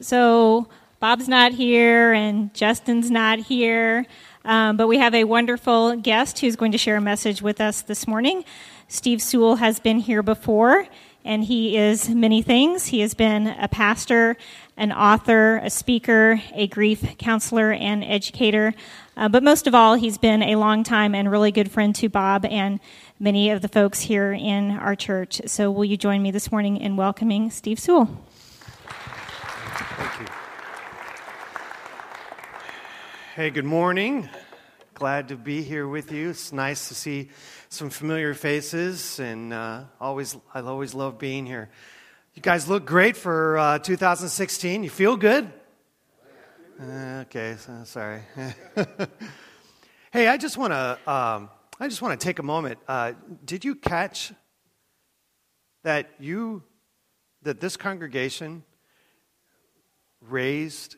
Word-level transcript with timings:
So 0.00 0.68
Bob's 1.00 1.28
not 1.28 1.52
here 1.52 2.12
and 2.12 2.52
Justin's 2.52 3.10
not 3.10 3.38
here, 3.38 4.06
um, 4.44 4.76
but 4.76 4.88
we 4.88 4.98
have 4.98 5.14
a 5.14 5.24
wonderful 5.24 5.96
guest 5.96 6.40
who's 6.40 6.54
going 6.54 6.72
to 6.72 6.78
share 6.78 6.96
a 6.96 7.00
message 7.00 7.40
with 7.40 7.60
us 7.60 7.82
this 7.82 8.06
morning. 8.06 8.44
Steve 8.88 9.22
Sewell 9.22 9.56
has 9.56 9.80
been 9.80 9.98
here 9.98 10.22
before, 10.22 10.86
and 11.24 11.42
he 11.42 11.76
is 11.76 12.10
many 12.10 12.42
things. 12.42 12.86
He 12.86 13.00
has 13.00 13.14
been 13.14 13.46
a 13.46 13.68
pastor, 13.68 14.36
an 14.76 14.92
author, 14.92 15.56
a 15.56 15.70
speaker, 15.70 16.40
a 16.54 16.66
grief 16.66 17.16
counselor, 17.18 17.72
and 17.72 18.04
educator. 18.04 18.74
Uh, 19.16 19.28
but 19.30 19.42
most 19.42 19.66
of 19.66 19.74
all, 19.74 19.94
he's 19.94 20.18
been 20.18 20.42
a 20.42 20.56
long 20.56 20.84
time 20.84 21.14
and 21.14 21.30
really 21.30 21.50
good 21.50 21.70
friend 21.70 21.94
to 21.96 22.08
Bob 22.08 22.44
and 22.44 22.80
many 23.18 23.50
of 23.50 23.62
the 23.62 23.68
folks 23.68 24.02
here 24.02 24.32
in 24.32 24.72
our 24.72 24.94
church. 24.94 25.40
So, 25.46 25.70
will 25.70 25.86
you 25.86 25.96
join 25.96 26.22
me 26.22 26.30
this 26.30 26.52
morning 26.52 26.76
in 26.76 26.96
welcoming 26.96 27.50
Steve 27.50 27.80
Sewell? 27.80 28.10
Thank 29.78 30.20
you. 30.20 30.26
Hey, 33.36 33.50
good 33.50 33.66
morning. 33.66 34.30
Glad 34.94 35.28
to 35.28 35.36
be 35.36 35.60
here 35.60 35.86
with 35.86 36.10
you. 36.10 36.30
It's 36.30 36.54
nice 36.54 36.88
to 36.88 36.94
see 36.94 37.28
some 37.68 37.90
familiar 37.90 38.32
faces, 38.32 39.20
and 39.20 39.52
uh, 39.52 39.82
always 40.00 40.38
I 40.54 40.62
always 40.62 40.94
love 40.94 41.18
being 41.18 41.44
here. 41.44 41.68
You 42.32 42.40
guys 42.40 42.66
look 42.66 42.86
great 42.86 43.14
for 43.14 43.58
uh, 43.58 43.78
2016. 43.78 44.84
You 44.84 44.88
feel 44.88 45.18
good? 45.18 45.52
Uh, 46.80 47.24
okay, 47.26 47.56
so, 47.58 47.82
sorry. 47.84 48.22
hey, 50.14 50.28
I 50.28 50.38
just 50.38 50.56
want 50.56 50.72
to 50.72 50.98
um, 51.06 51.50
I 51.78 51.88
just 51.88 52.00
want 52.00 52.18
to 52.18 52.24
take 52.24 52.38
a 52.38 52.42
moment. 52.42 52.78
Uh, 52.88 53.12
did 53.44 53.66
you 53.66 53.74
catch 53.74 54.32
that 55.84 56.08
you 56.18 56.62
that 57.42 57.60
this 57.60 57.76
congregation 57.76 58.64
raised 60.22 60.96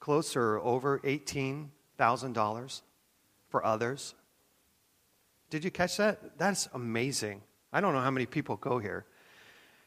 closer 0.00 0.58
over 0.58 1.00
eighteen 1.04 1.70
thousand 1.96 2.32
dollars 2.32 2.82
for 3.50 3.64
others? 3.64 4.14
Did 5.50 5.64
you 5.64 5.70
catch 5.70 5.96
that? 5.98 6.38
That's 6.38 6.68
amazing. 6.74 7.42
I 7.72 7.80
don't 7.80 7.92
know 7.92 8.00
how 8.00 8.10
many 8.10 8.26
people 8.26 8.56
go 8.56 8.78
here, 8.78 9.04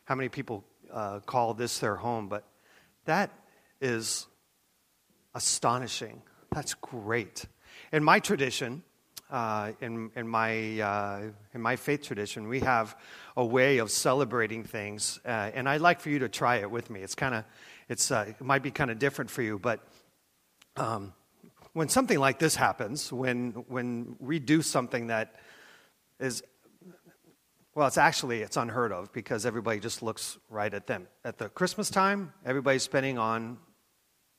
how 0.05 0.15
many 0.15 0.29
people 0.29 0.63
uh, 0.91 1.19
call 1.19 1.53
this 1.53 1.79
their 1.79 1.95
home, 1.95 2.27
but 2.29 2.43
that 3.05 3.31
is 3.81 4.27
astonishing. 5.33 6.21
That's 6.51 6.73
great. 6.75 7.45
In 7.91 8.03
my 8.03 8.19
tradition, 8.19 8.83
uh, 9.31 9.71
in, 9.81 10.11
in, 10.15 10.27
my, 10.27 10.79
uh, 10.79 11.21
in 11.53 11.61
my 11.61 11.75
faith 11.75 12.03
tradition, 12.03 12.47
we 12.47 12.59
have 12.59 12.95
a 13.35 13.43
way 13.43 13.79
of 13.79 13.89
celebrating 13.89 14.63
things, 14.63 15.19
uh, 15.25 15.51
and 15.53 15.67
I'd 15.67 15.81
like 15.81 15.99
for 15.99 16.09
you 16.09 16.19
to 16.19 16.29
try 16.29 16.57
it 16.57 16.69
with 16.69 16.89
me. 16.89 17.01
It's 17.01 17.15
kind 17.15 17.33
of, 17.33 17.43
it's, 17.89 18.11
uh, 18.11 18.25
it 18.29 18.41
might 18.41 18.61
be 18.63 18.71
kind 18.71 18.91
of 18.91 18.99
different 18.99 19.31
for 19.31 19.41
you, 19.41 19.57
but 19.57 19.79
um, 20.75 21.13
when 21.73 21.89
something 21.89 22.19
like 22.19 22.39
this 22.39 22.55
happens, 22.55 23.11
when, 23.11 23.51
when 23.67 24.15
we 24.19 24.39
do 24.39 24.61
something 24.61 25.07
that 25.07 25.35
is, 26.19 26.43
well, 27.75 27.87
it's 27.87 27.97
actually, 27.97 28.41
it's 28.41 28.57
unheard 28.57 28.91
of 28.91 29.11
because 29.11 29.45
everybody 29.45 29.79
just 29.79 30.03
looks 30.03 30.37
right 30.49 30.73
at 30.73 30.87
them. 30.87 31.07
At 31.25 31.37
the 31.37 31.49
Christmas 31.49 31.89
time, 31.89 32.33
everybody's 32.45 32.83
spending 32.83 33.17
on 33.17 33.57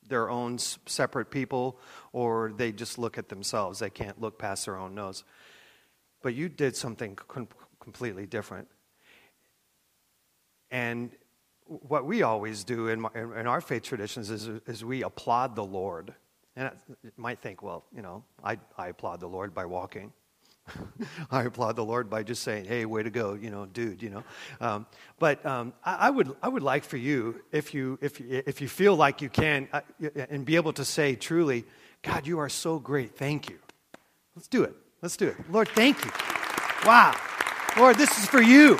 their 0.08 0.30
own 0.30 0.58
separate 0.58 1.30
people 1.30 1.78
or 2.12 2.52
they 2.56 2.70
just 2.70 2.98
look 2.98 3.18
at 3.18 3.28
themselves. 3.28 3.78
They 3.78 3.90
can't 3.90 4.20
look 4.20 4.38
past 4.38 4.66
their 4.66 4.76
own 4.76 4.94
nose. 4.94 5.24
But 6.22 6.34
you 6.34 6.48
did 6.48 6.76
something 6.76 7.16
com- 7.16 7.48
completely 7.80 8.26
different. 8.26 8.68
And 10.70 11.10
what 11.66 12.04
we 12.04 12.22
always 12.22 12.64
do 12.64 12.88
in, 12.88 13.00
my, 13.00 13.10
in 13.14 13.46
our 13.46 13.60
faith 13.60 13.82
traditions 13.82 14.30
is, 14.30 14.48
is 14.66 14.84
we 14.84 15.02
applaud 15.02 15.56
the 15.56 15.64
Lord. 15.64 16.14
And 16.56 16.70
you 17.02 17.12
might 17.16 17.40
think, 17.40 17.62
well, 17.62 17.84
you 17.94 18.02
know, 18.02 18.24
I, 18.42 18.58
I 18.78 18.88
applaud 18.88 19.20
the 19.20 19.26
Lord 19.26 19.54
by 19.54 19.66
walking. 19.66 20.12
I 21.30 21.42
applaud 21.42 21.76
the 21.76 21.84
Lord 21.84 22.08
by 22.08 22.22
just 22.22 22.42
saying, 22.42 22.64
"Hey, 22.64 22.86
way 22.86 23.02
to 23.02 23.10
go, 23.10 23.34
you 23.34 23.50
know, 23.50 23.66
dude," 23.66 24.02
you 24.02 24.08
know. 24.08 24.24
Um, 24.60 24.86
but 25.18 25.44
um, 25.44 25.74
I, 25.84 25.94
I, 25.94 26.10
would, 26.10 26.34
I 26.42 26.48
would 26.48 26.62
like 26.62 26.84
for 26.84 26.96
you, 26.96 27.42
if 27.52 27.74
you, 27.74 27.98
if, 28.00 28.18
if 28.20 28.62
you 28.62 28.68
feel 28.68 28.96
like 28.96 29.20
you 29.20 29.28
can, 29.28 29.68
uh, 29.72 29.82
and 30.30 30.46
be 30.46 30.56
able 30.56 30.72
to 30.74 30.84
say 30.84 31.16
truly, 31.16 31.64
"God, 32.02 32.26
you 32.26 32.38
are 32.38 32.48
so 32.48 32.78
great. 32.78 33.14
Thank 33.14 33.50
you." 33.50 33.58
Let's 34.34 34.48
do 34.48 34.64
it. 34.64 34.74
Let's 35.00 35.16
do 35.16 35.28
it. 35.28 35.36
Lord, 35.50 35.68
thank 35.68 36.04
you. 36.04 36.10
Wow, 36.84 37.14
Lord, 37.76 37.96
this 37.96 38.18
is 38.18 38.26
for 38.26 38.42
you. 38.42 38.78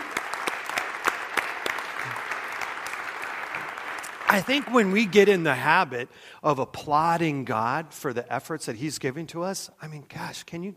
I 4.35 4.41
think 4.41 4.73
when 4.73 4.91
we 4.91 5.07
get 5.07 5.29
in 5.29 5.45
the 5.45 5.55
habit 5.55 6.09
of 6.43 6.59
applauding 6.59 7.45
God 7.45 7.93
for 7.93 8.13
the 8.13 8.31
efforts 8.33 8.67
that 8.67 8.77
He's 8.77 8.99
giving 8.99 9.27
to 9.29 9.43
us, 9.43 9.71
I 9.81 9.87
mean, 9.89 10.05
gosh, 10.13 10.43
can 10.43 10.63
you? 10.63 10.75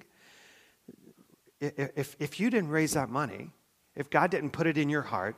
if, 1.60 2.16
if 2.20 2.40
you 2.40 2.50
didn't 2.50 2.70
raise 2.70 2.94
that 2.94 3.10
money, 3.10 3.52
if 3.96 4.10
God 4.10 4.30
didn't 4.30 4.52
put 4.52 4.68
it 4.68 4.78
in 4.78 4.90
your 4.90 5.02
heart 5.02 5.38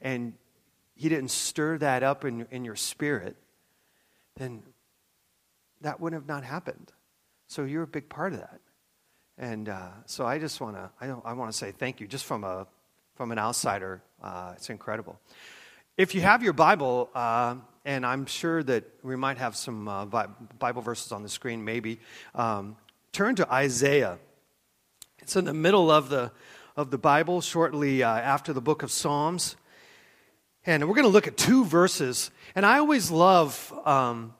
and 0.00 0.32
He 0.94 1.08
didn't 1.08 1.30
stir 1.30 1.78
that 1.78 2.02
up 2.02 2.24
in, 2.24 2.46
in 2.50 2.64
your 2.64 2.76
spirit, 2.76 3.36
then 4.36 4.62
that 5.82 6.00
wouldn't 6.00 6.22
have 6.22 6.28
not 6.28 6.44
happened. 6.44 6.92
So 7.48 7.64
you're 7.64 7.82
a 7.82 7.86
big 7.86 8.08
part 8.08 8.32
of 8.32 8.40
that. 8.40 8.60
And 9.36 9.68
uh, 9.68 9.90
so 10.06 10.26
I 10.26 10.38
just 10.38 10.60
want 10.60 10.76
to 10.76 10.90
I, 11.00 11.06
I 11.24 11.32
want 11.34 11.52
to 11.52 11.56
say 11.56 11.72
thank 11.72 12.00
you 12.00 12.08
just 12.08 12.24
from 12.24 12.44
a 12.44 12.66
from 13.14 13.30
an 13.30 13.38
outsider. 13.38 14.02
Uh, 14.22 14.54
it's 14.56 14.70
incredible. 14.70 15.20
If 15.98 16.14
you 16.14 16.20
have 16.20 16.44
your 16.44 16.52
Bible, 16.52 17.10
uh, 17.12 17.56
and 17.84 18.06
I'm 18.06 18.24
sure 18.24 18.62
that 18.62 18.84
we 19.02 19.16
might 19.16 19.36
have 19.38 19.56
some 19.56 19.88
uh, 19.88 20.06
Bible 20.60 20.80
verses 20.80 21.10
on 21.10 21.24
the 21.24 21.28
screen, 21.28 21.64
maybe 21.64 21.98
um, 22.36 22.76
turn 23.10 23.34
to 23.34 23.52
Isaiah 23.52 24.18
it's 25.18 25.34
in 25.34 25.44
the 25.44 25.52
middle 25.52 25.90
of 25.90 26.08
the, 26.08 26.30
of 26.76 26.92
the 26.92 26.98
Bible, 26.98 27.40
shortly 27.40 28.04
uh, 28.04 28.08
after 28.08 28.52
the 28.52 28.60
book 28.60 28.84
of 28.84 28.92
Psalms. 28.92 29.56
And 30.64 30.88
we're 30.88 30.94
going 30.94 31.02
to 31.02 31.10
look 31.10 31.26
at 31.26 31.36
two 31.36 31.64
verses. 31.64 32.30
And 32.54 32.64
I 32.64 32.78
always 32.78 33.10
love 33.10 33.72
um, 33.84 34.34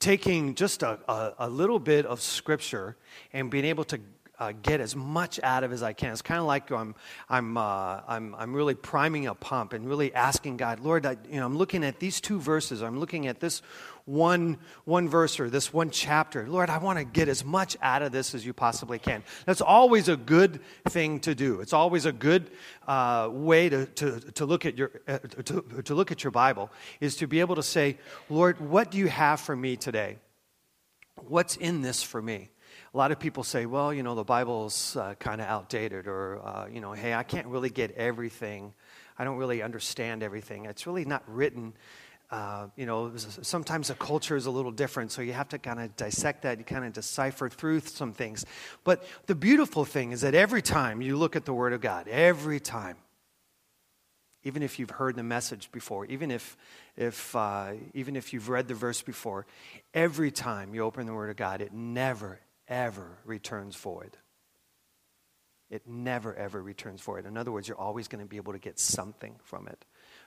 taking 0.00 0.54
just 0.54 0.82
a, 0.82 1.00
a, 1.08 1.34
a, 1.38 1.48
little 1.48 1.78
bit 1.78 2.04
of 2.04 2.20
scripture 2.20 2.96
and 3.32 3.50
being 3.50 3.64
able 3.64 3.84
to 3.84 4.00
uh, 4.40 4.52
get 4.62 4.80
as 4.80 4.96
much 4.96 5.38
out 5.42 5.62
of 5.62 5.72
as 5.72 5.82
I 5.82 5.92
can. 5.92 6.12
It's 6.12 6.22
kind 6.22 6.40
of 6.40 6.46
like 6.46 6.70
I'm, 6.70 6.94
I'm, 7.28 7.58
uh, 7.58 8.00
I'm, 8.08 8.34
I'm 8.34 8.54
really 8.54 8.74
priming 8.74 9.26
a 9.26 9.34
pump 9.34 9.74
and 9.74 9.86
really 9.86 10.14
asking 10.14 10.56
God, 10.56 10.80
Lord, 10.80 11.04
I, 11.04 11.18
you 11.30 11.38
know, 11.38 11.44
I'm 11.44 11.58
looking 11.58 11.84
at 11.84 12.00
these 12.00 12.22
two 12.22 12.40
verses. 12.40 12.82
I'm 12.82 12.98
looking 12.98 13.26
at 13.26 13.38
this 13.38 13.60
one, 14.06 14.56
one 14.86 15.10
verse 15.10 15.38
or 15.38 15.50
this 15.50 15.74
one 15.74 15.90
chapter. 15.90 16.48
Lord, 16.48 16.70
I 16.70 16.78
want 16.78 16.98
to 16.98 17.04
get 17.04 17.28
as 17.28 17.44
much 17.44 17.76
out 17.82 18.00
of 18.00 18.12
this 18.12 18.34
as 18.34 18.44
you 18.46 18.54
possibly 18.54 18.98
can. 18.98 19.22
That's 19.44 19.60
always 19.60 20.08
a 20.08 20.16
good 20.16 20.60
thing 20.88 21.20
to 21.20 21.34
do. 21.34 21.60
It's 21.60 21.74
always 21.74 22.06
a 22.06 22.12
good 22.12 22.50
uh, 22.88 23.28
way 23.30 23.68
to, 23.68 23.84
to, 23.86 24.20
to, 24.20 24.46
look 24.46 24.64
at 24.64 24.78
your, 24.78 24.90
uh, 25.06 25.18
to, 25.18 25.82
to 25.84 25.94
look 25.94 26.10
at 26.10 26.24
your 26.24 26.30
Bible 26.30 26.70
is 26.98 27.16
to 27.16 27.26
be 27.26 27.40
able 27.40 27.56
to 27.56 27.62
say, 27.62 27.98
Lord, 28.30 28.58
what 28.58 28.90
do 28.90 28.96
you 28.96 29.08
have 29.08 29.38
for 29.38 29.54
me 29.54 29.76
today? 29.76 30.16
What's 31.28 31.56
in 31.56 31.82
this 31.82 32.02
for 32.02 32.22
me? 32.22 32.48
A 32.92 32.96
lot 32.96 33.12
of 33.12 33.20
people 33.20 33.44
say, 33.44 33.66
well, 33.66 33.94
you 33.94 34.02
know, 34.02 34.14
the 34.14 34.24
Bible's 34.24 34.96
uh, 34.96 35.14
kind 35.18 35.40
of 35.40 35.46
outdated, 35.46 36.08
or, 36.08 36.40
uh, 36.44 36.66
you 36.66 36.80
know, 36.80 36.92
hey, 36.92 37.14
I 37.14 37.22
can't 37.22 37.46
really 37.46 37.70
get 37.70 37.92
everything. 37.92 38.74
I 39.16 39.24
don't 39.24 39.36
really 39.36 39.62
understand 39.62 40.22
everything. 40.22 40.64
It's 40.64 40.86
really 40.86 41.04
not 41.04 41.22
written. 41.28 41.74
Uh, 42.30 42.66
you 42.76 42.86
know, 42.86 43.12
sometimes 43.16 43.88
the 43.88 43.94
culture 43.94 44.36
is 44.36 44.46
a 44.46 44.50
little 44.50 44.70
different, 44.70 45.12
so 45.12 45.22
you 45.22 45.32
have 45.32 45.48
to 45.48 45.58
kind 45.58 45.80
of 45.80 45.94
dissect 45.96 46.42
that, 46.42 46.58
you 46.58 46.64
kind 46.64 46.84
of 46.84 46.92
decipher 46.92 47.48
through 47.48 47.80
some 47.80 48.12
things. 48.12 48.44
But 48.82 49.04
the 49.26 49.34
beautiful 49.34 49.84
thing 49.84 50.12
is 50.12 50.20
that 50.22 50.34
every 50.34 50.62
time 50.62 51.02
you 51.02 51.16
look 51.16 51.36
at 51.36 51.44
the 51.44 51.52
Word 51.52 51.72
of 51.72 51.80
God, 51.80 52.08
every 52.08 52.60
time, 52.60 52.96
even 54.42 54.62
if 54.62 54.78
you've 54.78 54.90
heard 54.90 55.16
the 55.16 55.22
message 55.22 55.70
before, 55.70 56.06
even 56.06 56.30
if, 56.30 56.56
if, 56.96 57.36
uh, 57.36 57.72
even 57.94 58.16
if 58.16 58.32
you've 58.32 58.48
read 58.48 58.68
the 58.68 58.74
verse 58.74 59.02
before, 59.02 59.46
every 59.92 60.30
time 60.30 60.74
you 60.74 60.82
open 60.82 61.06
the 61.06 61.14
Word 61.14 61.30
of 61.30 61.36
God, 61.36 61.60
it 61.60 61.72
never, 61.72 62.40
ever 62.70 63.18
returns 63.24 63.76
void. 63.76 64.16
It 65.70 65.86
never, 65.86 66.34
ever 66.34 66.60
returns 66.60 67.00
void. 67.00 67.26
In 67.26 67.36
other 67.36 67.52
words, 67.52 67.68
you're 67.68 67.78
always 67.78 68.08
going 68.08 68.24
to 68.24 68.28
be 68.28 68.38
able 68.38 68.54
to 68.54 68.58
get 68.58 68.78
something 68.78 69.36
from 69.44 69.68
it. 69.68 69.84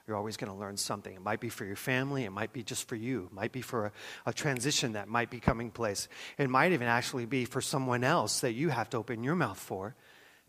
You're 0.08 0.16
always 0.16 0.38
going 0.38 0.52
to 0.52 0.58
learn 0.58 0.78
something. 0.78 1.14
It 1.14 1.22
might 1.22 1.42
be 1.42 1.50
for 1.50 1.66
your 1.66 1.76
family, 1.76 2.24
it 2.24 2.32
might 2.32 2.54
be 2.54 2.64
just 2.64 2.88
for 2.88 2.96
you, 2.96 3.30
it 3.32 3.34
might 3.34 3.52
be 3.52 3.62
for 3.62 3.88
a, 3.88 3.92
a 4.28 4.34
transition 4.34 4.94
that 4.94 5.08
might 5.08 5.30
be 5.30 5.40
coming 5.40 5.70
place. 5.70 6.08
It 6.38 6.50
might 6.50 6.72
even 6.72 6.88
actually 6.88 7.26
be 7.26 7.46
for 7.46 7.62
someone 7.62 8.04
else 8.04 8.40
that 8.42 8.54
you 8.54 8.70
have 8.70 8.90
to 8.92 8.98
open 8.98 9.24
your 9.24 9.36
mouth 9.36 9.60
for 9.60 9.96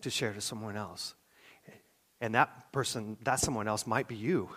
to 0.03 0.11
share 0.11 0.33
to 0.33 0.41
someone 0.41 0.77
else. 0.77 1.15
And 2.21 2.35
that 2.37 2.73
person, 2.73 3.17
that 3.23 3.41
someone 3.41 3.67
else 3.67 3.87
might 3.87 4.07
be 4.07 4.17
you. 4.17 4.49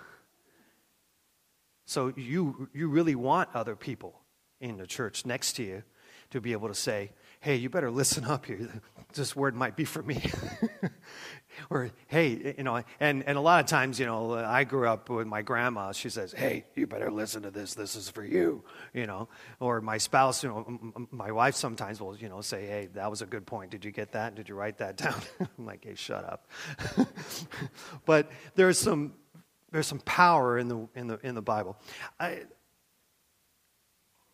So 1.85 2.13
you, 2.15 2.69
you 2.73 2.89
really 2.89 3.15
want 3.15 3.49
other 3.55 3.75
people 3.75 4.21
in 4.59 4.77
the 4.77 4.85
church 4.85 5.25
next 5.25 5.53
to 5.53 5.63
you 5.63 5.83
to 6.31 6.41
be 6.41 6.51
able 6.51 6.67
to 6.67 6.75
say, 6.75 7.11
hey, 7.39 7.55
you 7.55 7.69
better 7.69 7.91
listen 7.91 8.25
up 8.25 8.45
here. 8.45 8.69
This 9.13 9.35
word 9.35 9.55
might 9.55 9.77
be 9.77 9.85
for 9.85 10.03
me. 10.03 10.21
or, 11.69 11.89
hey, 12.07 12.53
you 12.57 12.63
know, 12.63 12.83
and, 12.99 13.23
and 13.23 13.37
a 13.37 13.41
lot 13.41 13.61
of 13.61 13.65
times, 13.65 13.99
you 13.99 14.05
know, 14.05 14.33
I 14.33 14.65
grew 14.65 14.87
up 14.87 15.09
with 15.09 15.25
my 15.25 15.41
grandma. 15.41 15.93
She 15.93 16.09
says, 16.09 16.33
hey, 16.33 16.65
you 16.75 16.85
better 16.85 17.09
listen 17.09 17.41
to 17.43 17.49
this. 17.49 17.73
This 17.73 17.95
is 17.95 18.09
for 18.09 18.23
you, 18.23 18.63
you 18.93 19.07
know. 19.07 19.29
Or 19.61 19.79
my 19.79 19.97
spouse, 19.97 20.43
you 20.43 20.49
know, 20.49 21.07
my 21.09 21.31
wife 21.31 21.55
sometimes 21.55 22.01
will, 22.01 22.17
you 22.17 22.27
know, 22.27 22.41
say, 22.41 22.67
hey, 22.67 22.89
that 22.95 23.09
was 23.09 23.21
a 23.21 23.25
good 23.25 23.47
point. 23.47 23.71
Did 23.71 23.85
you 23.85 23.91
get 23.91 24.11
that? 24.11 24.35
Did 24.35 24.49
you 24.49 24.55
write 24.55 24.77
that 24.79 24.97
down? 24.97 25.19
I'm 25.39 25.65
like, 25.65 25.85
hey, 25.85 25.95
shut 25.95 26.25
up. 26.25 26.47
but 28.05 28.29
there's 28.55 28.77
some, 28.77 29.13
there's 29.71 29.87
some 29.87 30.01
power 30.01 30.59
in 30.59 30.67
the, 30.67 30.87
in 30.95 31.07
the, 31.07 31.19
in 31.25 31.33
the 31.33 31.41
Bible. 31.41 31.77
I, 32.19 32.41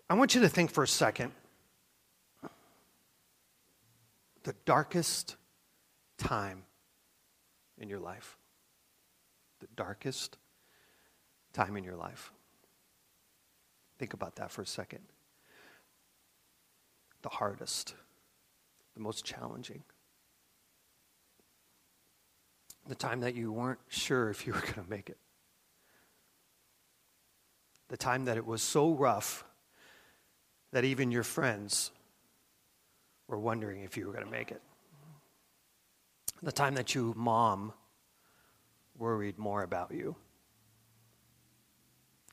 I 0.09 0.15
want 0.15 0.33
you 0.33 0.41
to 0.41 0.49
think 0.49 0.71
for 0.71 0.83
a 0.83 0.88
second 0.88 1.31
the 4.44 4.56
darkest 4.66 5.36
time 6.18 6.63
in 7.78 7.90
your 7.90 8.00
life. 8.00 8.38
The 9.60 9.68
darkest 9.75 10.38
time 11.54 11.78
in 11.78 11.84
your 11.84 11.95
life. 11.95 12.31
Think 13.98 14.13
about 14.13 14.36
that 14.36 14.51
for 14.51 14.62
a 14.62 14.66
second. 14.66 15.00
The 17.22 17.30
hardest, 17.30 17.95
the 18.95 19.00
most 19.00 19.24
challenging. 19.24 19.84
The 22.88 22.95
time 22.95 23.22
that 23.22 23.34
you 23.34 23.51
weren't 23.51 23.80
sure 23.88 24.30
if 24.30 24.45
you 24.45 24.54
were 24.54 24.60
going 24.62 24.74
to 24.74 24.90
make 24.90 25.10
it. 25.10 25.18
The 27.88 27.98
time 27.98 28.25
that 28.25 28.36
it 28.36 28.45
was 28.45 28.62
so 28.62 28.92
rough 28.92 29.45
that 30.74 30.84
even 30.84 31.12
your 31.12 31.24
friends 31.24 31.92
were 33.33 33.39
wondering 33.39 33.81
if 33.81 33.97
you 33.97 34.06
were 34.06 34.13
going 34.13 34.24
to 34.24 34.30
make 34.30 34.51
it. 34.51 34.62
The 36.44 36.51
time 36.51 36.75
that 36.75 36.94
you, 36.94 37.15
mom, 37.18 37.74
worried 38.95 39.39
more 39.39 39.63
about 39.63 39.91
you. 39.91 40.15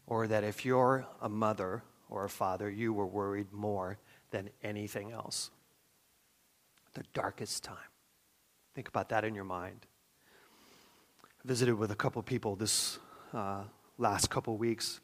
Or 0.06 0.26
that 0.26 0.44
if 0.44 0.66
you're 0.66 1.06
a 1.22 1.28
mother 1.30 1.82
or 2.10 2.26
a 2.26 2.28
father, 2.28 2.68
you 2.68 2.92
were 2.92 3.06
worried 3.06 3.50
more 3.50 3.96
than 4.30 4.50
anything 4.62 5.10
else. 5.10 5.50
The 6.92 7.04
darkest 7.14 7.64
time. 7.64 7.78
Think 8.74 8.88
about 8.88 9.08
that 9.08 9.24
in 9.24 9.34
your 9.34 9.44
mind. 9.44 9.86
I 11.24 11.48
visited 11.48 11.76
with 11.76 11.92
a 11.92 11.96
couple 11.96 12.22
people 12.22 12.56
this 12.56 12.98
uh, 13.32 13.62
last 13.96 14.28
couple 14.28 14.58
weeks. 14.58 15.00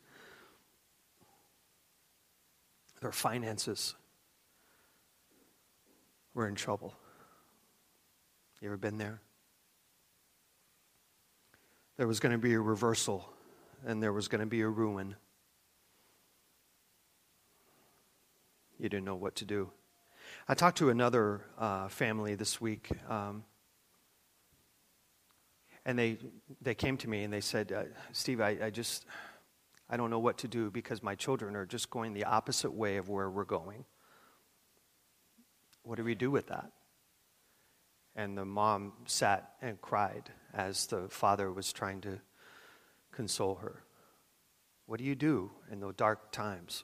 Their 3.00 3.12
finances 3.12 3.94
we're 6.36 6.46
in 6.46 6.54
trouble. 6.54 6.94
You 8.60 8.68
ever 8.68 8.76
been 8.76 8.98
there? 8.98 9.22
There 11.96 12.06
was 12.06 12.20
going 12.20 12.32
to 12.32 12.38
be 12.38 12.52
a 12.52 12.60
reversal, 12.60 13.26
and 13.86 14.02
there 14.02 14.12
was 14.12 14.28
going 14.28 14.42
to 14.42 14.46
be 14.46 14.60
a 14.60 14.68
ruin. 14.68 15.16
You 18.78 18.90
didn't 18.90 19.06
know 19.06 19.16
what 19.16 19.34
to 19.36 19.46
do. 19.46 19.70
I 20.46 20.52
talked 20.52 20.76
to 20.78 20.90
another 20.90 21.40
uh, 21.58 21.88
family 21.88 22.34
this 22.34 22.60
week, 22.60 22.90
um, 23.08 23.42
and 25.86 25.98
they 25.98 26.18
they 26.60 26.74
came 26.74 26.98
to 26.98 27.08
me 27.08 27.24
and 27.24 27.32
they 27.32 27.40
said, 27.40 27.72
uh, 27.72 27.84
"Steve, 28.12 28.42
I, 28.42 28.58
I 28.64 28.68
just 28.70 29.06
I 29.88 29.96
don't 29.96 30.10
know 30.10 30.18
what 30.18 30.36
to 30.38 30.48
do 30.48 30.70
because 30.70 31.02
my 31.02 31.14
children 31.14 31.56
are 31.56 31.64
just 31.64 31.88
going 31.88 32.12
the 32.12 32.24
opposite 32.24 32.74
way 32.74 32.98
of 32.98 33.08
where 33.08 33.30
we're 33.30 33.44
going." 33.44 33.86
What 35.86 35.98
do 35.98 36.04
we 36.04 36.16
do 36.16 36.32
with 36.32 36.48
that? 36.48 36.72
And 38.16 38.36
the 38.36 38.44
mom 38.44 38.92
sat 39.06 39.52
and 39.62 39.80
cried 39.80 40.30
as 40.52 40.88
the 40.88 41.08
father 41.08 41.52
was 41.52 41.72
trying 41.72 42.00
to 42.00 42.18
console 43.12 43.54
her. 43.56 43.84
What 44.86 44.98
do 44.98 45.04
you 45.04 45.14
do 45.14 45.52
in 45.70 45.78
those 45.78 45.94
dark 45.94 46.32
times? 46.32 46.82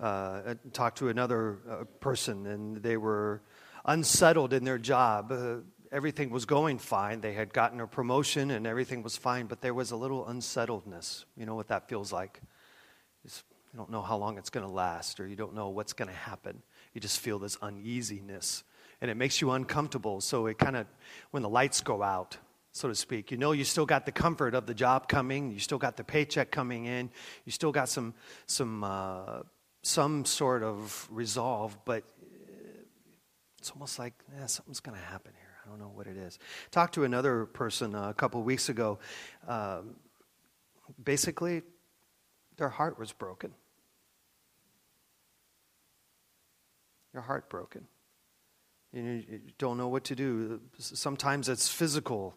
Uh, 0.00 0.54
talked 0.72 0.98
to 0.98 1.10
another 1.10 1.58
uh, 1.68 1.84
person, 2.00 2.46
and 2.46 2.82
they 2.82 2.96
were 2.96 3.42
unsettled 3.84 4.54
in 4.54 4.64
their 4.64 4.78
job. 4.78 5.30
Uh, 5.30 5.56
everything 5.92 6.30
was 6.30 6.46
going 6.46 6.78
fine. 6.78 7.20
They 7.20 7.34
had 7.34 7.52
gotten 7.52 7.82
a 7.82 7.86
promotion, 7.86 8.50
and 8.50 8.66
everything 8.66 9.02
was 9.02 9.18
fine, 9.18 9.44
but 9.44 9.60
there 9.60 9.74
was 9.74 9.90
a 9.90 9.96
little 9.96 10.26
unsettledness. 10.26 11.26
You 11.36 11.44
know 11.44 11.54
what 11.54 11.68
that 11.68 11.90
feels 11.90 12.14
like? 12.14 12.40
It's, 13.26 13.44
you 13.74 13.78
don't 13.78 13.90
know 13.90 14.02
how 14.02 14.16
long 14.16 14.38
it's 14.38 14.48
going 14.48 14.66
to 14.66 14.72
last, 14.72 15.20
or 15.20 15.26
you 15.26 15.36
don't 15.36 15.54
know 15.54 15.68
what's 15.68 15.92
going 15.92 16.08
to 16.08 16.16
happen 16.16 16.62
you 16.96 17.00
just 17.00 17.20
feel 17.20 17.38
this 17.38 17.58
uneasiness 17.60 18.64
and 19.02 19.10
it 19.10 19.18
makes 19.18 19.42
you 19.42 19.50
uncomfortable. 19.50 20.22
So 20.22 20.46
it 20.46 20.56
kind 20.56 20.76
of, 20.76 20.86
when 21.30 21.42
the 21.42 21.48
lights 21.48 21.82
go 21.82 22.02
out, 22.02 22.38
so 22.72 22.88
to 22.88 22.94
speak, 22.94 23.30
you 23.30 23.36
know 23.36 23.52
you 23.52 23.64
still 23.64 23.84
got 23.84 24.06
the 24.06 24.12
comfort 24.12 24.54
of 24.54 24.64
the 24.64 24.72
job 24.72 25.06
coming, 25.06 25.52
you 25.52 25.58
still 25.58 25.76
got 25.76 25.98
the 25.98 26.04
paycheck 26.04 26.50
coming 26.50 26.86
in, 26.86 27.10
you 27.44 27.52
still 27.52 27.70
got 27.70 27.90
some, 27.90 28.14
some, 28.46 28.82
uh, 28.82 29.42
some 29.82 30.24
sort 30.24 30.62
of 30.62 31.06
resolve, 31.10 31.76
but 31.84 32.02
it's 33.58 33.70
almost 33.72 33.98
like 33.98 34.14
eh, 34.40 34.46
something's 34.46 34.80
going 34.80 34.96
to 34.96 35.04
happen 35.04 35.32
here. 35.38 35.54
I 35.66 35.68
don't 35.68 35.78
know 35.78 35.92
what 35.94 36.06
it 36.06 36.16
is. 36.16 36.38
Talked 36.70 36.94
to 36.94 37.04
another 37.04 37.44
person 37.44 37.94
a 37.94 38.14
couple 38.14 38.42
weeks 38.42 38.70
ago. 38.70 39.00
Um, 39.46 39.96
basically, 41.04 41.60
their 42.56 42.70
heart 42.70 42.98
was 42.98 43.12
broken. 43.12 43.52
You're 47.16 47.22
heartbroken. 47.22 47.86
You 48.92 49.40
don't 49.56 49.78
know 49.78 49.88
what 49.88 50.04
to 50.04 50.14
do. 50.14 50.60
Sometimes 50.76 51.48
it's 51.48 51.66
physical 51.66 52.36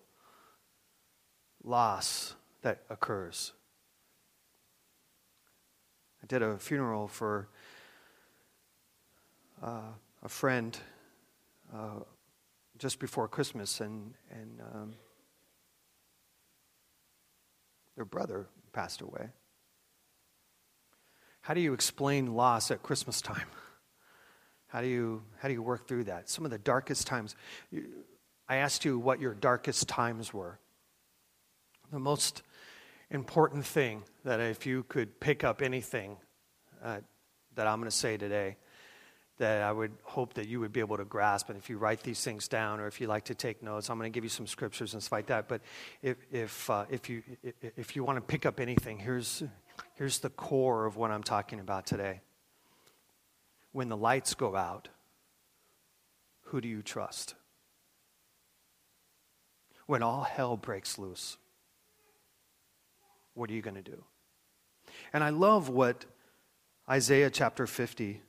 loss 1.62 2.36
that 2.62 2.84
occurs. 2.90 3.52
I 6.24 6.28
did 6.28 6.42
a 6.42 6.58
funeral 6.58 7.10
for 7.10 7.50
uh, 9.62 9.92
a 10.24 10.30
friend 10.30 10.80
uh, 11.76 12.00
just 12.78 13.00
before 13.00 13.28
Christmas, 13.28 13.82
and, 13.82 14.14
and 14.32 14.62
um, 14.62 14.94
their 17.98 18.06
brother 18.06 18.48
passed 18.72 19.02
away. 19.02 19.28
How 21.42 21.54
do 21.54 21.60
you 21.60 21.74
explain 21.74 22.34
loss 22.34 22.72
at 22.72 22.82
Christmas 22.82 23.20
time? 23.22 23.48
How 24.70 24.82
do 24.82 24.88
you, 24.88 25.24
how 25.40 25.48
do 25.48 25.54
you 25.54 25.64
work 25.64 25.88
through 25.88 26.06
that? 26.06 26.30
Some 26.30 26.46
of 26.46 26.52
the 26.52 26.60
darkest 26.60 27.08
times. 27.08 27.36
I 28.48 28.58
asked 28.58 28.86
you 28.86 28.98
what 28.98 29.20
your 29.20 29.34
darkest 29.34 29.88
times 29.88 30.34
were. 30.34 30.60
The 31.92 32.00
most 32.00 32.44
important 33.10 33.66
thing 33.66 34.04
that 34.24 34.40
if 34.40 34.68
you 34.68 34.84
could 34.84 35.20
pick 35.20 35.44
up 35.44 35.64
anything 35.64 36.18
uh, 36.84 37.00
that 37.56 37.66
I'm 37.66 37.80
going 37.80 37.90
to 37.90 37.96
say 37.96 38.16
today, 38.16 38.58
that 39.40 39.64
I 39.64 39.72
would 39.72 39.92
hope 40.04 40.36
that 40.36 40.48
you 40.48 40.60
would 40.60 40.72
be 40.72 40.82
able 40.82 40.98
to 40.98 41.06
grasp. 41.06 41.50
And 41.50 41.58
if 41.58 41.70
you 41.70 41.78
write 41.78 42.04
these 42.04 42.24
things 42.24 42.48
down 42.48 42.80
or 42.80 42.88
if 42.88 43.02
you 43.02 43.08
like 43.08 43.26
to 43.26 43.36
take 43.36 43.64
notes, 43.64 43.90
I'm 43.90 43.98
going 43.98 44.12
to 44.12 44.16
give 44.16 44.24
you 44.24 44.30
some 44.30 44.46
scriptures 44.46 44.94
and 44.94 45.02
stuff 45.02 45.14
like 45.14 45.28
that. 45.28 45.48
But 45.48 45.62
if, 46.04 46.18
if, 46.32 46.70
uh, 46.70 46.86
if, 46.92 47.10
you, 47.10 47.24
if 47.76 47.96
you 47.96 48.04
want 48.04 48.18
to 48.18 48.22
pick 48.22 48.46
up 48.46 48.60
anything, 48.60 49.00
here's, 49.00 49.42
here's 49.96 50.20
the 50.20 50.30
core 50.30 50.86
of 50.86 50.98
what 50.98 51.10
I'm 51.10 51.24
talking 51.24 51.60
about 51.60 51.88
today 51.88 52.22
when 53.72 53.90
the 53.90 53.98
lights 53.98 54.34
go 54.34 54.56
out, 54.56 54.90
who 56.46 56.62
do 56.62 56.68
you 56.68 56.82
trust? 56.82 57.36
When 59.86 60.04
all 60.04 60.24
hell 60.24 60.58
breaks 60.58 60.98
loose, 60.98 61.38
what 63.34 63.50
are 63.50 63.54
you 63.54 63.62
going 63.62 63.76
to 63.76 63.82
do? 63.82 64.04
And 65.14 65.24
I 65.24 65.30
love 65.30 65.70
what 65.70 66.06
Isaiah 66.90 67.30
chapter 67.30 67.68
50, 67.68 68.22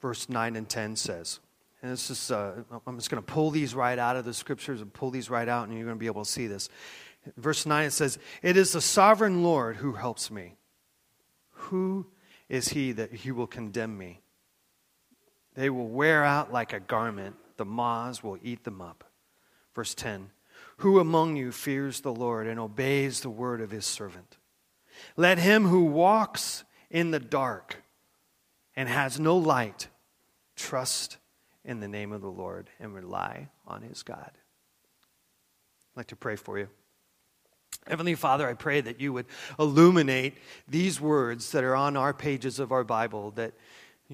verse 0.00 0.28
9 0.28 0.56
and 0.56 0.68
10 0.68 0.96
says. 0.96 1.40
And 1.82 1.92
this 1.92 2.10
is, 2.10 2.30
uh, 2.30 2.62
I'm 2.86 2.96
just 2.96 3.10
going 3.10 3.22
to 3.22 3.32
pull 3.32 3.50
these 3.50 3.74
right 3.74 3.98
out 3.98 4.16
of 4.16 4.24
the 4.24 4.34
scriptures 4.34 4.80
and 4.80 4.92
pull 4.92 5.10
these 5.10 5.30
right 5.30 5.48
out, 5.48 5.68
and 5.68 5.76
you're 5.76 5.86
going 5.86 5.96
to 5.96 6.00
be 6.00 6.06
able 6.06 6.24
to 6.24 6.30
see 6.30 6.46
this. 6.46 6.68
Verse 7.36 7.66
9 7.66 7.86
it 7.86 7.90
says, 7.92 8.18
It 8.42 8.56
is 8.56 8.72
the 8.72 8.80
sovereign 8.80 9.42
Lord 9.42 9.76
who 9.76 9.92
helps 9.92 10.30
me. 10.30 10.56
Who 11.52 12.06
is 12.48 12.68
he 12.68 12.92
that 12.92 13.12
he 13.12 13.30
will 13.30 13.46
condemn 13.46 13.96
me? 13.96 14.22
They 15.54 15.70
will 15.70 15.88
wear 15.88 16.24
out 16.24 16.52
like 16.52 16.72
a 16.72 16.80
garment, 16.80 17.36
the 17.56 17.64
moths 17.64 18.22
will 18.22 18.38
eat 18.42 18.64
them 18.64 18.80
up. 18.80 19.04
Verse 19.74 19.94
10 19.94 20.30
Who 20.78 20.98
among 20.98 21.36
you 21.36 21.52
fears 21.52 22.00
the 22.00 22.12
Lord 22.12 22.46
and 22.46 22.58
obeys 22.58 23.20
the 23.20 23.30
word 23.30 23.60
of 23.60 23.70
his 23.70 23.84
servant? 23.84 24.38
Let 25.16 25.38
him 25.38 25.66
who 25.66 25.84
walks 25.84 26.64
in 26.90 27.10
the 27.10 27.20
dark 27.20 27.82
and 28.74 28.88
has 28.88 29.20
no 29.20 29.36
light 29.36 29.88
trust 30.56 31.18
in 31.64 31.80
the 31.80 31.88
name 31.88 32.12
of 32.12 32.20
the 32.20 32.30
Lord 32.30 32.70
and 32.80 32.94
rely 32.94 33.50
on 33.66 33.82
his 33.82 34.02
God. 34.02 34.30
I'd 34.32 35.96
like 35.96 36.06
to 36.08 36.16
pray 36.16 36.36
for 36.36 36.58
you. 36.58 36.68
Heavenly 37.86 38.14
Father, 38.14 38.46
I 38.46 38.54
pray 38.54 38.80
that 38.82 39.00
you 39.00 39.12
would 39.14 39.26
illuminate 39.58 40.36
these 40.68 41.00
words 41.00 41.52
that 41.52 41.64
are 41.64 41.74
on 41.74 41.96
our 41.96 42.12
pages 42.12 42.58
of 42.58 42.70
our 42.70 42.84
Bible, 42.84 43.30
that, 43.32 43.54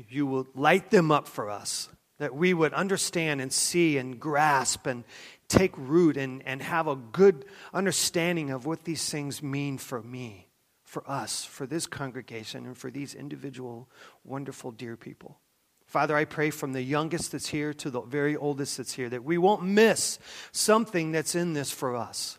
you 0.09 0.27
will 0.27 0.47
light 0.55 0.91
them 0.91 1.11
up 1.11 1.29
for 1.29 1.51
us, 1.51 1.89
that 2.19 2.35
we 2.35 2.55
would 2.55 2.73
understand 2.73 3.41
and 3.41 3.53
see 3.53 3.99
and 3.99 4.19
grasp 4.19 4.87
and 4.87 5.05
take 5.49 5.73
root 5.77 6.17
and, 6.17 6.43
and 6.47 6.63
have 6.63 6.89
a 6.89 6.97
good 6.97 7.45
understanding 7.73 8.51
of 8.51 8.67
what 8.67 8.85
these 8.85 9.09
things 9.09 9.43
mean 9.43 9.79
for 9.79 10.03
me, 10.03 10.49
for 10.85 11.09
us, 11.09 11.45
for 11.45 11.67
this 11.67 11.87
congregation, 11.87 12.67
and 12.67 12.77
for 12.77 12.91
these 12.91 13.15
individual, 13.15 13.89
wonderful, 14.25 14.71
dear 14.73 14.97
people. 14.97 15.39
Father, 15.87 16.17
I 16.17 16.25
pray 16.25 16.51
from 16.51 16.73
the 16.73 16.83
youngest 16.83 17.33
that's 17.33 17.49
here 17.49 17.73
to 17.75 17.91
the 17.91 18.01
very 18.01 18.35
oldest 18.37 18.79
that's 18.79 18.95
here 18.95 19.09
that 19.11 19.23
we 19.23 19.39
won't 19.39 19.63
miss 19.63 20.19
something 20.51 21.13
that's 21.13 21.35
in 21.35 21.53
this 21.53 21.71
for 21.71 21.95
us. 21.95 22.39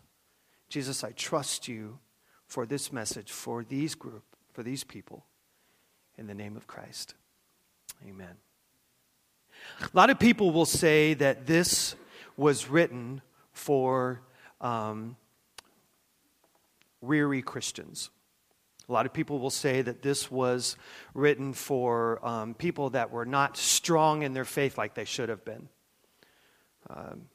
Jesus, 0.76 1.06
I 1.06 1.12
trust 1.12 1.70
you 1.70 2.00
for 2.48 2.66
this 2.66 2.92
message, 2.92 3.32
for 3.32 3.64
these 3.64 3.96
group, 3.96 4.26
for 4.52 4.62
these 4.62 4.84
people, 4.84 5.24
in 6.18 6.28
the 6.28 6.34
name 6.34 6.58
of 6.58 6.68
Christ. 6.68 7.14
Amen. 8.06 8.36
A 9.82 9.90
lot 9.94 10.10
of 10.10 10.20
people 10.20 10.52
will 10.52 10.66
say 10.66 11.14
that 11.14 11.48
this 11.48 11.96
was 12.36 12.68
written 12.68 13.22
for 13.54 14.20
um, 14.60 15.16
weary 17.00 17.42
Christians. 17.42 18.10
A 18.90 18.92
lot 18.92 19.06
of 19.06 19.14
people 19.14 19.40
will 19.40 19.50
say 19.50 19.82
that 19.82 20.02
this 20.02 20.30
was 20.30 20.76
written 21.14 21.54
for 21.54 22.20
um, 22.22 22.54
people 22.54 22.90
that 22.90 23.12
were 23.12 23.26
not 23.26 23.56
strong 23.56 24.24
in 24.24 24.34
their 24.34 24.44
faith 24.44 24.78
like 24.78 24.94
they 24.94 25.06
should 25.06 25.30
have 25.30 25.46
been. 25.46 25.70
Um, 26.90 27.30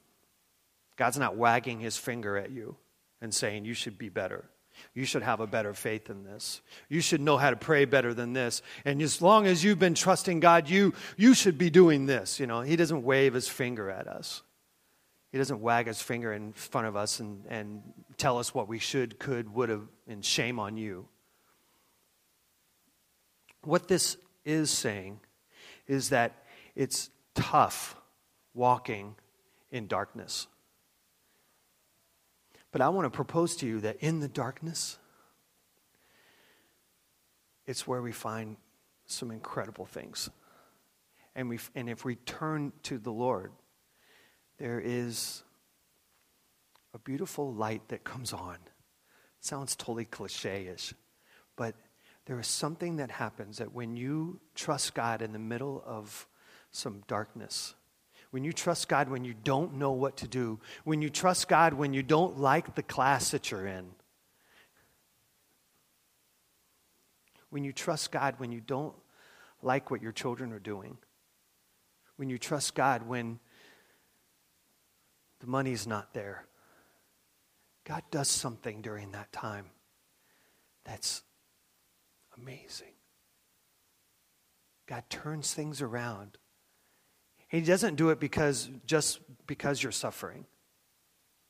God's 0.95 1.17
not 1.17 1.37
wagging 1.37 1.79
his 1.79 1.97
finger 1.97 2.37
at 2.37 2.51
you 2.51 2.77
and 3.21 3.33
saying, 3.33 3.65
You 3.65 3.73
should 3.73 3.97
be 3.97 4.09
better. 4.09 4.45
You 4.93 5.05
should 5.05 5.21
have 5.21 5.39
a 5.39 5.47
better 5.47 5.73
faith 5.73 6.09
in 6.09 6.23
this. 6.23 6.61
You 6.89 7.01
should 7.01 7.21
know 7.21 7.37
how 7.37 7.49
to 7.49 7.55
pray 7.55 7.85
better 7.85 8.13
than 8.13 8.33
this. 8.33 8.61
And 8.83 9.01
as 9.01 9.21
long 9.21 9.45
as 9.45 9.63
you've 9.63 9.79
been 9.79 9.93
trusting 9.93 10.39
God, 10.39 10.69
you, 10.69 10.93
you 11.17 11.33
should 11.33 11.57
be 11.57 11.69
doing 11.69 12.05
this. 12.05 12.39
You 12.39 12.47
know, 12.47 12.61
He 12.61 12.75
doesn't 12.75 13.03
wave 13.03 13.33
His 13.33 13.47
finger 13.47 13.89
at 13.89 14.07
us. 14.07 14.41
He 15.31 15.37
doesn't 15.37 15.61
wag 15.61 15.87
His 15.87 16.01
finger 16.01 16.33
in 16.33 16.53
front 16.53 16.87
of 16.87 16.95
us 16.95 17.19
and, 17.19 17.45
and 17.47 17.81
tell 18.17 18.37
us 18.37 18.53
what 18.53 18.67
we 18.67 18.79
should, 18.79 19.19
could, 19.19 19.53
would 19.53 19.69
have, 19.69 19.87
and 20.07 20.25
shame 20.25 20.59
on 20.59 20.77
you. 20.77 21.07
What 23.63 23.87
this 23.87 24.17
is 24.43 24.71
saying 24.71 25.19
is 25.87 26.09
that 26.09 26.43
it's 26.75 27.09
tough 27.35 27.95
walking 28.53 29.15
in 29.71 29.87
darkness. 29.87 30.47
But 32.71 32.81
I 32.81 32.89
want 32.89 33.05
to 33.05 33.15
propose 33.15 33.55
to 33.57 33.67
you 33.67 33.81
that 33.81 33.97
in 33.97 34.19
the 34.19 34.27
darkness, 34.27 34.97
it's 37.65 37.85
where 37.85 38.01
we 38.01 38.11
find 38.11 38.57
some 39.05 39.31
incredible 39.31 39.85
things. 39.85 40.29
And, 41.35 41.49
we, 41.49 41.59
and 41.75 41.89
if 41.89 42.05
we 42.05 42.15
turn 42.15 42.73
to 42.83 42.97
the 42.97 43.11
Lord, 43.11 43.51
there 44.57 44.81
is 44.83 45.43
a 46.93 46.99
beautiful 46.99 47.53
light 47.53 47.87
that 47.89 48.03
comes 48.03 48.33
on. 48.33 48.55
It 48.55 49.45
sounds 49.45 49.75
totally 49.75 50.05
cliche 50.05 50.67
ish, 50.67 50.93
but 51.55 51.75
there 52.25 52.39
is 52.39 52.47
something 52.47 52.97
that 52.97 53.11
happens 53.11 53.57
that 53.57 53.73
when 53.73 53.95
you 53.95 54.39
trust 54.55 54.93
God 54.93 55.21
in 55.21 55.33
the 55.33 55.39
middle 55.39 55.81
of 55.85 56.27
some 56.71 57.03
darkness, 57.07 57.75
when 58.31 58.45
you 58.45 58.53
trust 58.53 58.87
God 58.87 59.09
when 59.09 59.25
you 59.25 59.33
don't 59.33 59.75
know 59.75 59.91
what 59.91 60.17
to 60.17 60.27
do, 60.27 60.59
when 60.85 61.01
you 61.01 61.09
trust 61.09 61.47
God 61.47 61.73
when 61.73 61.93
you 61.93 62.01
don't 62.01 62.39
like 62.39 62.75
the 62.75 62.83
class 62.83 63.31
that 63.31 63.51
you're 63.51 63.67
in, 63.67 63.91
when 67.49 67.63
you 67.63 67.73
trust 67.73 68.11
God 68.11 68.35
when 68.37 68.51
you 68.51 68.61
don't 68.61 68.95
like 69.61 69.91
what 69.91 70.01
your 70.01 70.13
children 70.13 70.53
are 70.53 70.59
doing, 70.59 70.97
when 72.15 72.29
you 72.29 72.37
trust 72.37 72.73
God 72.73 73.07
when 73.07 73.39
the 75.41 75.47
money's 75.47 75.85
not 75.85 76.13
there, 76.13 76.45
God 77.83 78.03
does 78.11 78.29
something 78.29 78.81
during 78.81 79.11
that 79.11 79.31
time 79.33 79.65
that's 80.85 81.23
amazing. 82.37 82.93
God 84.87 85.03
turns 85.09 85.53
things 85.53 85.81
around 85.81 86.37
he 87.51 87.59
doesn't 87.59 87.95
do 87.95 88.09
it 88.09 88.19
because 88.19 88.69
just 88.85 89.19
because 89.45 89.83
you're 89.83 89.91
suffering. 89.91 90.45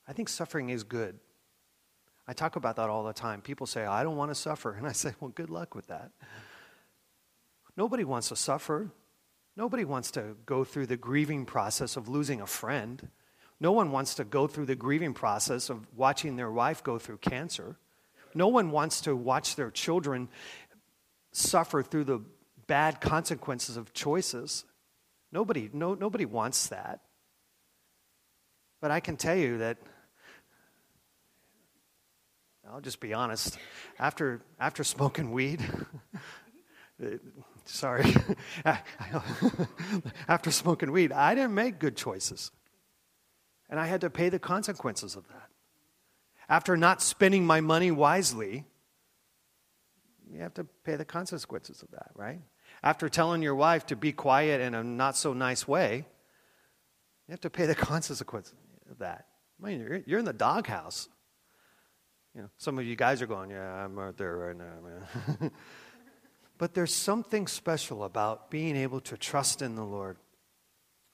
I 0.07 0.13
think 0.13 0.29
suffering 0.29 0.69
is 0.69 0.83
good. 0.83 1.19
I 2.27 2.33
talk 2.33 2.55
about 2.55 2.77
that 2.77 2.89
all 2.89 3.03
the 3.03 3.13
time. 3.13 3.41
People 3.41 3.67
say, 3.67 3.85
I 3.85 4.03
don't 4.03 4.17
want 4.17 4.31
to 4.31 4.35
suffer. 4.35 4.73
And 4.73 4.87
I 4.87 4.93
say, 4.93 5.13
well, 5.19 5.29
good 5.29 5.51
luck 5.51 5.75
with 5.75 5.87
that. 5.87 6.09
Nobody 7.77 8.03
wants 8.03 8.29
to 8.29 8.35
suffer. 8.35 8.89
Nobody 9.55 9.85
wants 9.85 10.09
to 10.11 10.35
go 10.45 10.63
through 10.63 10.87
the 10.87 10.97
grieving 10.97 11.45
process 11.45 11.95
of 11.97 12.07
losing 12.07 12.41
a 12.41 12.47
friend. 12.47 13.09
No 13.59 13.71
one 13.71 13.91
wants 13.91 14.15
to 14.15 14.23
go 14.23 14.47
through 14.47 14.65
the 14.65 14.75
grieving 14.75 15.13
process 15.13 15.69
of 15.69 15.85
watching 15.95 16.35
their 16.35 16.51
wife 16.51 16.83
go 16.83 16.97
through 16.97 17.17
cancer. 17.17 17.77
No 18.33 18.47
one 18.47 18.71
wants 18.71 19.01
to 19.01 19.15
watch 19.15 19.55
their 19.55 19.69
children 19.69 20.29
suffer 21.31 21.83
through 21.83 22.05
the 22.05 22.21
bad 22.65 23.01
consequences 23.01 23.77
of 23.77 23.93
choices. 23.93 24.65
Nobody, 25.31 25.69
no, 25.71 25.93
nobody 25.93 26.25
wants 26.25 26.67
that. 26.67 27.01
But 28.81 28.91
I 28.91 28.99
can 28.99 29.15
tell 29.15 29.35
you 29.35 29.59
that, 29.59 29.77
I'll 32.69 32.81
just 32.81 32.99
be 32.99 33.13
honest, 33.13 33.57
after, 33.99 34.41
after 34.59 34.83
smoking 34.83 35.31
weed, 35.31 35.61
sorry, 37.65 38.13
after 40.27 40.51
smoking 40.51 40.91
weed, 40.91 41.11
I 41.11 41.35
didn't 41.35 41.53
make 41.53 41.79
good 41.79 41.95
choices. 41.95 42.51
And 43.69 43.79
I 43.79 43.87
had 43.87 44.01
to 44.01 44.09
pay 44.09 44.29
the 44.29 44.39
consequences 44.39 45.15
of 45.15 45.27
that. 45.29 45.47
After 46.49 46.75
not 46.75 47.01
spending 47.01 47.45
my 47.45 47.61
money 47.61 47.91
wisely, 47.91 48.65
you 50.29 50.39
have 50.41 50.53
to 50.55 50.65
pay 50.83 50.95
the 50.95 51.05
consequences 51.05 51.81
of 51.81 51.91
that, 51.91 52.11
right? 52.15 52.41
After 52.83 53.09
telling 53.09 53.41
your 53.41 53.55
wife 53.55 53.85
to 53.87 53.95
be 53.95 54.11
quiet 54.11 54.61
in 54.61 54.73
a 54.73 54.83
not 54.83 55.15
so 55.15 55.33
nice 55.33 55.67
way, 55.67 56.05
you 57.27 57.31
have 57.31 57.41
to 57.41 57.49
pay 57.49 57.65
the 57.65 57.75
consequences 57.91 58.55
of 58.89 58.99
that. 58.99 59.27
I 59.61 59.67
mean, 59.67 59.79
you're, 59.79 60.01
you're 60.05 60.19
in 60.19 60.25
the 60.25 60.33
doghouse. 60.33 61.07
You 62.35 62.43
know, 62.43 62.49
some 62.57 62.79
of 62.79 62.85
you 62.85 62.95
guys 62.95 63.21
are 63.21 63.27
going, 63.27 63.51
yeah, 63.51 63.85
I'm 63.85 63.99
out 63.99 64.17
there 64.17 64.35
right 64.35 64.57
now, 64.57 64.73
man. 64.83 65.51
but 66.57 66.73
there's 66.73 66.93
something 66.93 67.47
special 67.47 68.03
about 68.03 68.49
being 68.49 68.75
able 68.75 69.01
to 69.01 69.17
trust 69.17 69.61
in 69.61 69.75
the 69.75 69.83
Lord. 69.83 70.17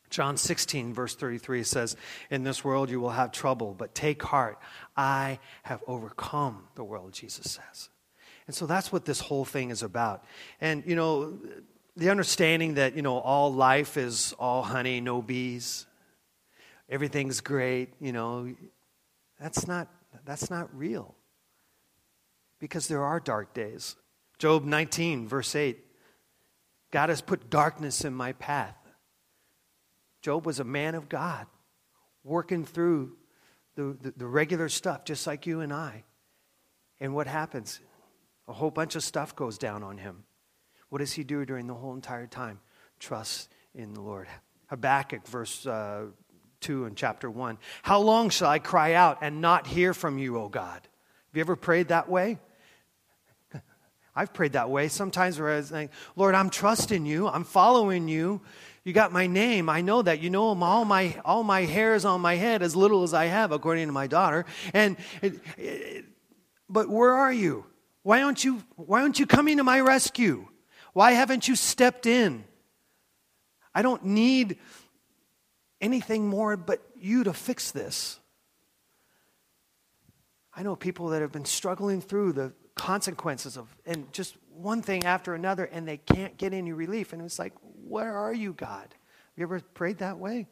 John 0.10 0.38
16, 0.38 0.94
verse 0.94 1.16
33 1.16 1.64
says, 1.64 1.98
In 2.30 2.44
this 2.44 2.64
world 2.64 2.90
you 2.90 3.02
will 3.02 3.10
have 3.10 3.32
trouble, 3.32 3.76
but 3.78 3.94
take 3.94 4.24
heart. 4.24 4.58
I 4.96 5.40
have 5.64 5.84
overcome 5.86 6.64
the 6.76 6.84
world, 6.84 7.12
Jesus 7.14 7.52
says. 7.52 7.90
And 8.48 8.56
so 8.56 8.66
that's 8.66 8.92
what 8.92 9.06
this 9.06 9.20
whole 9.20 9.46
thing 9.46 9.70
is 9.70 9.84
about. 9.84 10.24
And, 10.62 10.84
you 10.86 10.96
know, 10.96 11.38
the 11.98 12.10
understanding 12.10 12.76
that, 12.76 12.96
you 12.96 13.02
know, 13.02 13.18
all 13.18 13.54
life 13.54 13.98
is 13.98 14.34
all 14.40 14.64
honey, 14.64 15.02
no 15.02 15.22
bees, 15.22 15.86
everything's 16.90 17.42
great, 17.42 17.94
you 18.00 18.14
know, 18.14 18.54
that's 19.40 19.68
not, 19.68 19.90
that's 20.26 20.50
not 20.50 20.76
real. 20.76 21.16
Because 22.60 22.88
there 22.88 23.04
are 23.04 23.20
dark 23.20 23.54
days. 23.54 23.96
Job 24.40 24.64
19, 24.64 25.28
verse 25.28 25.56
8 25.56 25.84
God 26.90 27.10
has 27.10 27.22
put 27.22 27.50
darkness 27.50 28.06
in 28.06 28.14
my 28.14 28.32
path. 28.34 28.78
Job 30.22 30.46
was 30.46 30.60
a 30.60 30.64
man 30.64 30.96
of 30.96 31.10
God, 31.10 31.46
working 32.24 32.66
through 32.66 33.18
the, 33.76 33.98
the, 34.02 34.14
the 34.16 34.28
regular 34.28 34.70
stuff, 34.70 35.04
just 35.04 35.28
like 35.28 35.46
you 35.46 35.60
and 35.60 35.74
I. 35.74 36.04
And 37.00 37.14
what 37.14 37.28
happens? 37.28 37.80
A 38.48 38.54
whole 38.54 38.72
bunch 38.72 38.96
of 38.96 39.04
stuff 39.04 39.36
goes 39.36 39.58
down 39.58 39.84
on 39.84 39.98
him. 39.98 40.24
What 40.90 41.00
does 41.00 41.14
he 41.14 41.24
do 41.24 41.46
during 41.46 41.68
the 41.68 41.74
whole 41.74 41.94
entire 41.94 42.28
time? 42.28 42.60
Trust 43.00 43.50
in 43.76 43.94
the 43.94 44.02
Lord. 44.02 44.28
Habakkuk, 44.68 45.28
verse 45.28 45.66
uh, 45.66 46.06
2 46.62 46.86
and 46.86 46.96
chapter 46.96 47.30
1. 47.30 47.58
How 47.84 48.00
long 48.00 48.30
shall 48.30 48.50
I 48.50 48.60
cry 48.60 48.94
out 48.94 49.20
and 49.22 49.42
not 49.42 49.68
hear 49.68 49.94
from 49.94 50.18
you, 50.18 50.38
O 50.38 50.50
God? 50.50 50.82
Have 50.82 51.36
you 51.36 51.42
ever 51.42 51.56
prayed 51.56 51.90
that 51.90 52.10
way? 52.10 52.40
I've 54.16 54.34
prayed 54.34 54.54
that 54.54 54.70
way 54.70 54.88
sometimes 54.88 55.40
where 55.40 55.54
I 55.54 55.58
was 55.58 55.72
like, 55.72 55.92
Lord, 56.16 56.36
I'm 56.36 56.50
trusting 56.50 57.06
you. 57.06 57.28
I'm 57.28 57.44
following 57.44 58.08
you. 58.08 58.42
You 58.84 58.94
got 58.94 59.12
my 59.12 59.28
name. 59.28 59.68
I 59.68 59.82
know 59.82 60.02
that. 60.02 60.22
You 60.22 60.30
know 60.30 60.56
all 60.62 60.86
my, 60.86 61.20
all 61.26 61.44
my 61.44 61.62
hairs 61.62 62.06
on 62.06 62.22
my 62.22 62.36
head, 62.36 62.62
as 62.62 62.76
little 62.76 63.04
as 63.04 63.14
I 63.14 63.26
have, 63.26 63.52
according 63.52 63.88
to 63.88 63.94
my 63.94 64.08
daughter. 64.08 64.46
And, 64.74 64.96
it, 65.22 65.34
it, 65.58 66.06
but 66.70 66.88
where 66.90 67.14
are 67.14 67.34
you? 67.34 67.66
Why 68.08 68.22
aren't 68.22 68.46
you, 68.46 68.64
why 68.78 69.02
aren't 69.02 69.20
you 69.20 69.26
coming 69.26 69.58
to 69.58 69.66
my 69.66 69.82
rescue? 69.82 70.48
Why 70.94 71.12
haven't 71.12 71.50
you 71.50 71.58
stepped 71.58 72.06
in? 72.06 72.46
I 73.76 73.82
don't 73.82 74.06
need 74.06 74.60
anything 75.82 76.26
more 76.26 76.56
but 76.56 76.82
you 76.98 77.26
to 77.26 77.34
fix 77.34 77.72
this. 77.72 78.18
I 80.54 80.64
know 80.64 80.78
people 80.78 81.10
that 81.10 81.22
have 81.22 81.34
been 81.34 81.44
struggling 81.44 82.00
through 82.00 82.32
the 82.32 82.54
consequences 82.76 83.58
of, 83.58 83.76
and 83.86 84.10
just 84.14 84.38
one 84.54 84.82
thing 84.82 85.04
after 85.04 85.34
another, 85.34 85.66
and 85.66 85.86
they 85.86 85.98
can't 85.98 86.38
get 86.38 86.54
any 86.54 86.72
relief. 86.72 87.12
And 87.12 87.22
it's 87.22 87.38
like, 87.38 87.56
where 87.90 88.16
are 88.16 88.34
you, 88.34 88.54
God? 88.54 88.88
Have 88.88 89.36
you 89.36 89.44
ever 89.44 89.60
prayed 89.60 89.98
that 89.98 90.18
way? 90.18 90.48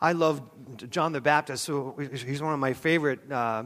I 0.00 0.12
love 0.12 0.40
John 0.88 1.12
the 1.12 1.20
Baptist. 1.20 1.64
So 1.64 1.98
he's 1.98 2.40
one 2.40 2.54
of 2.54 2.60
my 2.60 2.72
favorite 2.72 3.30
uh, 3.30 3.64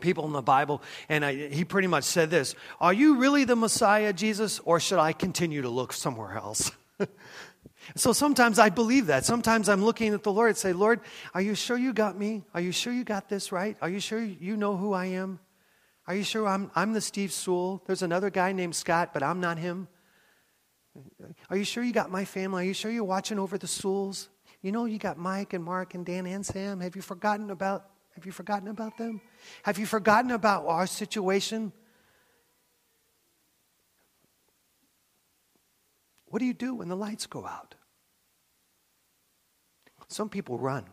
people 0.00 0.26
in 0.26 0.32
the 0.32 0.42
Bible. 0.42 0.82
And 1.08 1.24
I, 1.24 1.48
he 1.48 1.64
pretty 1.64 1.88
much 1.88 2.04
said 2.04 2.30
this 2.30 2.54
Are 2.80 2.92
you 2.92 3.16
really 3.16 3.44
the 3.44 3.56
Messiah, 3.56 4.12
Jesus, 4.12 4.60
or 4.60 4.80
should 4.80 4.98
I 4.98 5.12
continue 5.12 5.62
to 5.62 5.68
look 5.68 5.92
somewhere 5.92 6.36
else? 6.36 6.72
so 7.96 8.12
sometimes 8.12 8.58
I 8.58 8.70
believe 8.70 9.06
that. 9.06 9.24
Sometimes 9.24 9.68
I'm 9.68 9.84
looking 9.84 10.14
at 10.14 10.22
the 10.22 10.32
Lord 10.32 10.50
and 10.50 10.56
say, 10.56 10.72
Lord, 10.72 11.00
are 11.34 11.40
you 11.40 11.54
sure 11.54 11.76
you 11.76 11.92
got 11.92 12.18
me? 12.18 12.44
Are 12.54 12.60
you 12.60 12.72
sure 12.72 12.92
you 12.92 13.04
got 13.04 13.28
this 13.28 13.52
right? 13.52 13.76
Are 13.80 13.88
you 13.88 14.00
sure 14.00 14.22
you 14.22 14.56
know 14.56 14.76
who 14.76 14.92
I 14.92 15.06
am? 15.06 15.40
Are 16.06 16.14
you 16.14 16.22
sure 16.22 16.46
I'm, 16.46 16.70
I'm 16.74 16.92
the 16.92 17.00
Steve 17.00 17.32
Sewell? 17.32 17.82
There's 17.86 18.02
another 18.02 18.30
guy 18.30 18.52
named 18.52 18.76
Scott, 18.76 19.10
but 19.14 19.22
I'm 19.22 19.40
not 19.40 19.58
him. 19.58 19.88
Are 21.50 21.56
you 21.56 21.64
sure 21.64 21.82
you 21.82 21.92
got 21.92 22.10
my 22.10 22.24
family? 22.24 22.64
Are 22.64 22.66
you 22.66 22.74
sure 22.74 22.90
you're 22.90 23.04
watching 23.04 23.38
over 23.38 23.58
the 23.58 23.66
Sewells? 23.66 24.28
You 24.62 24.72
know 24.72 24.84
you 24.84 24.98
got 24.98 25.18
Mike 25.18 25.52
and 25.52 25.64
Mark 25.64 25.94
and 25.94 26.06
Dan 26.06 26.26
and 26.26 26.44
Sam. 26.44 26.80
Have 26.80 26.96
you 26.96 27.02
forgotten 27.02 27.50
about 27.50 27.86
have 28.14 28.26
you 28.26 28.32
forgotten 28.32 28.68
about 28.68 28.96
them? 28.96 29.20
Have 29.64 29.78
you 29.78 29.86
forgotten 29.86 30.30
about 30.30 30.66
our 30.66 30.86
situation? 30.86 31.72
What 36.26 36.38
do 36.38 36.44
you 36.44 36.54
do 36.54 36.74
when 36.74 36.88
the 36.88 36.96
lights 36.96 37.26
go 37.26 37.46
out? 37.46 37.74
Some 40.08 40.28
people 40.28 40.58
run. 40.58 40.84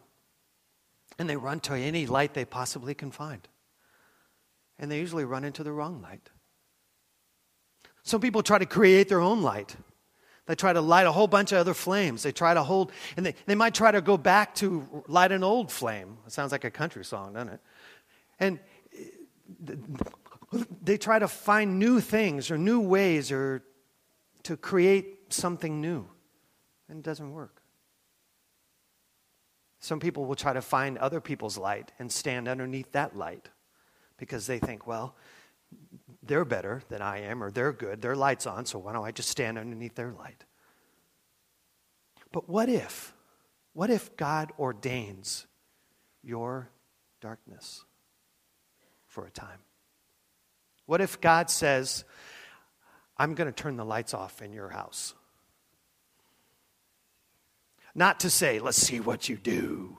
And 1.20 1.30
they 1.30 1.36
run 1.36 1.60
to 1.62 1.76
any 1.76 2.08
light 2.08 2.34
they 2.34 2.46
possibly 2.46 2.94
can 2.96 3.12
find. 3.12 3.48
And 4.80 4.90
they 4.90 5.00
usually 5.00 5.26
run 5.26 5.44
into 5.44 5.64
the 5.64 5.72
wrong 5.72 6.02
light. 6.02 6.30
Some 8.04 8.22
people 8.22 8.42
try 8.42 8.58
to 8.58 8.66
create 8.66 9.10
their 9.10 9.20
own 9.20 9.44
light. 9.44 9.76
They 10.52 10.56
try 10.56 10.74
to 10.74 10.82
light 10.82 11.08
a 11.08 11.14
whole 11.14 11.28
bunch 11.28 11.54
of 11.54 11.60
other 11.60 11.74
flames. 11.74 12.24
They 12.24 12.34
try 12.34 12.54
to 12.54 12.62
hold, 12.62 12.92
and 13.16 13.26
they, 13.26 13.36
they 13.46 13.56
might 13.56 13.74
try 13.74 13.90
to 13.90 14.02
go 14.02 14.18
back 14.18 14.54
to 14.56 14.86
light 15.08 15.32
an 15.32 15.46
old 15.46 15.72
flame. 15.72 16.18
It 16.28 16.34
sounds 16.34 16.52
like 16.52 16.66
a 16.66 16.70
country 16.70 17.06
song, 17.06 17.36
doesn't 17.36 17.54
it? 17.54 17.60
And 18.38 18.60
uh, 20.54 20.64
they 20.84 20.98
try 20.98 21.20
to 21.20 21.30
find 21.30 21.80
new 21.80 22.02
things 22.02 22.52
or 22.52 22.58
new 22.58 22.82
ways 22.82 23.32
or 23.32 23.64
to 24.44 24.58
create 24.58 25.32
something 25.32 25.80
new. 25.80 26.06
And 26.90 27.00
it 27.00 27.06
doesn't 27.06 27.32
work. 27.32 27.62
Some 29.80 30.02
people 30.02 30.26
will 30.26 30.36
try 30.36 30.52
to 30.52 30.62
find 30.62 30.98
other 30.98 31.22
people's 31.22 31.58
light 31.58 31.94
and 31.98 32.12
stand 32.12 32.50
underneath 32.50 32.92
that 32.92 33.16
light 33.16 33.48
because 34.18 34.48
they 34.48 34.60
think, 34.60 34.86
well, 34.86 35.16
they're 36.32 36.46
better 36.46 36.82
than 36.88 37.02
I 37.02 37.24
am, 37.24 37.44
or 37.44 37.52
they're 37.52 37.74
good, 37.74 38.02
their 38.02 38.16
light's 38.16 38.48
on, 38.48 38.66
so 38.66 38.80
why 38.80 38.94
don't 38.94 39.04
I 39.04 39.12
just 39.12 39.28
stand 39.28 39.58
underneath 39.58 39.96
their 39.96 40.14
light? 40.14 40.46
But 42.32 42.48
what 42.48 42.70
if? 42.70 43.14
What 43.74 43.90
if 43.90 44.16
God 44.16 44.54
ordains 44.58 45.46
your 46.24 46.70
darkness 47.20 47.84
for 49.10 49.26
a 49.26 49.30
time? 49.30 49.60
What 50.86 51.02
if 51.02 51.20
God 51.20 51.50
says, 51.50 52.06
I'm 53.18 53.36
going 53.36 53.52
to 53.52 53.64
turn 53.64 53.76
the 53.76 53.84
lights 53.84 54.14
off 54.14 54.42
in 54.42 54.54
your 54.54 54.70
house? 54.70 55.14
Not 57.94 58.22
to 58.22 58.30
say, 58.30 58.60
let's 58.60 58.78
see 58.78 59.02
what 59.02 59.28
you 59.28 59.36
do. 59.36 59.98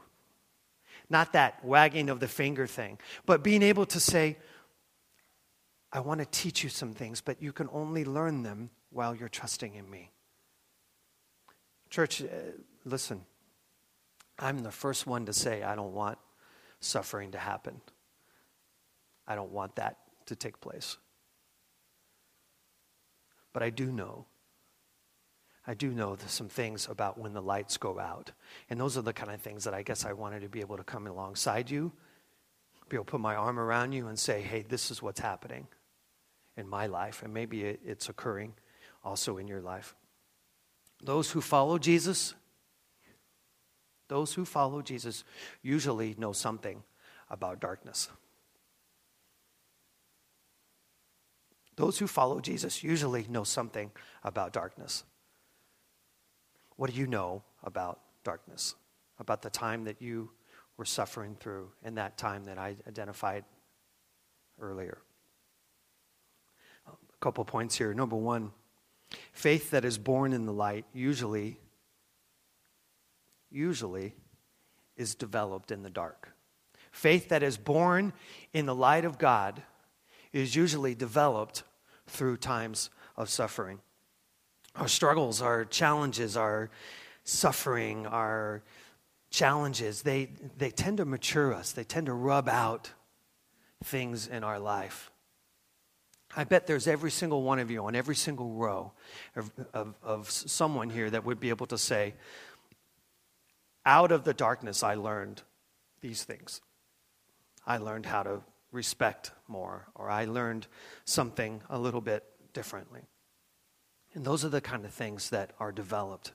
Not 1.10 1.34
that 1.34 1.62
wagging 1.62 2.08
of 2.08 2.20
the 2.20 2.28
finger 2.28 2.66
thing, 2.66 2.98
but 3.26 3.44
being 3.44 3.62
able 3.62 3.84
to 3.84 4.00
say, 4.00 4.38
I 5.92 6.00
want 6.00 6.20
to 6.20 6.26
teach 6.26 6.64
you 6.64 6.70
some 6.70 6.94
things, 6.94 7.20
but 7.20 7.42
you 7.42 7.52
can 7.52 7.68
only 7.70 8.04
learn 8.04 8.42
them 8.42 8.70
while 8.90 9.14
you're 9.14 9.28
trusting 9.28 9.75
in 9.75 9.88
me. 9.90 10.11
Church, 11.90 12.22
uh, 12.22 12.26
listen, 12.87 13.20
I'm 14.38 14.61
the 14.61 14.70
first 14.70 15.06
one 15.06 15.26
to 15.26 15.34
say 15.34 15.62
I 15.62 15.75
don't 15.76 15.92
want 15.92 16.18
suffering 16.80 17.32
to 17.32 17.38
happen. 17.38 17.82
I 19.28 19.34
don't 19.34 19.52
want 19.52 19.76
that 19.76 19.99
to 20.26 20.34
take 20.34 20.61
place. 20.61 20.96
But 23.52 23.62
I 23.62 23.68
do 23.68 23.92
know, 23.92 24.25
I 25.66 25.74
do 25.74 25.90
know 25.90 26.16
some 26.26 26.48
things 26.48 26.88
about 26.88 27.18
when 27.18 27.35
the 27.35 27.42
lights 27.42 27.76
go 27.76 27.98
out. 27.98 28.33
And 28.70 28.81
those 28.81 28.96
are 28.96 29.02
the 29.02 29.12
kind 29.12 29.31
of 29.31 29.42
things 29.42 29.64
that 29.64 29.74
I 29.74 29.83
guess 29.83 30.07
I 30.07 30.14
wanted 30.14 30.40
to 30.40 30.48
be 30.48 30.61
able 30.61 30.78
to 30.78 30.85
come 30.85 31.07
alongside 31.07 31.70
you, 31.70 31.92
be 32.88 32.96
able 32.96 33.05
to 33.05 33.11
put 33.11 33.20
my 33.20 33.35
arm 33.35 33.59
around 33.59 33.92
you 33.92 34.09
and 34.09 34.18
say, 34.18 34.40
hey, 34.40 34.62
this 34.66 34.90
is 34.90 35.02
what's 35.02 35.20
happening 35.20 35.66
in 36.56 36.68
my 36.68 36.86
life, 36.86 37.22
and 37.22 37.32
maybe 37.32 37.62
it's 37.62 38.08
occurring 38.08 38.54
also 39.04 39.38
in 39.38 39.48
your 39.48 39.60
life. 39.60 39.94
Those 41.02 41.30
who 41.30 41.40
follow 41.40 41.78
Jesus, 41.78 42.34
those 44.08 44.34
who 44.34 44.44
follow 44.44 44.82
Jesus 44.82 45.24
usually 45.62 46.14
know 46.18 46.32
something 46.32 46.82
about 47.30 47.60
darkness. 47.60 48.08
Those 51.76 51.98
who 51.98 52.06
follow 52.06 52.40
Jesus 52.40 52.84
usually 52.84 53.26
know 53.28 53.44
something 53.44 53.90
about 54.22 54.52
darkness. 54.52 55.04
What 56.76 56.90
do 56.90 56.96
you 56.96 57.06
know 57.06 57.42
about 57.64 58.00
darkness? 58.24 58.74
About 59.18 59.42
the 59.42 59.50
time 59.50 59.84
that 59.84 60.02
you 60.02 60.30
were 60.76 60.84
suffering 60.84 61.36
through 61.40 61.70
and 61.82 61.96
that 61.96 62.18
time 62.18 62.44
that 62.44 62.58
I 62.58 62.76
identified 62.86 63.44
earlier? 64.60 64.98
Couple 67.22 67.44
points 67.44 67.78
here. 67.78 67.94
Number 67.94 68.16
one, 68.16 68.50
faith 69.32 69.70
that 69.70 69.85
is 69.85 69.96
born 69.96 70.32
in 70.32 70.44
the 70.44 70.52
light 70.52 70.85
usually, 70.92 71.61
usually 73.50 74.14
is 74.96 75.14
developed 75.14 75.70
in 75.70 75.82
the 75.82 75.90
dark. 75.90 76.30
Faith 76.90 77.28
that 77.28 77.42
is 77.42 77.56
born 77.56 78.12
in 78.52 78.66
the 78.66 78.74
light 78.74 79.04
of 79.04 79.18
God 79.18 79.62
is 80.32 80.56
usually 80.56 80.94
developed 80.94 81.62
through 82.08 82.38
times 82.38 82.90
of 83.16 83.30
suffering. 83.30 83.78
Our 84.74 84.88
struggles, 84.88 85.40
our 85.40 85.64
challenges, 85.64 86.37
our 86.37 86.70
suffering, 87.22 88.06
our 88.06 88.62
challenges, 89.30 90.02
they, 90.02 90.30
they 90.58 90.70
tend 90.70 90.96
to 90.96 91.04
mature 91.04 91.54
us. 91.54 91.70
They 91.70 91.85
tend 91.85 92.06
to 92.06 92.14
rub 92.14 92.48
out 92.48 92.90
things 93.85 94.26
in 94.26 94.42
our 94.42 94.58
life. 94.58 95.12
I 96.37 96.45
bet 96.45 96.66
there's 96.66 96.87
every 96.87 97.11
single 97.11 97.42
one 97.42 97.59
of 97.59 97.71
you 97.71 97.85
on 97.85 97.95
every 97.95 98.16
single 98.16 98.51
row 98.51 98.92
of, 99.37 99.51
of, 99.75 99.95
of, 100.03 100.31
someone 100.31 100.88
here 100.88 101.11
that 101.11 101.25
would 101.25 101.40
be 101.40 101.51
able 101.51 101.66
to 101.66 101.79
say, 101.79 102.14
Out 103.85 104.12
of 104.12 104.25
the 104.25 104.33
darkness, 104.33 104.83
I 104.83 104.95
learned 104.95 105.42
these 106.01 106.25
things. 106.25 106.61
I 107.66 107.77
learned 107.77 108.07
how 108.07 108.23
to 108.23 108.40
respect 108.73 109.33
more, 109.47 109.87
or 109.95 110.11
I 110.11 110.25
learned 110.25 110.66
something 111.05 111.61
a 111.68 111.79
little 111.79 112.01
bit 112.01 112.25
differently. 112.55 113.03
And 114.14 114.25
those 114.25 114.45
are 114.45 114.49
the 114.49 114.61
kind 114.61 114.85
of 114.85 114.92
things 114.92 115.31
that 115.31 115.53
are 115.61 115.73
developed. 115.73 116.33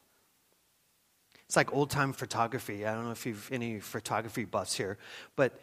It's 1.46 1.56
like 1.56 1.74
old 1.74 1.90
time 1.90 2.14
photography. 2.14 2.86
I 2.86 2.94
don't 2.94 3.06
know 3.06 3.12
if 3.12 3.26
you've 3.26 3.50
any 3.52 3.80
photography 3.80 4.46
buffs 4.46 4.76
here, 4.76 4.98
but 5.36 5.60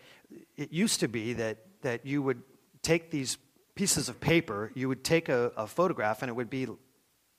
it 0.56 0.72
used 0.72 1.00
to 1.00 1.08
be 1.08 1.34
that, 1.34 1.58
that 1.82 2.06
you 2.06 2.22
would 2.22 2.42
take 2.82 3.10
these 3.10 3.38
pieces 3.74 4.08
of 4.08 4.20
paper, 4.20 4.70
you 4.74 4.88
would 4.88 5.04
take 5.04 5.28
a, 5.28 5.52
a, 5.56 5.66
photograph 5.66 6.22
and 6.22 6.28
it 6.28 6.34
would 6.34 6.50
be 6.50 6.66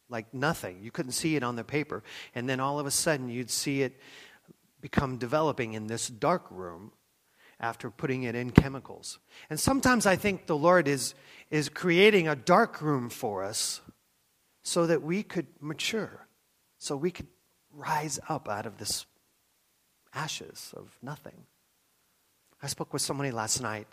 like 0.09 0.33
nothing. 0.33 0.79
You 0.81 0.91
couldn't 0.91 1.13
see 1.13 1.35
it 1.35 1.43
on 1.43 1.55
the 1.55 1.63
paper. 1.63 2.03
And 2.33 2.47
then 2.47 2.59
all 2.59 2.79
of 2.79 2.85
a 2.85 2.91
sudden, 2.91 3.29
you'd 3.29 3.49
see 3.49 3.81
it 3.81 3.99
become 4.81 5.17
developing 5.17 5.73
in 5.73 5.87
this 5.87 6.07
dark 6.07 6.45
room 6.51 6.91
after 7.59 7.89
putting 7.89 8.23
it 8.23 8.35
in 8.35 8.51
chemicals. 8.51 9.19
And 9.49 9.59
sometimes 9.59 10.05
I 10.05 10.15
think 10.15 10.45
the 10.45 10.57
Lord 10.57 10.87
is, 10.87 11.15
is 11.49 11.69
creating 11.69 12.27
a 12.27 12.35
dark 12.35 12.81
room 12.81 13.09
for 13.09 13.43
us 13.43 13.81
so 14.61 14.85
that 14.87 15.01
we 15.01 15.23
could 15.23 15.47
mature, 15.61 16.27
so 16.77 16.97
we 16.97 17.11
could 17.11 17.27
rise 17.73 18.19
up 18.27 18.49
out 18.49 18.65
of 18.65 18.77
this 18.77 19.05
ashes 20.13 20.73
of 20.75 20.97
nothing. 21.01 21.45
I 22.61 22.67
spoke 22.67 22.93
with 22.93 23.01
somebody 23.01 23.31
last 23.31 23.61
night 23.61 23.87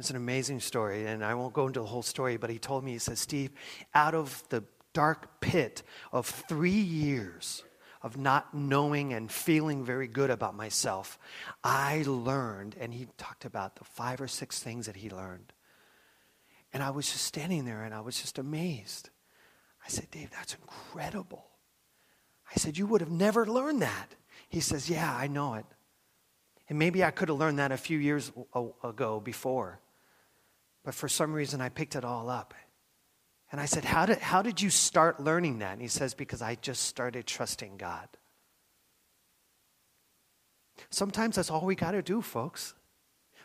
it's 0.00 0.10
an 0.10 0.16
amazing 0.16 0.60
story, 0.60 1.06
and 1.06 1.24
I 1.24 1.34
won't 1.34 1.52
go 1.52 1.66
into 1.66 1.80
the 1.80 1.86
whole 1.86 2.02
story, 2.02 2.36
but 2.36 2.50
he 2.50 2.58
told 2.58 2.82
me, 2.84 2.92
he 2.92 2.98
says, 2.98 3.20
Steve, 3.20 3.50
out 3.94 4.14
of 4.14 4.42
the 4.48 4.64
dark 4.92 5.40
pit 5.40 5.82
of 6.10 6.26
three 6.26 6.70
years 6.70 7.62
of 8.02 8.16
not 8.16 8.54
knowing 8.54 9.12
and 9.12 9.30
feeling 9.30 9.84
very 9.84 10.08
good 10.08 10.30
about 10.30 10.54
myself, 10.54 11.18
I 11.62 12.02
learned, 12.06 12.76
and 12.80 12.94
he 12.94 13.08
talked 13.18 13.44
about 13.44 13.76
the 13.76 13.84
five 13.84 14.20
or 14.20 14.28
six 14.28 14.62
things 14.62 14.86
that 14.86 14.96
he 14.96 15.10
learned. 15.10 15.52
And 16.72 16.82
I 16.82 16.90
was 16.90 17.10
just 17.10 17.24
standing 17.24 17.64
there 17.64 17.82
and 17.82 17.92
I 17.92 18.00
was 18.00 18.18
just 18.18 18.38
amazed. 18.38 19.10
I 19.84 19.88
said, 19.88 20.10
Dave, 20.10 20.30
that's 20.30 20.54
incredible. 20.54 21.44
I 22.50 22.58
said, 22.58 22.78
You 22.78 22.86
would 22.86 23.00
have 23.00 23.10
never 23.10 23.44
learned 23.44 23.82
that. 23.82 24.14
He 24.48 24.60
says, 24.60 24.88
Yeah, 24.88 25.14
I 25.14 25.26
know 25.26 25.54
it. 25.54 25.66
And 26.68 26.78
maybe 26.78 27.02
I 27.02 27.10
could 27.10 27.28
have 27.28 27.38
learned 27.38 27.58
that 27.58 27.72
a 27.72 27.76
few 27.76 27.98
years 27.98 28.30
ago 28.84 29.20
before. 29.20 29.80
But 30.84 30.94
for 30.94 31.08
some 31.08 31.32
reason, 31.32 31.60
I 31.60 31.68
picked 31.68 31.96
it 31.96 32.04
all 32.04 32.30
up. 32.30 32.54
And 33.52 33.60
I 33.60 33.64
said, 33.64 33.84
how 33.84 34.06
did, 34.06 34.18
how 34.18 34.42
did 34.42 34.62
you 34.62 34.70
start 34.70 35.20
learning 35.20 35.58
that? 35.58 35.72
And 35.72 35.82
he 35.82 35.88
says, 35.88 36.14
Because 36.14 36.40
I 36.40 36.54
just 36.56 36.84
started 36.84 37.26
trusting 37.26 37.76
God. 37.76 38.08
Sometimes 40.88 41.36
that's 41.36 41.50
all 41.50 41.64
we 41.64 41.74
got 41.74 41.92
to 41.92 42.02
do, 42.02 42.22
folks. 42.22 42.74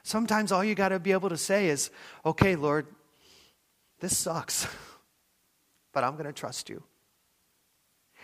Sometimes 0.04 0.52
all 0.52 0.63
you 0.63 0.76
got 0.76 0.89
to 0.89 1.00
be 1.00 1.12
able 1.12 1.30
to 1.30 1.38
say 1.38 1.67
is, 1.67 1.89
Okay, 2.26 2.56
Lord, 2.56 2.86
this 4.00 4.15
sucks, 4.15 4.67
but 5.93 6.04
I'm 6.04 6.13
going 6.13 6.26
to 6.26 6.34
trust 6.34 6.69
you. 6.69 6.84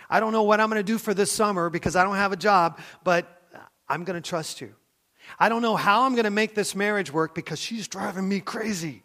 I 0.10 0.19
don't 0.19 0.34
know 0.34 0.43
what 0.43 0.60
I'm 0.60 0.69
going 0.69 0.80
to 0.80 0.84
do 0.84 0.97
for 0.97 1.13
this 1.13 1.32
summer 1.32 1.69
because 1.69 1.95
I 1.95 2.04
don't 2.04 2.15
have 2.15 2.32
a 2.32 2.38
job, 2.38 2.80
but 3.04 3.26
I'm 3.88 4.04
going 4.04 4.21
to 4.21 4.28
trust 4.28 4.62
you. 4.62 4.76
I 5.39 5.49
don't 5.49 5.62
know 5.62 5.75
how 5.75 6.03
I'm 6.03 6.13
going 6.13 6.25
to 6.25 6.31
make 6.31 6.55
this 6.55 6.75
marriage 6.75 7.12
work 7.12 7.36
because 7.36 7.60
she's 7.60 7.88
driving 7.88 8.27
me 8.27 8.39
crazy, 8.39 9.03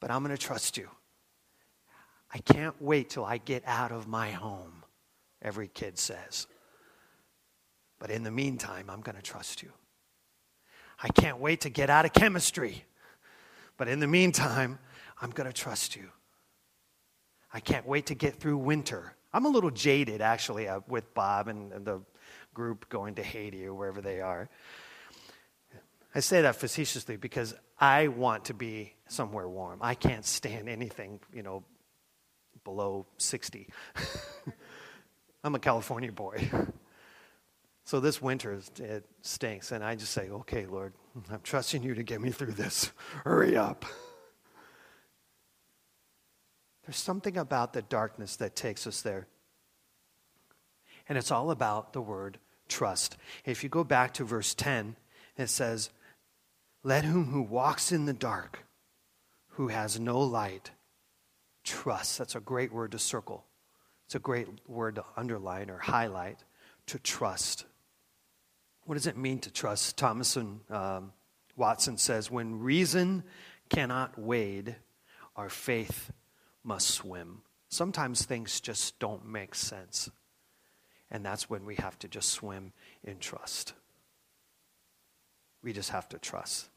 but 0.00 0.10
I'm 0.10 0.24
going 0.24 0.36
to 0.36 0.42
trust 0.42 0.76
you. 0.76 0.88
I 2.32 2.38
can't 2.38 2.80
wait 2.80 3.10
till 3.10 3.24
I 3.24 3.38
get 3.38 3.62
out 3.66 3.92
of 3.92 4.06
my 4.06 4.30
home, 4.30 4.84
every 5.42 5.68
kid 5.68 5.98
says. 5.98 6.46
But 7.98 8.10
in 8.10 8.22
the 8.22 8.30
meantime, 8.30 8.88
I'm 8.88 9.00
going 9.00 9.16
to 9.16 9.22
trust 9.22 9.62
you. 9.62 9.72
I 11.02 11.08
can't 11.08 11.38
wait 11.38 11.62
to 11.62 11.70
get 11.70 11.90
out 11.90 12.04
of 12.04 12.12
chemistry. 12.12 12.84
But 13.76 13.88
in 13.88 14.00
the 14.00 14.06
meantime, 14.06 14.78
I'm 15.20 15.30
going 15.30 15.46
to 15.46 15.52
trust 15.52 15.96
you. 15.96 16.08
I 17.52 17.60
can't 17.60 17.86
wait 17.86 18.06
to 18.06 18.14
get 18.14 18.36
through 18.36 18.58
winter. 18.58 19.14
I'm 19.32 19.44
a 19.44 19.48
little 19.48 19.70
jaded, 19.70 20.20
actually, 20.20 20.68
uh, 20.68 20.80
with 20.86 21.12
Bob 21.14 21.48
and, 21.48 21.72
and 21.72 21.84
the 21.84 22.00
group 22.54 22.88
going 22.88 23.14
to 23.16 23.22
Haiti 23.22 23.64
or 23.66 23.74
wherever 23.74 24.00
they 24.00 24.20
are. 24.20 24.48
I 26.14 26.20
say 26.20 26.42
that 26.42 26.56
facetiously 26.56 27.16
because 27.16 27.54
I 27.78 28.08
want 28.08 28.46
to 28.46 28.54
be 28.54 28.94
somewhere 29.08 29.48
warm. 29.48 29.78
I 29.80 29.94
can't 29.94 30.24
stand 30.24 30.68
anything, 30.68 31.20
you 31.32 31.42
know, 31.42 31.64
below 32.64 33.06
60. 33.18 33.68
I'm 35.44 35.54
a 35.54 35.58
California 35.58 36.12
boy. 36.12 36.50
So 37.84 37.98
this 37.98 38.22
winter, 38.22 38.60
it 38.78 39.04
stinks. 39.22 39.72
And 39.72 39.82
I 39.82 39.96
just 39.96 40.12
say, 40.12 40.28
okay, 40.28 40.64
Lord, 40.66 40.92
I'm 41.28 41.40
trusting 41.42 41.82
you 41.82 41.94
to 41.94 42.04
get 42.04 42.20
me 42.20 42.30
through 42.30 42.52
this. 42.52 42.92
Hurry 43.24 43.56
up. 43.56 43.84
There's 46.86 46.96
something 46.96 47.36
about 47.36 47.72
the 47.72 47.82
darkness 47.82 48.36
that 48.36 48.54
takes 48.54 48.86
us 48.86 49.02
there. 49.02 49.26
And 51.08 51.18
it's 51.18 51.32
all 51.32 51.50
about 51.50 51.92
the 51.92 52.00
word 52.00 52.38
trust. 52.68 53.16
If 53.44 53.64
you 53.64 53.68
go 53.68 53.82
back 53.82 54.14
to 54.14 54.24
verse 54.24 54.54
10, 54.54 54.94
it 55.36 55.48
says, 55.48 55.90
Let 56.82 57.04
him 57.04 57.26
who 57.26 57.42
walks 57.42 57.92
in 57.92 58.06
the 58.06 58.12
dark, 58.12 58.64
who 59.48 59.68
has 59.68 60.00
no 60.00 60.18
light, 60.20 60.70
trust. 61.62 62.18
That's 62.18 62.34
a 62.34 62.40
great 62.40 62.72
word 62.72 62.92
to 62.92 62.98
circle. 62.98 63.44
It's 64.06 64.14
a 64.14 64.18
great 64.18 64.48
word 64.66 64.96
to 64.96 65.04
underline 65.16 65.70
or 65.70 65.78
highlight 65.78 66.38
to 66.86 66.98
trust. 66.98 67.66
What 68.84 68.94
does 68.94 69.06
it 69.06 69.16
mean 69.16 69.38
to 69.40 69.52
trust? 69.52 69.96
Thomas 69.96 70.36
and 70.36 70.60
um, 70.70 71.12
Watson 71.56 71.98
says, 71.98 72.30
when 72.30 72.60
reason 72.60 73.22
cannot 73.68 74.18
wade, 74.18 74.76
our 75.36 75.48
faith 75.48 76.10
must 76.64 76.88
swim. 76.88 77.42
Sometimes 77.68 78.24
things 78.24 78.60
just 78.60 78.98
don't 78.98 79.26
make 79.26 79.54
sense. 79.54 80.10
And 81.10 81.24
that's 81.24 81.50
when 81.50 81.64
we 81.64 81.76
have 81.76 81.98
to 82.00 82.08
just 82.08 82.30
swim 82.30 82.72
in 83.04 83.18
trust. 83.18 83.74
We 85.62 85.72
just 85.72 85.90
have 85.90 86.08
to 86.10 86.18
trust. 86.18 86.70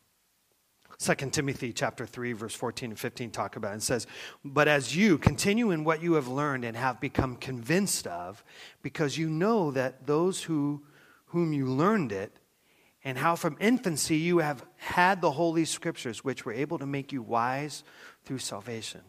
2 1.00 1.16
Timothy 1.32 1.74
chapter 1.74 2.06
3 2.06 2.34
verse 2.34 2.56
14 2.56 2.92
and 2.92 3.00
15 3.00 3.32
talk 3.32 3.56
about 3.56 3.72
it 3.72 3.74
and 3.74 3.84
says, 3.84 4.08
"But 4.44 4.68
as 4.68 4.96
you 4.96 5.18
continue 5.18 5.72
in 5.72 5.84
what 5.84 6.02
you 6.02 6.14
have 6.14 6.28
learned 6.28 6.64
and 6.64 6.78
have 6.78 7.00
become 7.00 7.36
convinced 7.36 8.08
of, 8.08 8.44
because 8.82 9.18
you 9.18 9.30
know 9.30 9.72
that 9.72 10.06
those 10.06 10.44
who 10.44 10.86
whom 11.28 11.52
you 11.52 11.66
learned 11.66 12.12
it 12.12 12.38
and 13.04 13.18
how 13.18 13.36
from 13.36 13.58
infancy 13.60 14.18
you 14.18 14.38
have 14.38 14.66
had 14.78 15.20
the 15.20 15.32
holy 15.32 15.66
scriptures 15.66 16.24
which 16.24 16.46
were 16.46 16.54
able 16.54 16.78
to 16.78 16.86
make 16.86 17.12
you 17.12 17.22
wise 17.22 17.84
through 18.24 18.38
salvation." 18.38 19.02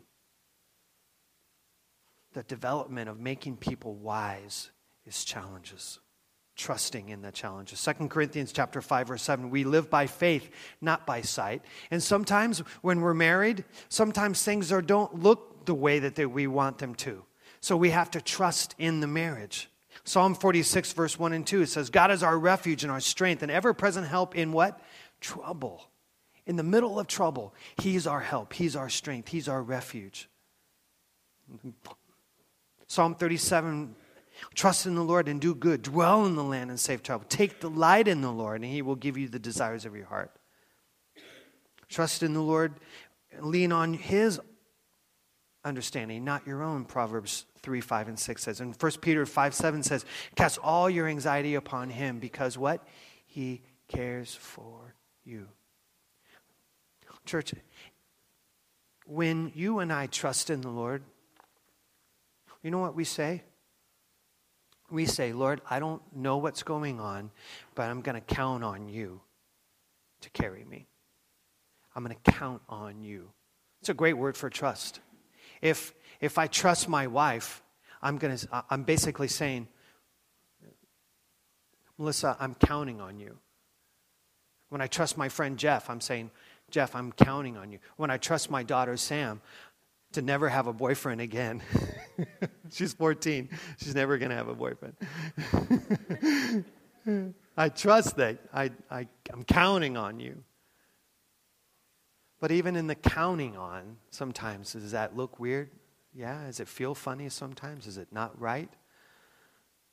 The 2.32 2.42
development 2.42 3.08
of 3.08 3.20
making 3.20 3.58
people 3.58 3.94
wise 3.94 4.70
is 5.04 5.24
challenges 5.24 6.00
trusting 6.56 7.08
in 7.08 7.22
the 7.22 7.32
challenges. 7.32 7.80
Second 7.80 8.10
Corinthians 8.10 8.52
chapter 8.52 8.80
5 8.80 9.08
verse 9.08 9.22
7, 9.22 9.50
we 9.50 9.64
live 9.64 9.90
by 9.90 10.06
faith, 10.06 10.50
not 10.80 11.06
by 11.06 11.20
sight. 11.20 11.62
And 11.90 12.02
sometimes 12.02 12.60
when 12.82 13.00
we're 13.00 13.14
married, 13.14 13.64
sometimes 13.88 14.42
things 14.42 14.70
are, 14.70 14.82
don't 14.82 15.22
look 15.22 15.66
the 15.66 15.74
way 15.74 15.98
that 15.98 16.14
they, 16.14 16.26
we 16.26 16.46
want 16.46 16.78
them 16.78 16.94
to. 16.96 17.24
So 17.60 17.76
we 17.76 17.90
have 17.90 18.10
to 18.12 18.20
trust 18.20 18.74
in 18.78 19.00
the 19.00 19.06
marriage. 19.06 19.68
Psalm 20.04 20.34
46 20.34 20.92
verse 20.92 21.18
1 21.18 21.32
and 21.32 21.46
2 21.46 21.62
it 21.62 21.68
says, 21.68 21.90
God 21.90 22.10
is 22.10 22.22
our 22.22 22.38
refuge 22.38 22.82
and 22.82 22.92
our 22.92 23.00
strength 23.00 23.42
and 23.42 23.50
ever-present 23.50 24.06
help 24.06 24.36
in 24.36 24.52
what? 24.52 24.80
Trouble. 25.20 25.88
In 26.46 26.56
the 26.56 26.62
middle 26.62 27.00
of 27.00 27.06
trouble, 27.06 27.54
he's 27.80 28.06
our 28.06 28.20
help, 28.20 28.52
he's 28.52 28.76
our 28.76 28.90
strength, 28.90 29.28
he's 29.28 29.48
our 29.48 29.62
refuge. 29.62 30.28
Psalm 32.86 33.14
37 33.14 33.96
Trust 34.54 34.86
in 34.86 34.94
the 34.94 35.04
Lord 35.04 35.28
and 35.28 35.40
do 35.40 35.54
good. 35.54 35.82
Dwell 35.82 36.26
in 36.26 36.34
the 36.34 36.44
land 36.44 36.70
and 36.70 36.78
save 36.78 37.02
trouble. 37.02 37.24
Take 37.28 37.60
delight 37.60 38.08
in 38.08 38.20
the 38.20 38.32
Lord, 38.32 38.62
and 38.62 38.70
He 38.70 38.82
will 38.82 38.96
give 38.96 39.16
you 39.16 39.28
the 39.28 39.38
desires 39.38 39.84
of 39.84 39.94
your 39.94 40.06
heart. 40.06 40.30
Trust 41.88 42.22
in 42.22 42.34
the 42.34 42.40
Lord. 42.40 42.74
Lean 43.40 43.72
on 43.72 43.94
His 43.94 44.40
understanding, 45.64 46.24
not 46.24 46.46
your 46.46 46.62
own. 46.62 46.84
Proverbs 46.84 47.46
3, 47.62 47.80
5, 47.80 48.08
and 48.08 48.18
6 48.18 48.42
says. 48.42 48.60
And 48.60 48.74
1 48.74 48.92
Peter 49.00 49.24
5, 49.24 49.54
7 49.54 49.82
says, 49.82 50.04
Cast 50.36 50.58
all 50.58 50.90
your 50.90 51.08
anxiety 51.08 51.54
upon 51.54 51.90
Him 51.90 52.18
because 52.18 52.58
what? 52.58 52.86
He 53.26 53.62
cares 53.88 54.34
for 54.34 54.94
you. 55.24 55.48
Church, 57.24 57.54
when 59.06 59.50
you 59.54 59.78
and 59.78 59.92
I 59.92 60.06
trust 60.06 60.50
in 60.50 60.60
the 60.60 60.68
Lord, 60.68 61.02
you 62.62 62.70
know 62.70 62.78
what 62.78 62.94
we 62.94 63.04
say? 63.04 63.42
We 64.94 65.07
say, 65.07 65.33
Lord, 65.33 65.61
I 65.68 65.80
don't 65.80 66.00
know 66.14 66.38
what's 66.38 66.62
going 66.62 67.00
on, 67.00 67.30
but 67.74 67.90
I'm 67.90 68.00
going 68.00 68.14
to 68.14 68.35
count 68.35 68.62
on 68.62 68.88
you 68.88 69.20
to 70.20 70.30
carry 70.30 70.64
me. 70.64 70.87
I'm 71.94 72.04
going 72.04 72.16
to 72.16 72.33
count 72.33 72.62
on 72.68 73.02
you. 73.02 73.30
It's 73.80 73.88
a 73.88 73.94
great 73.94 74.14
word 74.14 74.37
for 74.37 74.48
trust. 74.48 75.00
If, 75.61 75.92
if 76.20 76.38
I 76.38 76.46
trust 76.46 76.88
my 76.88 77.07
wife, 77.09 77.62
I'm, 78.00 78.18
gonna, 78.18 78.38
I'm 78.70 78.85
basically 78.85 79.28
saying, 79.28 79.68
Melissa, 81.98 82.37
I'm 82.40 82.54
counting 82.54 83.00
on 83.00 83.18
you. 83.18 83.38
When 84.68 84.80
I 84.80 84.87
trust 84.87 85.18
my 85.18 85.28
friend 85.28 85.59
Jeff, 85.59 85.90
I'm 85.90 86.00
saying, 86.00 86.30
Jeff, 86.70 86.94
I'm 86.94 87.12
counting 87.12 87.57
on 87.57 87.70
you. 87.70 87.78
When 87.96 88.11
I 88.11 88.16
trust 88.16 88.50
my 88.50 88.62
daughter 88.62 88.96
Sam, 88.96 89.40
to 90.14 90.22
never 90.22 90.48
have 90.48 90.66
a 90.66 90.72
boyfriend 90.72 91.20
again. 91.20 91.62
She's 92.70 92.92
14. 92.94 93.48
She's 93.79 93.94
never 93.94 94.18
going 94.18 94.31
to 94.31 94.37
have 94.37 94.48
a 94.48 94.55
boyfriend. 94.55 94.96
I 97.57 97.68
trust 97.68 98.16
that. 98.16 98.38
I, 98.53 98.70
I, 98.90 99.07
I'm 99.33 99.44
counting 99.44 99.96
on 99.96 100.18
you. 100.20 100.42
But 102.40 102.50
even 102.50 102.77
in 102.77 102.87
the 102.87 102.94
counting 102.94 103.57
on, 103.57 103.96
sometimes, 104.11 104.72
does 104.72 104.90
that 104.92 105.16
look 105.16 105.38
weird? 105.38 105.70
Yeah. 106.12 106.44
Does 106.46 106.61
it 106.61 106.68
feel 106.68 106.94
funny 106.94 107.29
sometimes? 107.29 107.87
Is 107.87 107.96
it 107.96 108.09
not 108.11 108.38
right? 108.40 108.70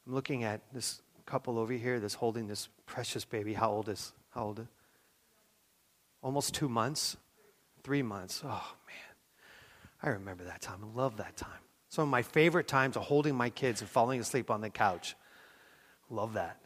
I'm 0.06 0.14
looking 0.14 0.44
at 0.44 0.62
this 0.74 1.02
couple 1.26 1.60
over 1.60 1.74
here 1.74 2.00
that's 2.00 2.16
holding 2.16 2.48
this 2.48 2.68
precious 2.86 3.26
baby. 3.26 3.54
How 3.54 3.70
old 3.72 3.90
is? 3.90 4.14
How 4.32 4.44
old? 4.46 4.68
Almost 6.22 6.54
two 6.54 6.70
months, 6.70 7.18
three 7.84 8.02
months. 8.02 8.42
Oh 8.44 8.76
man. 8.88 9.11
I 10.04 10.10
remember 10.10 10.44
that 10.46 10.62
time. 10.62 10.80
I 10.84 10.98
love 10.98 11.18
that 11.18 11.38
time. 11.38 11.60
Some 11.90 12.04
of 12.04 12.10
my 12.10 12.22
favorite 12.22 12.68
times 12.68 12.98
are 12.98 13.04
holding 13.04 13.36
my 13.36 13.50
kids 13.50 13.82
and 13.82 13.90
falling 13.90 14.20
asleep 14.20 14.50
on 14.50 14.62
the 14.62 14.70
couch. 14.70 15.16
Love 16.10 16.34
that. 16.34 16.58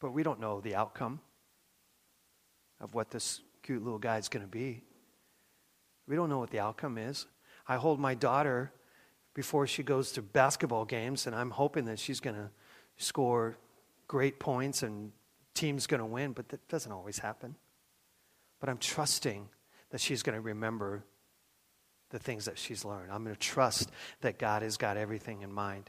But 0.00 0.12
we 0.12 0.22
don't 0.22 0.40
know 0.40 0.60
the 0.60 0.74
outcome 0.74 1.20
of 2.80 2.94
what 2.94 3.10
this 3.10 3.40
cute 3.62 3.82
little 3.82 3.98
guy 3.98 4.18
is 4.18 4.28
going 4.28 4.44
to 4.44 4.50
be. 4.50 4.82
We 6.06 6.16
don't 6.16 6.28
know 6.28 6.38
what 6.38 6.50
the 6.50 6.60
outcome 6.60 6.98
is. 6.98 7.26
I 7.66 7.76
hold 7.76 7.98
my 7.98 8.14
daughter 8.14 8.72
before 9.34 9.66
she 9.66 9.82
goes 9.82 10.12
to 10.12 10.22
basketball 10.22 10.84
games, 10.84 11.26
and 11.26 11.34
I'm 11.34 11.50
hoping 11.50 11.86
that 11.86 11.98
she's 11.98 12.20
going 12.20 12.36
to 12.36 12.50
score 12.96 13.56
great 14.06 14.38
points 14.38 14.82
and 14.82 15.12
team's 15.54 15.86
going 15.86 16.00
to 16.00 16.06
win, 16.06 16.32
but 16.32 16.48
that 16.50 16.66
doesn't 16.68 16.92
always 16.92 17.18
happen. 17.18 17.56
But 18.60 18.68
I'm 18.68 18.78
trusting 18.78 19.48
that 19.94 20.00
she's 20.00 20.24
going 20.24 20.34
to 20.34 20.40
remember 20.40 21.04
the 22.10 22.18
things 22.18 22.46
that 22.46 22.58
she's 22.58 22.84
learned. 22.84 23.12
I'm 23.12 23.22
going 23.22 23.32
to 23.32 23.40
trust 23.40 23.92
that 24.22 24.40
God 24.40 24.62
has 24.62 24.76
got 24.76 24.96
everything 24.96 25.42
in 25.42 25.52
mind. 25.52 25.88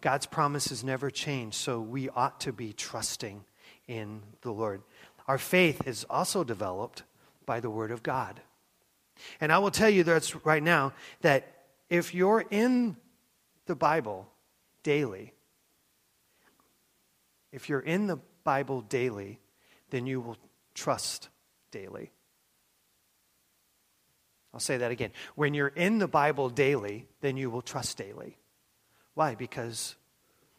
God's 0.00 0.26
promises 0.26 0.82
never 0.82 1.10
change, 1.10 1.54
so 1.54 1.80
we 1.80 2.08
ought 2.08 2.40
to 2.40 2.52
be 2.52 2.72
trusting 2.72 3.44
in 3.86 4.20
the 4.40 4.50
Lord. 4.50 4.82
Our 5.28 5.38
faith 5.38 5.86
is 5.86 6.04
also 6.10 6.42
developed 6.42 7.04
by 7.46 7.60
the 7.60 7.70
Word 7.70 7.92
of 7.92 8.02
God. 8.02 8.40
And 9.40 9.52
I 9.52 9.58
will 9.58 9.70
tell 9.70 9.90
you 9.90 10.02
that's 10.02 10.34
right 10.44 10.60
now 10.60 10.92
that 11.20 11.46
if 11.88 12.16
you're 12.16 12.44
in 12.50 12.96
the 13.66 13.76
Bible 13.76 14.26
daily, 14.82 15.34
if 17.52 17.68
you're 17.68 17.78
in 17.78 18.08
the 18.08 18.18
Bible 18.42 18.80
daily, 18.80 19.38
then 19.90 20.04
you 20.04 20.20
will 20.20 20.36
trust 20.74 21.28
daily. 21.70 22.10
I'll 24.56 24.60
say 24.60 24.78
that 24.78 24.90
again. 24.90 25.10
When 25.34 25.52
you're 25.52 25.68
in 25.68 25.98
the 25.98 26.08
Bible 26.08 26.48
daily, 26.48 27.06
then 27.20 27.36
you 27.36 27.50
will 27.50 27.60
trust 27.60 27.98
daily. 27.98 28.38
Why? 29.12 29.34
Because 29.34 29.96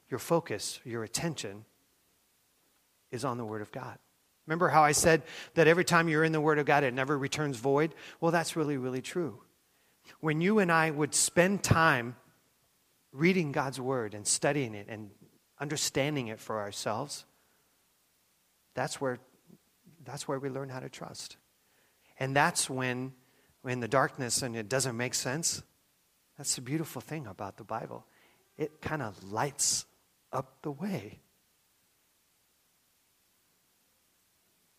your 0.08 0.20
focus, 0.20 0.80
your 0.86 1.04
attention 1.04 1.66
is 3.10 3.26
on 3.26 3.40
the 3.40 3.44
Word 3.44 3.64
of 3.64 3.72
God. 3.72 3.98
Remember 4.46 4.70
how 4.70 4.84
I 4.84 4.92
said 4.92 5.24
that 5.56 5.68
every 5.68 5.84
time 5.84 6.10
you're 6.10 6.24
in 6.24 6.32
the 6.32 6.40
Word 6.40 6.60
of 6.60 6.68
God, 6.68 6.84
it 6.84 6.94
never 6.94 7.18
returns 7.18 7.58
void? 7.58 7.96
Well, 8.22 8.32
that's 8.32 8.56
really, 8.56 8.78
really 8.78 9.02
true. 9.02 9.42
When 10.20 10.42
you 10.42 10.60
and 10.60 10.72
I 10.72 10.92
would 10.92 11.16
spend 11.16 11.64
time 11.64 12.18
reading 13.12 13.52
God's 13.52 13.82
Word 13.82 14.14
and 14.14 14.28
studying 14.28 14.76
it 14.76 14.86
and 14.90 15.10
understanding 15.60 16.28
it 16.28 16.40
for 16.40 16.60
ourselves, 16.60 17.26
that's 18.76 19.02
where, 19.02 19.18
that's 20.06 20.28
where 20.28 20.38
we 20.38 20.50
learn 20.50 20.70
how 20.70 20.82
to 20.82 20.90
trust. 20.90 21.38
And 22.20 22.36
that's 22.36 22.70
when, 22.70 23.14
when 23.68 23.82
the 23.82 23.88
darkness 23.90 24.44
and 24.44 24.56
it 24.56 24.70
doesn't 24.70 24.96
make 24.96 25.14
sense, 25.14 25.62
that's 26.38 26.56
the 26.56 26.62
beautiful 26.62 27.02
thing 27.02 27.28
about 27.28 27.58
the 27.58 27.66
Bible. 27.66 28.06
It 28.58 28.80
kind 28.80 29.02
of 29.02 29.30
lights 29.30 29.84
up 30.32 30.62
the 30.62 30.72
way. 30.72 31.20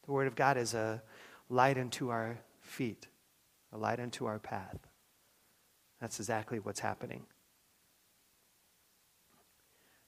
The 0.07 0.13
Word 0.13 0.27
of 0.27 0.35
God 0.35 0.57
is 0.57 0.73
a 0.73 1.03
light 1.51 1.77
unto 1.77 2.09
our 2.09 2.39
feet, 2.63 3.09
a 3.75 3.77
light 3.77 4.01
unto 4.01 4.25
our 4.25 4.39
path. 4.39 4.79
That's 6.01 6.19
exactly 6.19 6.59
what's 6.59 6.81
happening. 6.81 7.27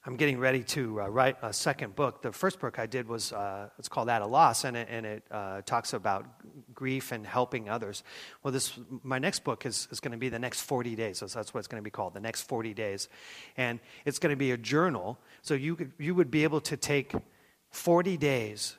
I'm 0.07 0.17
getting 0.17 0.39
ready 0.39 0.63
to 0.63 1.03
uh, 1.03 1.09
write 1.09 1.37
a 1.43 1.53
second 1.53 1.95
book. 1.95 2.23
The 2.23 2.33
first 2.33 2.59
book 2.59 2.79
I 2.79 2.87
did 2.87 3.07
was 3.07 3.35
uh, 3.35 3.69
it's 3.79 3.89
called 3.89 4.09
At 4.09 4.23
a 4.23 4.27
Loss, 4.27 4.65
and 4.65 4.75
it, 4.75 4.89
and 4.91 5.05
it 5.05 5.25
uh, 5.31 5.61
talks 5.67 5.93
about 5.93 6.25
grief 6.73 7.13
and 7.13 7.27
helping 7.27 7.69
others. 7.69 8.03
Well, 8.43 8.51
this 8.51 8.79
my 9.03 9.19
next 9.19 9.45
book 9.45 9.67
is, 9.67 9.89
is 9.91 10.01
going 10.01 10.13
to 10.13 10.19
be 10.19 10.31
the 10.31 10.39
next 10.39 10.63
40 10.63 10.97
days. 10.97 11.19
So 11.19 11.27
that's 11.27 11.53
what 11.53 11.59
it's 11.59 11.69
going 11.69 11.83
to 11.83 11.85
be 11.85 11.91
called, 11.91 12.15
the 12.15 12.21
next 12.21 12.43
40 12.43 12.73
days, 12.73 13.11
and 13.59 13.79
it's 14.07 14.19
going 14.19 14.31
to 14.31 14.39
be 14.39 14.53
a 14.53 14.57
journal. 14.57 15.19
So 15.43 15.53
you 15.53 15.77
could, 15.77 15.93
you 15.99 16.15
would 16.15 16.31
be 16.31 16.45
able 16.45 16.63
to 16.63 16.79
take 16.79 17.13
40 17.69 18.17
days 18.17 18.77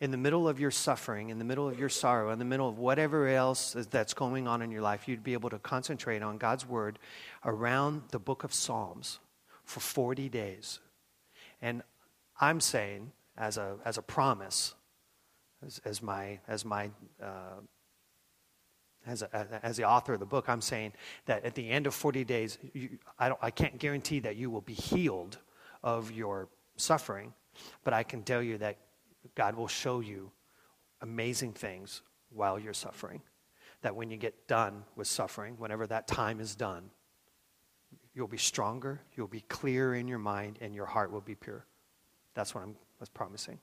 in 0.00 0.12
the 0.12 0.16
middle 0.16 0.48
of 0.48 0.60
your 0.60 0.70
suffering, 0.70 1.30
in 1.30 1.40
the 1.40 1.44
middle 1.44 1.68
of 1.68 1.76
your 1.76 1.88
sorrow, 1.88 2.30
in 2.30 2.38
the 2.38 2.44
middle 2.44 2.68
of 2.68 2.78
whatever 2.78 3.26
else 3.26 3.74
that's 3.90 4.14
going 4.14 4.46
on 4.46 4.62
in 4.62 4.70
your 4.70 4.82
life, 4.82 5.08
you'd 5.08 5.24
be 5.24 5.32
able 5.32 5.50
to 5.50 5.58
concentrate 5.58 6.22
on 6.22 6.38
God's 6.38 6.64
word 6.64 7.00
around 7.44 8.02
the 8.10 8.20
book 8.20 8.44
of 8.44 8.54
Psalms 8.54 9.18
for 9.68 9.80
40 9.80 10.30
days. 10.30 10.80
And 11.60 11.82
I'm 12.40 12.58
saying, 12.58 13.12
as 13.36 13.58
a, 13.58 13.76
as 13.84 13.98
a 13.98 14.02
promise, 14.02 14.74
as, 15.64 15.78
as 15.84 16.02
my, 16.02 16.38
as, 16.48 16.64
my 16.64 16.90
uh, 17.22 17.60
as, 19.06 19.20
a, 19.20 19.60
as 19.62 19.76
the 19.76 19.84
author 19.84 20.14
of 20.14 20.20
the 20.20 20.26
book, 20.26 20.48
I'm 20.48 20.62
saying 20.62 20.94
that 21.26 21.44
at 21.44 21.54
the 21.54 21.68
end 21.68 21.86
of 21.86 21.94
40 21.94 22.24
days, 22.24 22.56
you, 22.72 22.98
I, 23.18 23.32
I 23.42 23.50
can't 23.50 23.78
guarantee 23.78 24.20
that 24.20 24.36
you 24.36 24.48
will 24.48 24.62
be 24.62 24.72
healed 24.72 25.36
of 25.82 26.10
your 26.12 26.48
suffering, 26.76 27.34
but 27.84 27.92
I 27.92 28.04
can 28.04 28.22
tell 28.22 28.42
you 28.42 28.56
that 28.58 28.78
God 29.34 29.54
will 29.54 29.68
show 29.68 30.00
you 30.00 30.30
amazing 31.02 31.52
things 31.52 32.00
while 32.30 32.58
you're 32.58 32.72
suffering. 32.72 33.20
That 33.82 33.94
when 33.94 34.10
you 34.10 34.16
get 34.16 34.48
done 34.48 34.84
with 34.96 35.08
suffering, 35.08 35.56
whenever 35.58 35.86
that 35.88 36.08
time 36.08 36.40
is 36.40 36.54
done, 36.56 36.90
you'll 38.14 38.28
be 38.28 38.38
stronger, 38.38 39.00
you'll 39.16 39.26
be 39.26 39.42
clear 39.42 39.94
in 39.94 40.08
your 40.08 40.18
mind, 40.18 40.58
and 40.60 40.74
your 40.74 40.86
heart 40.86 41.10
will 41.12 41.20
be 41.20 41.34
pure. 41.34 41.64
That's 42.34 42.54
what 42.54 42.64
I'm 42.64 42.76
was 43.00 43.08
promising. 43.08 43.58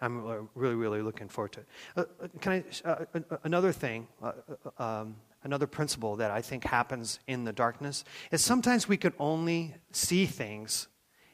I'm 0.00 0.26
uh, 0.26 0.36
really, 0.54 0.74
really 0.74 1.02
looking 1.02 1.28
forward 1.28 1.52
to 1.52 1.60
it. 1.60 1.66
Uh, 1.96 2.04
uh 2.22 2.28
can 2.40 2.52
I, 2.52 2.88
uh, 2.88 3.04
uh, 3.14 3.36
another 3.44 3.72
thing, 3.72 4.08
uh, 4.22 4.32
um, 4.78 5.16
another 5.44 5.66
principle 5.66 6.16
that 6.16 6.30
I 6.30 6.42
think 6.42 6.64
happens 6.64 7.20
in 7.26 7.44
the 7.44 7.52
darkness 7.52 8.04
is 8.30 8.42
sometimes 8.42 8.88
we 8.88 8.96
can 8.96 9.12
only 9.18 9.74
see 9.92 10.26
things 10.26 10.88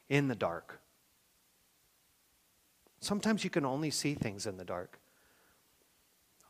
in 0.09 0.29
the 0.29 0.35
dark. 0.35 0.81
Sometimes 3.01 3.45
you 3.45 3.51
can 3.51 3.65
only 3.65 3.91
see 3.91 4.15
things 4.15 4.47
in 4.47 4.57
the 4.57 4.65
dark. 4.65 4.99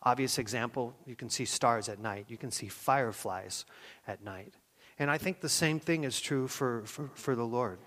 Obvious 0.02 0.38
example, 0.38 0.94
you 1.06 1.14
can 1.14 1.28
see 1.28 1.44
stars 1.44 1.88
at 1.88 1.98
night, 1.98 2.26
you 2.28 2.36
can 2.36 2.50
see 2.50 2.68
fireflies 2.68 3.64
at 4.06 4.24
night. 4.24 4.54
And 4.98 5.10
I 5.10 5.18
think 5.18 5.40
the 5.40 5.48
same 5.48 5.78
thing 5.78 6.04
is 6.04 6.20
true 6.20 6.48
for, 6.48 6.82
for, 6.84 7.10
for 7.14 7.36
the 7.36 7.44
Lord. 7.44 7.78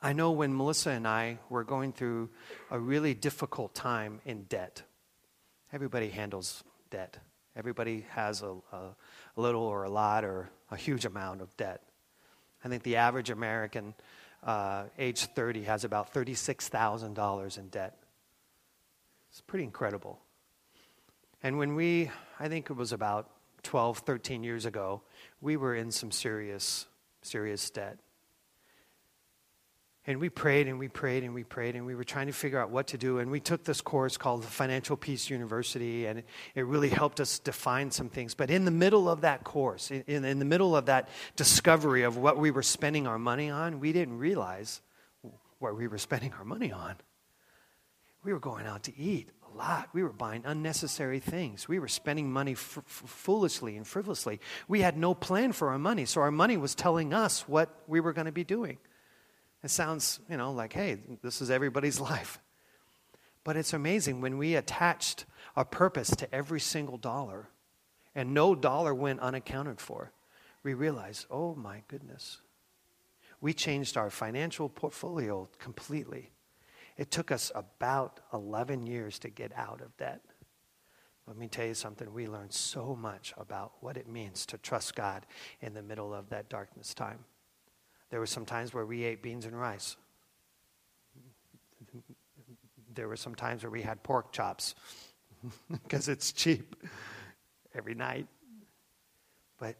I 0.00 0.12
know 0.12 0.30
when 0.30 0.56
Melissa 0.56 0.90
and 0.90 1.06
I 1.06 1.38
were 1.50 1.64
going 1.64 1.92
through 1.92 2.30
a 2.70 2.78
really 2.78 3.12
difficult 3.12 3.74
time 3.74 4.20
in 4.24 4.44
debt, 4.44 4.82
everybody 5.72 6.08
handles 6.08 6.64
debt. 6.90 7.18
Everybody 7.56 8.06
has 8.10 8.42
a, 8.42 8.54
a, 8.72 8.94
little 9.36 9.62
or 9.62 9.84
a 9.84 9.90
lot 9.90 10.24
or 10.24 10.48
a 10.70 10.76
huge 10.76 11.04
amount 11.04 11.42
of 11.42 11.54
debt. 11.56 11.82
I 12.64 12.68
think 12.68 12.82
the 12.82 12.96
average 12.96 13.30
American 13.30 13.94
uh, 14.44 14.84
age 14.98 15.26
30 15.26 15.64
has 15.64 15.84
about 15.84 16.14
$36,000 16.14 17.58
in 17.58 17.68
debt. 17.68 17.96
It's 19.30 19.40
pretty 19.40 19.64
incredible. 19.64 20.20
And 21.42 21.58
when 21.58 21.74
we, 21.74 22.10
I 22.38 22.48
think 22.48 22.70
it 22.70 22.74
was 22.74 22.92
about 22.92 23.28
12, 23.62 23.98
13 23.98 24.42
years 24.42 24.66
ago, 24.66 25.02
we 25.40 25.56
were 25.56 25.74
in 25.74 25.90
some 25.90 26.10
serious, 26.10 26.86
serious 27.22 27.70
debt. 27.70 27.98
And 30.06 30.18
we 30.18 30.30
prayed 30.30 30.66
and 30.66 30.78
we 30.78 30.88
prayed 30.88 31.24
and 31.24 31.34
we 31.34 31.44
prayed 31.44 31.76
and 31.76 31.84
we 31.84 31.94
were 31.94 32.04
trying 32.04 32.26
to 32.26 32.32
figure 32.32 32.58
out 32.58 32.70
what 32.70 32.88
to 32.88 32.98
do. 32.98 33.18
And 33.18 33.30
we 33.30 33.38
took 33.38 33.64
this 33.64 33.80
course 33.80 34.16
called 34.16 34.42
the 34.42 34.48
Financial 34.48 34.96
Peace 34.96 35.28
University, 35.28 36.06
and 36.06 36.22
it 36.54 36.66
really 36.66 36.88
helped 36.88 37.20
us 37.20 37.38
define 37.38 37.90
some 37.90 38.08
things. 38.08 38.34
But 38.34 38.50
in 38.50 38.64
the 38.64 38.70
middle 38.70 39.08
of 39.08 39.20
that 39.20 39.44
course, 39.44 39.90
in, 39.90 40.24
in 40.24 40.38
the 40.38 40.44
middle 40.44 40.74
of 40.74 40.86
that 40.86 41.08
discovery 41.36 42.02
of 42.02 42.16
what 42.16 42.38
we 42.38 42.50
were 42.50 42.62
spending 42.62 43.06
our 43.06 43.18
money 43.18 43.50
on, 43.50 43.78
we 43.78 43.92
didn't 43.92 44.18
realize 44.18 44.80
what 45.58 45.76
we 45.76 45.86
were 45.86 45.98
spending 45.98 46.32
our 46.32 46.44
money 46.44 46.72
on. 46.72 46.96
We 48.24 48.32
were 48.32 48.40
going 48.40 48.66
out 48.66 48.84
to 48.84 48.98
eat 48.98 49.28
lot. 49.60 49.88
We 49.92 50.02
were 50.02 50.12
buying 50.12 50.42
unnecessary 50.46 51.20
things. 51.20 51.68
We 51.68 51.78
were 51.78 51.88
spending 51.88 52.32
money 52.32 52.52
f- 52.52 52.78
f- 52.78 52.84
foolishly 53.06 53.76
and 53.76 53.86
frivolously. 53.86 54.40
We 54.68 54.80
had 54.80 54.96
no 54.96 55.14
plan 55.14 55.52
for 55.52 55.68
our 55.68 55.78
money, 55.78 56.06
so 56.06 56.22
our 56.22 56.30
money 56.30 56.56
was 56.56 56.74
telling 56.74 57.12
us 57.12 57.46
what 57.46 57.68
we 57.86 58.00
were 58.00 58.14
going 58.14 58.24
to 58.24 58.32
be 58.32 58.44
doing. 58.44 58.78
It 59.62 59.70
sounds, 59.70 60.20
you 60.30 60.38
know, 60.38 60.52
like, 60.52 60.72
hey, 60.72 60.98
this 61.22 61.42
is 61.42 61.50
everybody's 61.50 62.00
life. 62.12 62.40
But 63.44 63.56
it's 63.56 63.74
amazing 63.74 64.22
when 64.22 64.38
we 64.38 64.54
attached 64.54 65.26
a 65.54 65.64
purpose 65.64 66.10
to 66.16 66.34
every 66.34 66.60
single 66.60 66.96
dollar 66.96 67.48
and 68.14 68.32
no 68.32 68.54
dollar 68.54 68.94
went 68.94 69.20
unaccounted 69.20 69.78
for, 69.80 70.10
we 70.62 70.72
realized, 70.72 71.26
oh 71.30 71.54
my 71.54 71.82
goodness, 71.88 72.40
we 73.40 73.52
changed 73.52 73.96
our 73.96 74.10
financial 74.10 74.68
portfolio 74.68 75.48
completely. 75.58 76.30
It 77.00 77.10
took 77.10 77.32
us 77.32 77.50
about 77.54 78.20
11 78.34 78.86
years 78.86 79.18
to 79.20 79.30
get 79.30 79.56
out 79.56 79.80
of 79.80 79.96
debt. 79.96 80.20
Let 81.26 81.38
me 81.38 81.48
tell 81.48 81.64
you 81.64 81.72
something. 81.72 82.12
We 82.12 82.26
learned 82.26 82.52
so 82.52 82.94
much 82.94 83.32
about 83.38 83.72
what 83.80 83.96
it 83.96 84.06
means 84.06 84.44
to 84.44 84.58
trust 84.58 84.96
God 84.96 85.24
in 85.62 85.72
the 85.72 85.82
middle 85.82 86.12
of 86.12 86.28
that 86.28 86.50
darkness 86.50 86.92
time. 86.92 87.20
There 88.10 88.20
were 88.20 88.26
some 88.26 88.44
times 88.44 88.74
where 88.74 88.84
we 88.84 89.04
ate 89.04 89.22
beans 89.22 89.46
and 89.46 89.58
rice. 89.58 89.96
There 92.94 93.08
were 93.08 93.16
some 93.16 93.34
times 93.34 93.62
where 93.62 93.70
we 93.70 93.80
had 93.80 94.02
pork 94.02 94.30
chops 94.30 94.74
because 95.70 96.06
it's 96.06 96.32
cheap 96.32 96.76
every 97.74 97.94
night. 97.94 98.26
But 99.58 99.76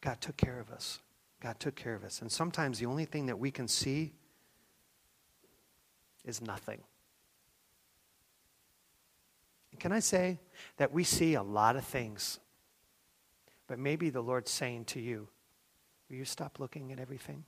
God 0.00 0.18
took 0.22 0.38
care 0.38 0.60
of 0.60 0.70
us. 0.70 1.00
God 1.42 1.60
took 1.60 1.74
care 1.74 1.94
of 1.94 2.04
us. 2.04 2.22
And 2.22 2.32
sometimes 2.32 2.78
the 2.78 2.86
only 2.86 3.04
thing 3.04 3.26
that 3.26 3.38
we 3.38 3.50
can 3.50 3.68
see 3.68 4.14
is 6.24 6.40
nothing. 6.40 6.80
And 9.70 9.80
can 9.80 9.92
I 9.92 10.00
say 10.00 10.38
that 10.76 10.92
we 10.92 11.04
see 11.04 11.34
a 11.34 11.42
lot 11.42 11.76
of 11.76 11.84
things, 11.84 12.38
but 13.66 13.78
maybe 13.78 14.10
the 14.10 14.22
Lord's 14.22 14.50
saying 14.50 14.84
to 14.86 15.00
you, 15.00 15.28
Will 16.08 16.16
you 16.16 16.24
stop 16.24 16.60
looking 16.60 16.92
at 16.92 17.00
everything? 17.00 17.44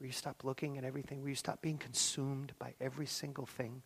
Will 0.00 0.06
you 0.06 0.12
stop 0.12 0.44
looking 0.44 0.78
at 0.78 0.84
everything? 0.84 1.22
Will 1.22 1.28
you 1.28 1.34
stop 1.34 1.60
being 1.60 1.78
consumed 1.78 2.52
by 2.58 2.74
every 2.80 3.06
single 3.06 3.46
thing? 3.46 3.82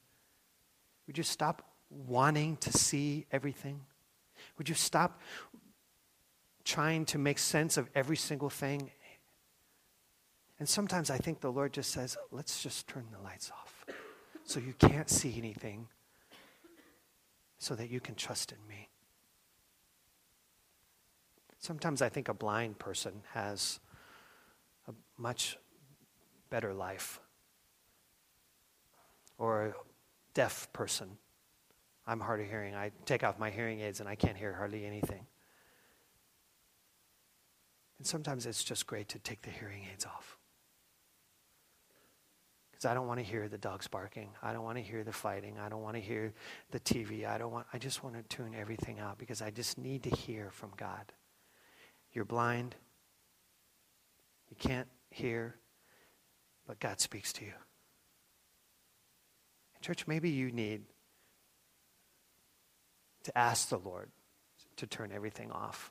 Would 1.06 1.18
you 1.18 1.24
stop 1.24 1.70
wanting 1.90 2.56
to 2.58 2.72
see 2.72 3.26
everything? 3.32 3.80
Would 4.58 4.68
you 4.68 4.74
stop 4.74 5.20
trying 6.64 7.04
to 7.06 7.18
make 7.18 7.38
sense 7.38 7.76
of 7.76 7.88
every 7.94 8.16
single 8.16 8.50
thing? 8.50 8.90
And 10.62 10.68
sometimes 10.68 11.10
I 11.10 11.18
think 11.18 11.40
the 11.40 11.50
Lord 11.50 11.72
just 11.72 11.90
says, 11.90 12.16
let's 12.30 12.62
just 12.62 12.86
turn 12.86 13.04
the 13.10 13.18
lights 13.18 13.50
off. 13.50 13.84
so 14.44 14.60
you 14.60 14.74
can't 14.74 15.10
see 15.10 15.34
anything, 15.36 15.88
so 17.58 17.74
that 17.74 17.90
you 17.90 17.98
can 17.98 18.14
trust 18.14 18.52
in 18.52 18.58
me. 18.68 18.88
Sometimes 21.58 22.00
I 22.00 22.08
think 22.08 22.28
a 22.28 22.32
blind 22.32 22.78
person 22.78 23.22
has 23.32 23.80
a 24.86 24.92
much 25.18 25.58
better 26.48 26.72
life, 26.72 27.18
or 29.38 29.64
a 29.64 29.74
deaf 30.32 30.72
person. 30.72 31.08
I'm 32.06 32.20
hard 32.20 32.40
of 32.40 32.46
hearing. 32.46 32.76
I 32.76 32.92
take 33.04 33.24
off 33.24 33.36
my 33.36 33.50
hearing 33.50 33.80
aids 33.80 33.98
and 33.98 34.08
I 34.08 34.14
can't 34.14 34.36
hear 34.36 34.52
hardly 34.52 34.86
anything. 34.86 35.26
And 37.98 38.06
sometimes 38.06 38.46
it's 38.46 38.62
just 38.62 38.86
great 38.86 39.08
to 39.08 39.18
take 39.18 39.42
the 39.42 39.50
hearing 39.50 39.88
aids 39.92 40.06
off. 40.06 40.38
I 42.84 42.94
don't 42.94 43.06
want 43.06 43.20
to 43.20 43.24
hear 43.24 43.48
the 43.48 43.58
dogs 43.58 43.86
barking. 43.86 44.30
I 44.42 44.52
don't 44.52 44.64
want 44.64 44.78
to 44.78 44.82
hear 44.82 45.04
the 45.04 45.12
fighting. 45.12 45.58
I 45.58 45.68
don't 45.68 45.82
want 45.82 45.96
to 45.96 46.00
hear 46.00 46.32
the 46.70 46.80
TV. 46.80 47.26
I 47.26 47.38
don't 47.38 47.52
want 47.52 47.66
I 47.72 47.78
just 47.78 48.02
want 48.02 48.16
to 48.16 48.36
tune 48.36 48.54
everything 48.58 48.98
out 48.98 49.18
because 49.18 49.42
I 49.42 49.50
just 49.50 49.78
need 49.78 50.02
to 50.04 50.10
hear 50.10 50.50
from 50.50 50.70
God. 50.76 51.12
You're 52.12 52.24
blind. 52.24 52.74
You 54.50 54.56
can't 54.58 54.88
hear, 55.10 55.56
but 56.66 56.78
God 56.78 57.00
speaks 57.00 57.32
to 57.34 57.44
you. 57.44 57.52
Church, 59.80 60.06
maybe 60.06 60.30
you 60.30 60.52
need 60.52 60.82
to 63.24 63.36
ask 63.36 63.68
the 63.68 63.78
Lord 63.78 64.10
to 64.76 64.86
turn 64.86 65.10
everything 65.12 65.50
off. 65.50 65.90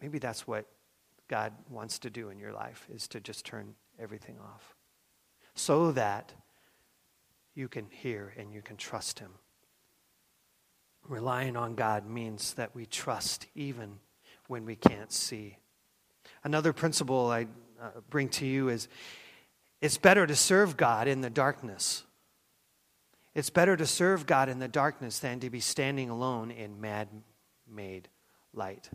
Maybe 0.00 0.18
that's 0.18 0.46
what 0.46 0.66
God 1.28 1.52
wants 1.68 1.98
to 2.00 2.10
do 2.10 2.30
in 2.30 2.38
your 2.38 2.52
life 2.52 2.86
is 2.92 3.06
to 3.08 3.20
just 3.20 3.44
turn 3.44 3.74
everything 3.98 4.36
off 4.38 4.74
so 5.54 5.92
that 5.92 6.32
you 7.54 7.68
can 7.68 7.86
hear 7.90 8.32
and 8.36 8.52
you 8.52 8.62
can 8.62 8.76
trust 8.76 9.18
him. 9.18 9.32
Relying 11.08 11.56
on 11.56 11.74
God 11.74 12.08
means 12.08 12.54
that 12.54 12.74
we 12.74 12.86
trust 12.86 13.46
even 13.54 13.98
when 14.46 14.64
we 14.64 14.76
can't 14.76 15.10
see. 15.10 15.58
Another 16.44 16.72
principle 16.72 17.30
I 17.30 17.46
uh, 17.80 18.00
bring 18.10 18.28
to 18.30 18.46
you 18.46 18.68
is 18.68 18.88
it's 19.80 19.98
better 19.98 20.26
to 20.26 20.36
serve 20.36 20.76
God 20.76 21.08
in 21.08 21.20
the 21.20 21.30
darkness. 21.30 22.04
It's 23.34 23.50
better 23.50 23.76
to 23.76 23.86
serve 23.86 24.26
God 24.26 24.48
in 24.48 24.58
the 24.58 24.68
darkness 24.68 25.18
than 25.18 25.40
to 25.40 25.50
be 25.50 25.60
standing 25.60 26.10
alone 26.10 26.50
in 26.50 26.80
mad 26.80 27.08
made 27.70 28.08
light. 28.52 28.90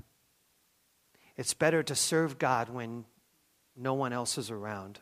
It's 1.37 1.53
better 1.53 1.81
to 1.83 1.95
serve 1.95 2.37
God 2.37 2.69
when 2.69 3.05
no 3.75 3.93
one 3.93 4.13
else 4.13 4.37
is 4.37 4.51
around 4.51 4.99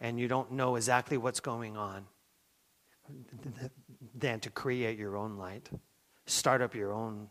and 0.00 0.18
you 0.18 0.28
don't 0.28 0.52
know 0.52 0.76
exactly 0.76 1.16
what's 1.16 1.40
going 1.40 1.76
on 1.76 2.06
than 4.14 4.40
to 4.40 4.50
create 4.50 4.98
your 4.98 5.16
own 5.16 5.36
light, 5.36 5.70
start 6.26 6.60
up 6.60 6.74
your 6.74 6.92
own 6.92 7.28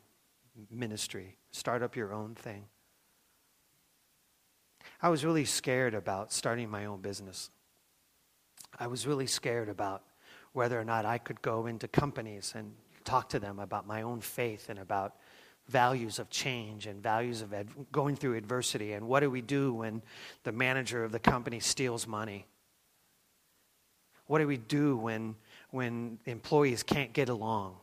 ministry, 0.70 1.38
start 1.52 1.82
up 1.84 1.96
your 1.96 2.14
own 2.14 2.36
thing. 2.36 2.66
I 5.02 5.10
was 5.10 5.26
really 5.26 5.46
scared 5.46 5.94
about 5.94 6.32
starting 6.32 6.70
my 6.70 6.86
own 6.86 7.02
business. 7.02 7.50
I 8.80 8.88
was 8.88 9.06
really 9.06 9.28
scared 9.28 9.68
about 9.68 10.04
whether 10.54 10.80
or 10.80 10.86
not 10.86 11.06
I 11.06 11.18
could 11.18 11.42
go 11.42 11.66
into 11.66 11.88
companies 11.88 12.54
and 12.56 12.74
talk 13.04 13.30
to 13.30 13.40
them 13.40 13.60
about 13.60 13.88
my 13.88 14.02
own 14.02 14.22
faith 14.22 14.70
and 14.70 14.80
about 14.80 15.16
values 15.72 16.20
of 16.20 16.30
change 16.30 16.86
and 16.86 17.02
values 17.02 17.42
of 17.42 17.54
ad- 17.54 17.70
going 17.92 18.16
through 18.16 18.36
adversity. 18.36 18.94
And 18.94 19.08
what 19.08 19.22
do 19.22 19.32
we 19.32 19.42
do 19.42 19.74
when 19.74 20.02
the 20.44 20.52
manager 20.52 21.04
of 21.04 21.12
the 21.12 21.20
company 21.20 21.60
steals 21.60 22.06
money? 22.06 22.46
What 24.28 24.40
do 24.40 24.48
we 24.48 24.58
do 24.58 24.98
when, 24.98 25.36
when 25.72 26.20
employees 26.26 26.84
can't 26.84 27.14
get 27.14 27.30
along? 27.30 27.78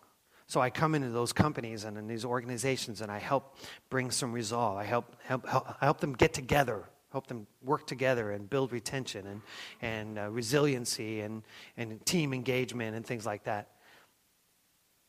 So 0.47 0.61
I 0.61 0.71
come 0.71 0.95
into 0.95 1.11
those 1.11 1.33
companies 1.33 1.85
and 1.85 1.99
in 1.99 2.07
these 2.07 2.25
organizations 2.25 3.01
and 3.01 3.11
I 3.11 3.19
help 3.19 3.57
bring 3.91 4.11
some 4.11 4.33
resolve. 4.33 4.79
I 4.79 4.85
help, 4.85 5.17
help, 5.25 5.47
help, 5.47 5.77
help 5.81 6.01
them 6.01 6.15
get 6.15 6.33
together, 6.33 6.85
help 7.13 7.27
them 7.27 7.47
work 7.63 7.87
together 7.87 8.31
and 8.33 8.49
build 8.49 8.73
retention 8.73 9.27
and, 9.27 9.43
and 9.83 10.19
uh, 10.19 10.31
resiliency 10.31 11.21
and, 11.21 11.43
and 11.77 12.05
team 12.07 12.33
engagement 12.33 12.97
and 12.97 13.05
things 13.05 13.27
like 13.27 13.45
that. 13.45 13.69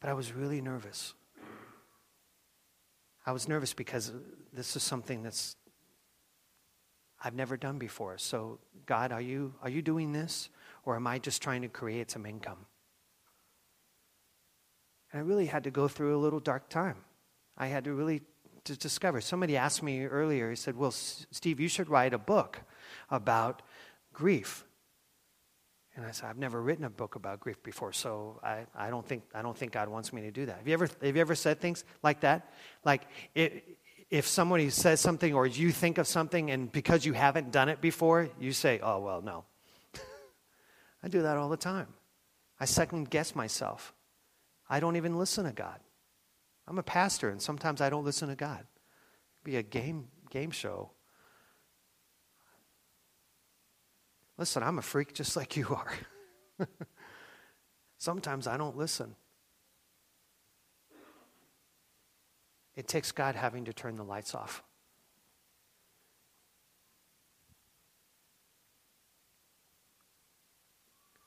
But 0.02 0.10
I 0.10 0.14
was 0.14 0.34
really 0.34 0.62
nervous 0.62 1.14
I 3.26 3.32
was 3.32 3.48
nervous 3.48 3.74
because 3.74 4.12
this 4.54 4.76
is 4.76 4.84
something 4.84 5.24
that's 5.24 5.56
I've 7.24 7.36
never 7.36 7.58
done 7.58 7.78
before. 7.78 8.18
So, 8.18 8.60
God, 8.86 9.12
are 9.12 9.22
you, 9.22 9.54
are 9.62 9.70
you 9.70 9.82
doing 9.82 10.14
this? 10.14 10.50
Or 10.86 10.96
am 10.96 11.06
I 11.06 11.20
just 11.20 11.42
trying 11.42 11.62
to 11.64 11.68
create 11.68 12.10
some 12.10 12.26
income? 12.26 12.66
And 15.12 15.22
I 15.22 15.26
really 15.26 15.48
had 15.48 15.66
to 15.66 15.72
go 15.72 15.88
through 15.88 16.16
a 16.16 16.20
little 16.20 16.40
dark 16.40 16.70
time. 16.70 16.96
I 17.58 17.68
had 17.68 17.84
to 17.86 17.94
really 17.94 18.22
to 18.66 18.78
discover. 18.78 19.20
Somebody 19.22 19.58
asked 19.58 19.84
me 19.84 20.06
earlier, 20.06 20.50
he 20.50 20.56
said, 20.56 20.78
Well, 20.78 20.92
Steve, 20.92 21.60
you 21.60 21.68
should 21.68 21.90
write 21.90 22.14
a 22.14 22.18
book 22.18 22.62
about 23.10 23.62
grief. 24.14 24.66
And 26.00 26.08
I 26.08 26.12
said, 26.12 26.30
I've 26.30 26.38
never 26.38 26.62
written 26.62 26.86
a 26.86 26.90
book 26.90 27.16
about 27.16 27.42
grief 27.42 27.62
before, 27.62 27.92
so 27.92 28.40
I, 28.42 28.66
I, 28.74 28.90
don't, 28.90 29.06
think, 29.06 29.24
I 29.36 29.42
don't 29.42 29.58
think 29.58 29.74
God 29.74 29.90
wants 29.90 30.14
me 30.14 30.22
to 30.22 30.32
do 30.32 30.46
that. 30.46 30.60
Have 30.60 30.66
you 30.66 30.74
ever, 30.74 30.88
have 31.02 31.14
you 31.14 31.20
ever 31.20 31.36
said 31.36 31.60
things 31.60 31.84
like 32.02 32.22
that? 32.22 32.54
Like, 32.86 33.02
it, 33.36 33.78
if 34.10 34.26
somebody 34.26 34.70
says 34.70 35.02
something 35.02 35.34
or 35.34 35.46
you 35.46 35.74
think 35.74 35.98
of 35.98 36.08
something 36.08 36.52
and 36.52 36.72
because 36.72 37.06
you 37.06 37.12
haven't 37.12 37.52
done 37.52 37.68
it 37.68 37.82
before, 37.82 38.30
you 38.40 38.54
say, 38.54 38.80
oh, 38.82 39.00
well, 39.00 39.22
no. 39.22 39.44
I 41.04 41.10
do 41.10 41.22
that 41.24 41.36
all 41.36 41.50
the 41.50 41.58
time. 41.58 41.88
I 42.62 42.64
second 42.64 43.10
guess 43.10 43.36
myself. 43.36 43.94
I 44.70 44.80
don't 44.80 44.96
even 44.96 45.18
listen 45.18 45.44
to 45.44 45.52
God. 45.52 45.82
I'm 46.66 46.80
a 46.80 46.84
pastor, 46.84 47.30
and 47.30 47.42
sometimes 47.42 47.82
I 47.82 47.90
don't 47.90 48.06
listen 48.06 48.30
to 48.30 48.38
God. 48.38 48.60
It'd 48.62 49.44
be 49.44 49.58
a 49.58 49.64
game, 49.64 50.08
game 50.30 50.52
show 50.52 50.92
Listen, 54.40 54.64
I'm 54.64 54.80
a 54.80 54.82
freak 54.82 55.14
just 55.14 55.36
like 55.36 55.58
you 55.58 55.68
are. 55.68 55.92
Sometimes 57.98 58.48
I 58.48 58.56
don't 58.56 58.78
listen. 58.78 59.18
It 62.74 62.88
takes 62.88 63.12
God 63.12 63.36
having 63.36 63.66
to 63.66 63.74
turn 63.74 63.98
the 63.98 64.04
lights 64.04 64.34
off. 64.34 64.64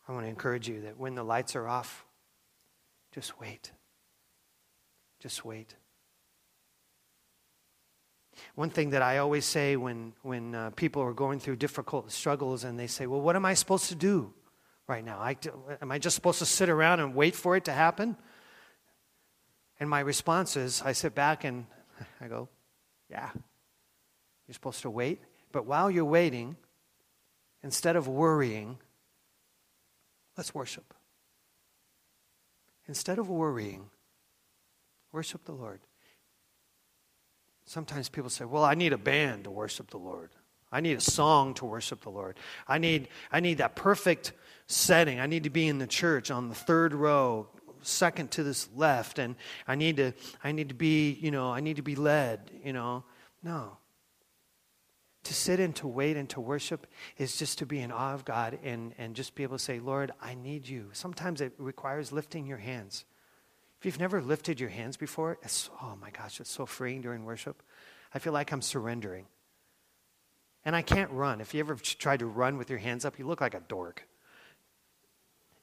I 0.08 0.12
want 0.12 0.24
to 0.24 0.30
encourage 0.30 0.66
you 0.66 0.80
that 0.80 0.98
when 0.98 1.14
the 1.14 1.22
lights 1.22 1.54
are 1.54 1.68
off, 1.68 2.06
just 3.12 3.38
wait. 3.38 3.72
Just 5.20 5.44
wait. 5.44 5.74
One 8.54 8.70
thing 8.70 8.90
that 8.90 9.02
I 9.02 9.18
always 9.18 9.44
say 9.44 9.76
when, 9.76 10.12
when 10.22 10.54
uh, 10.54 10.70
people 10.70 11.02
are 11.02 11.12
going 11.12 11.40
through 11.40 11.56
difficult 11.56 12.12
struggles 12.12 12.64
and 12.64 12.78
they 12.78 12.86
say, 12.86 13.06
Well, 13.06 13.20
what 13.20 13.36
am 13.36 13.44
I 13.44 13.54
supposed 13.54 13.88
to 13.88 13.94
do 13.94 14.32
right 14.86 15.04
now? 15.04 15.18
I, 15.18 15.36
am 15.80 15.90
I 15.90 15.98
just 15.98 16.14
supposed 16.14 16.38
to 16.40 16.46
sit 16.46 16.68
around 16.68 17.00
and 17.00 17.14
wait 17.14 17.34
for 17.34 17.56
it 17.56 17.64
to 17.66 17.72
happen? 17.72 18.16
And 19.80 19.88
my 19.88 20.00
response 20.00 20.56
is 20.56 20.82
I 20.82 20.92
sit 20.92 21.14
back 21.14 21.44
and 21.44 21.66
I 22.20 22.28
go, 22.28 22.48
Yeah, 23.08 23.30
you're 24.46 24.54
supposed 24.54 24.82
to 24.82 24.90
wait. 24.90 25.20
But 25.50 25.66
while 25.66 25.90
you're 25.90 26.04
waiting, 26.04 26.56
instead 27.62 27.96
of 27.96 28.08
worrying, 28.08 28.78
let's 30.36 30.54
worship. 30.54 30.94
Instead 32.86 33.18
of 33.18 33.28
worrying, 33.28 33.90
worship 35.12 35.44
the 35.44 35.52
Lord. 35.52 35.80
Sometimes 37.64 38.08
people 38.08 38.30
say, 38.30 38.44
Well, 38.44 38.64
I 38.64 38.74
need 38.74 38.92
a 38.92 38.98
band 38.98 39.44
to 39.44 39.50
worship 39.50 39.90
the 39.90 39.98
Lord. 39.98 40.30
I 40.72 40.80
need 40.80 40.96
a 40.96 41.02
song 41.02 41.54
to 41.54 41.66
worship 41.66 42.00
the 42.00 42.10
Lord. 42.10 42.38
I 42.66 42.78
need, 42.78 43.08
I 43.30 43.40
need 43.40 43.58
that 43.58 43.76
perfect 43.76 44.32
setting. 44.66 45.20
I 45.20 45.26
need 45.26 45.44
to 45.44 45.50
be 45.50 45.68
in 45.68 45.78
the 45.78 45.86
church 45.86 46.30
on 46.30 46.48
the 46.48 46.54
third 46.54 46.94
row, 46.94 47.48
second 47.82 48.30
to 48.32 48.42
this 48.42 48.68
left, 48.74 49.18
and 49.18 49.36
I 49.68 49.74
need 49.74 49.98
to, 49.98 50.12
I 50.42 50.52
need 50.52 50.70
to 50.70 50.74
be, 50.74 51.12
you 51.12 51.30
know, 51.30 51.52
I 51.52 51.60
need 51.60 51.76
to 51.76 51.82
be 51.82 51.94
led, 51.94 52.50
you 52.64 52.72
know. 52.72 53.04
No. 53.42 53.76
To 55.24 55.34
sit 55.34 55.60
and 55.60 55.76
to 55.76 55.86
wait 55.86 56.16
and 56.16 56.28
to 56.30 56.40
worship 56.40 56.86
is 57.16 57.36
just 57.36 57.58
to 57.58 57.66
be 57.66 57.80
in 57.80 57.92
awe 57.92 58.14
of 58.14 58.24
God 58.24 58.58
and, 58.64 58.94
and 58.98 59.14
just 59.14 59.34
be 59.34 59.42
able 59.42 59.58
to 59.58 59.62
say, 59.62 59.78
Lord, 59.78 60.10
I 60.20 60.34
need 60.34 60.66
you. 60.66 60.88
Sometimes 60.92 61.40
it 61.40 61.52
requires 61.58 62.12
lifting 62.12 62.46
your 62.46 62.58
hands. 62.58 63.04
If 63.82 63.86
you've 63.86 63.98
never 63.98 64.22
lifted 64.22 64.60
your 64.60 64.68
hands 64.68 64.96
before, 64.96 65.38
it's, 65.42 65.68
oh 65.82 65.98
my 66.00 66.10
gosh, 66.10 66.38
it's 66.38 66.52
so 66.52 66.66
freeing 66.66 67.00
during 67.00 67.24
worship. 67.24 67.64
I 68.14 68.20
feel 68.20 68.32
like 68.32 68.52
I'm 68.52 68.62
surrendering. 68.62 69.26
And 70.64 70.76
I 70.76 70.82
can't 70.82 71.10
run. 71.10 71.40
If 71.40 71.52
you 71.52 71.58
ever 71.58 71.74
tried 71.74 72.20
to 72.20 72.26
run 72.26 72.58
with 72.58 72.70
your 72.70 72.78
hands 72.78 73.04
up, 73.04 73.18
you 73.18 73.26
look 73.26 73.40
like 73.40 73.54
a 73.54 73.60
dork. 73.66 74.06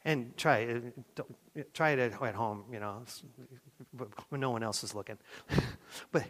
And 0.03 0.36
try 0.36 0.65
uh, 0.65 1.24
it, 1.55 1.74
try 1.74 1.91
it 1.91 1.99
at 1.99 2.36
home, 2.36 2.65
you 2.74 2.82
know, 2.82 3.03
when 4.28 4.41
no 4.41 4.49
one 4.49 4.63
else 4.63 4.84
is 4.84 4.93
looking. 4.93 5.17
but 6.11 6.26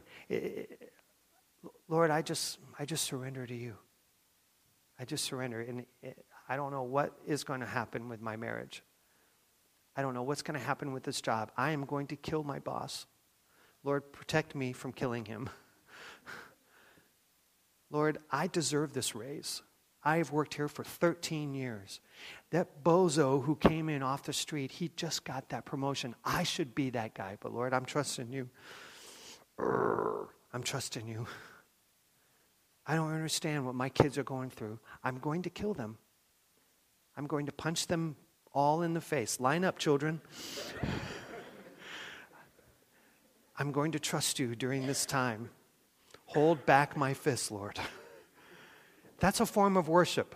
Lord, 1.88 2.12
I 2.12 2.22
just, 2.22 2.60
I 2.78 2.86
just 2.86 3.04
surrender 3.04 3.48
to 3.48 3.56
you. 3.56 3.74
I 5.00 5.06
just 5.06 5.26
surrender. 5.26 5.62
And 5.62 5.88
eh, 6.04 6.12
I 6.48 6.56
don't 6.56 6.72
know 6.72 6.84
what 6.84 7.18
is 7.26 7.44
going 7.44 7.62
to 7.62 7.66
happen 7.66 8.10
with 8.10 8.22
my 8.22 8.36
marriage. 8.36 8.84
I 10.00 10.02
don't 10.02 10.14
know 10.14 10.24
what's 10.24 10.44
going 10.44 10.58
to 10.58 10.66
happen 10.66 10.94
with 10.94 11.04
this 11.04 11.20
job. 11.20 11.52
I 11.58 11.72
am 11.72 11.84
going 11.84 12.08
to 12.08 12.16
kill 12.16 12.46
my 12.46 12.60
boss. 12.60 13.06
Lord, 13.84 14.14
protect 14.14 14.56
me 14.56 14.72
from 14.72 14.94
killing 14.94 15.26
him. 15.26 15.50
Lord, 17.92 18.18
I 18.32 18.48
deserve 18.48 18.94
this 18.94 19.14
raise. 19.14 19.62
I 20.02 20.16
have 20.16 20.32
worked 20.32 20.54
here 20.54 20.70
for 20.70 20.86
13 20.86 21.54
years. 21.54 22.00
That 22.52 22.82
bozo 22.82 23.44
who 23.44 23.58
came 23.58 23.90
in 23.90 24.02
off 24.02 24.24
the 24.24 24.32
street, 24.32 24.72
he 24.72 24.90
just 24.96 25.26
got 25.26 25.50
that 25.50 25.66
promotion. 25.66 26.16
I 26.24 26.44
should 26.44 26.74
be 26.74 26.92
that 26.92 27.14
guy, 27.14 27.38
but 27.42 27.54
Lord, 27.54 27.74
I'm 27.74 27.84
trusting 27.84 28.32
you. 28.32 28.50
I'm 29.60 30.64
trusting 30.64 31.10
you. 31.10 31.28
I 32.88 32.96
don't 32.96 33.12
understand 33.12 33.66
what 33.66 33.76
my 33.76 33.90
kids 33.90 34.18
are 34.18 34.24
going 34.24 34.50
through. 34.50 34.80
I'm 35.04 35.18
going 35.18 35.42
to 35.42 35.50
kill 35.50 35.74
them. 35.74 35.98
I'm 37.18 37.28
going 37.28 37.48
to 37.48 37.52
punch 37.52 37.88
them 37.88 38.16
all 38.54 38.82
in 38.82 38.94
the 38.94 39.02
face. 39.02 39.40
Line 39.40 39.64
up, 39.64 39.78
children. 39.78 40.22
I'm 43.58 43.72
going 43.72 43.92
to 43.92 44.00
trust 44.00 44.40
you 44.40 44.56
during 44.56 44.88
this 44.88 45.06
time. 45.06 45.50
Hold 46.28 46.66
back 46.66 46.96
my 46.96 47.14
fist, 47.14 47.52
Lord. 47.52 47.80
That's 49.20 49.40
a 49.40 49.46
form 49.46 49.76
of 49.76 49.90
worship. 49.90 50.36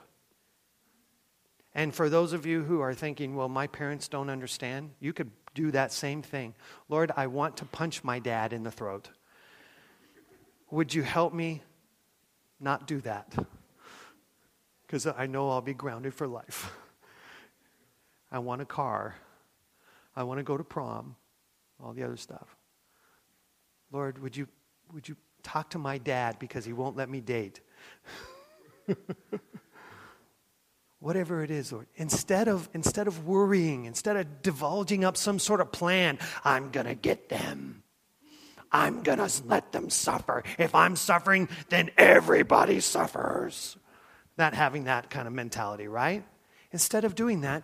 And 1.74 1.94
for 1.94 2.10
those 2.10 2.34
of 2.34 2.46
you 2.46 2.64
who 2.64 2.82
are 2.82 2.94
thinking, 2.94 3.36
well, 3.36 3.50
my 3.50 3.68
parents 3.68 4.08
don't 4.08 4.30
understand, 4.30 4.92
you 5.00 5.14
could 5.14 5.32
do 5.56 5.72
that 5.72 5.92
same 5.92 6.22
thing. 6.22 6.54
Lord, 6.90 7.12
I 7.16 7.28
want 7.28 7.58
to 7.58 7.66
punch 7.66 8.04
my 8.04 8.20
dad 8.20 8.54
in 8.54 8.64
the 8.64 8.72
throat. 8.72 9.10
Would 10.70 10.94
you 10.94 11.04
help 11.04 11.34
me 11.34 11.62
not 12.60 12.88
do 12.88 13.00
that? 13.02 13.34
Because 14.86 15.08
I 15.08 15.28
know 15.28 15.50
I'll 15.50 15.62
be 15.62 15.74
grounded 15.74 16.14
for 16.14 16.28
life. 16.28 16.72
I 18.34 18.40
want 18.40 18.62
a 18.62 18.66
car. 18.66 19.16
I 20.16 20.24
want 20.24 20.40
to 20.40 20.44
go 20.44 20.58
to 20.58 20.64
prom, 20.64 21.16
all 21.82 21.94
the 21.94 22.04
other 22.04 22.18
stuff. 22.18 22.56
Lord, 23.92 24.20
would 24.22 24.36
you, 24.36 24.48
would 24.92 25.08
you 25.08 25.16
talk 25.44 25.70
to 25.72 25.78
my 25.78 26.00
dad 26.00 26.40
because 26.40 26.66
he 26.66 26.74
won't 26.74 26.98
let 26.98 27.10
me 27.10 27.22
date? 27.22 27.62
Whatever 31.00 31.44
it 31.44 31.52
is, 31.52 31.72
Lord. 31.72 31.86
Instead 31.96 32.48
of, 32.48 32.68
instead 32.74 33.08
of 33.08 33.28
worrying, 33.28 33.86
instead 33.86 34.18
of 34.18 34.42
divulging 34.42 35.04
up 35.04 35.16
some 35.16 35.38
sort 35.38 35.62
of 35.62 35.72
plan, 35.72 36.18
I'm 36.44 36.72
going 36.72 36.88
to 36.88 36.96
get 36.96 37.30
them. 37.30 37.84
I'm 38.72 39.04
going 39.04 39.20
to 39.20 39.30
let 39.46 39.72
them 39.72 39.92
suffer. 39.92 40.44
If 40.58 40.74
I'm 40.74 40.96
suffering, 40.96 41.50
then 41.70 41.92
everybody 41.98 42.80
suffers. 42.80 43.78
Not 44.40 44.56
having 44.56 44.86
that 44.86 45.12
kind 45.12 45.28
of 45.28 45.34
mentality, 45.34 45.88
right? 45.88 46.24
Instead 46.72 47.04
of 47.04 47.14
doing 47.14 47.42
that, 47.42 47.64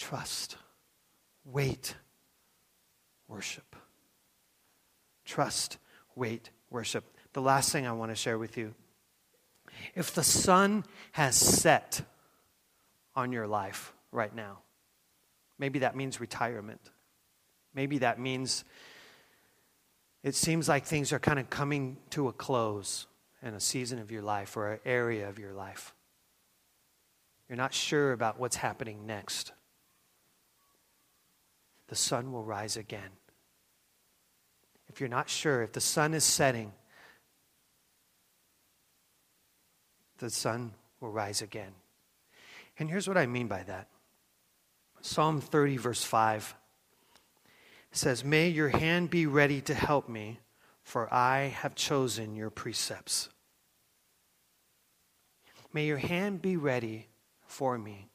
trust, 0.00 0.56
wait, 1.44 1.94
worship. 3.28 3.76
Trust, 5.26 5.76
wait, 6.16 6.50
worship. 6.70 7.04
The 7.34 7.42
last 7.42 7.70
thing 7.70 7.86
I 7.86 7.92
want 7.92 8.10
to 8.10 8.16
share 8.16 8.38
with 8.38 8.56
you 8.56 8.74
if 9.94 10.12
the 10.12 10.24
sun 10.24 10.84
has 11.12 11.36
set 11.36 12.02
on 13.14 13.30
your 13.30 13.46
life 13.46 13.92
right 14.10 14.34
now, 14.34 14.58
maybe 15.58 15.80
that 15.80 15.94
means 15.94 16.20
retirement. 16.20 16.80
Maybe 17.74 17.98
that 17.98 18.18
means 18.18 18.64
it 20.24 20.34
seems 20.34 20.68
like 20.68 20.86
things 20.86 21.12
are 21.12 21.20
kind 21.20 21.38
of 21.38 21.50
coming 21.50 21.98
to 22.10 22.28
a 22.28 22.32
close 22.32 23.06
in 23.42 23.54
a 23.54 23.60
season 23.60 23.98
of 23.98 24.10
your 24.10 24.22
life 24.22 24.56
or 24.56 24.72
an 24.72 24.80
area 24.84 25.28
of 25.28 25.38
your 25.38 25.52
life. 25.52 25.94
You're 27.48 27.56
not 27.56 27.74
sure 27.74 28.12
about 28.12 28.40
what's 28.40 28.56
happening 28.56 29.06
next. 29.06 29.52
The 31.90 31.96
sun 31.96 32.30
will 32.30 32.44
rise 32.44 32.76
again. 32.76 33.10
If 34.88 35.00
you're 35.00 35.08
not 35.08 35.28
sure, 35.28 35.62
if 35.64 35.72
the 35.72 35.80
sun 35.80 36.14
is 36.14 36.22
setting, 36.22 36.72
the 40.18 40.30
sun 40.30 40.74
will 41.00 41.10
rise 41.10 41.42
again. 41.42 41.72
And 42.78 42.88
here's 42.88 43.08
what 43.08 43.18
I 43.18 43.26
mean 43.26 43.48
by 43.48 43.64
that 43.64 43.88
Psalm 45.00 45.40
30, 45.40 45.78
verse 45.78 46.04
5 46.04 46.54
says, 47.90 48.24
May 48.24 48.48
your 48.50 48.68
hand 48.68 49.10
be 49.10 49.26
ready 49.26 49.60
to 49.62 49.74
help 49.74 50.08
me, 50.08 50.38
for 50.84 51.12
I 51.12 51.46
have 51.46 51.74
chosen 51.74 52.36
your 52.36 52.50
precepts. 52.50 53.30
May 55.72 55.86
your 55.86 55.98
hand 55.98 56.40
be 56.40 56.56
ready 56.56 57.08
for 57.46 57.76
me, 57.76 58.09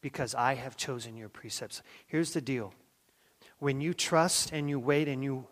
because 0.00 0.34
I 0.34 0.54
have 0.54 0.76
chosen 0.76 1.16
your 1.16 1.28
precepts. 1.28 1.82
Here's 2.06 2.32
the 2.32 2.40
deal. 2.40 2.72
When 3.58 3.80
you 3.80 3.94
trust 3.94 4.52
and 4.52 4.68
you 4.68 4.78
wait 4.78 5.08
and 5.08 5.22
you 5.22 5.46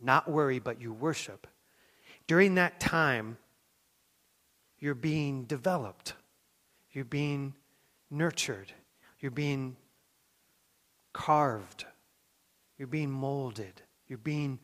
not 0.00 0.28
worry, 0.30 0.58
but 0.58 0.80
you 0.80 0.92
worship, 0.92 1.46
during 2.26 2.56
that 2.56 2.80
time, 2.80 3.38
you're 4.78 4.94
being 4.94 5.44
developed, 5.44 6.14
you're 6.92 7.04
being 7.04 7.54
nurtured, 8.10 8.72
you're 9.20 9.30
being 9.30 9.76
carved, 11.12 11.86
you're 12.76 12.88
being 12.88 13.10
molded, 13.10 13.82
you're 14.08 14.18
being 14.18 14.58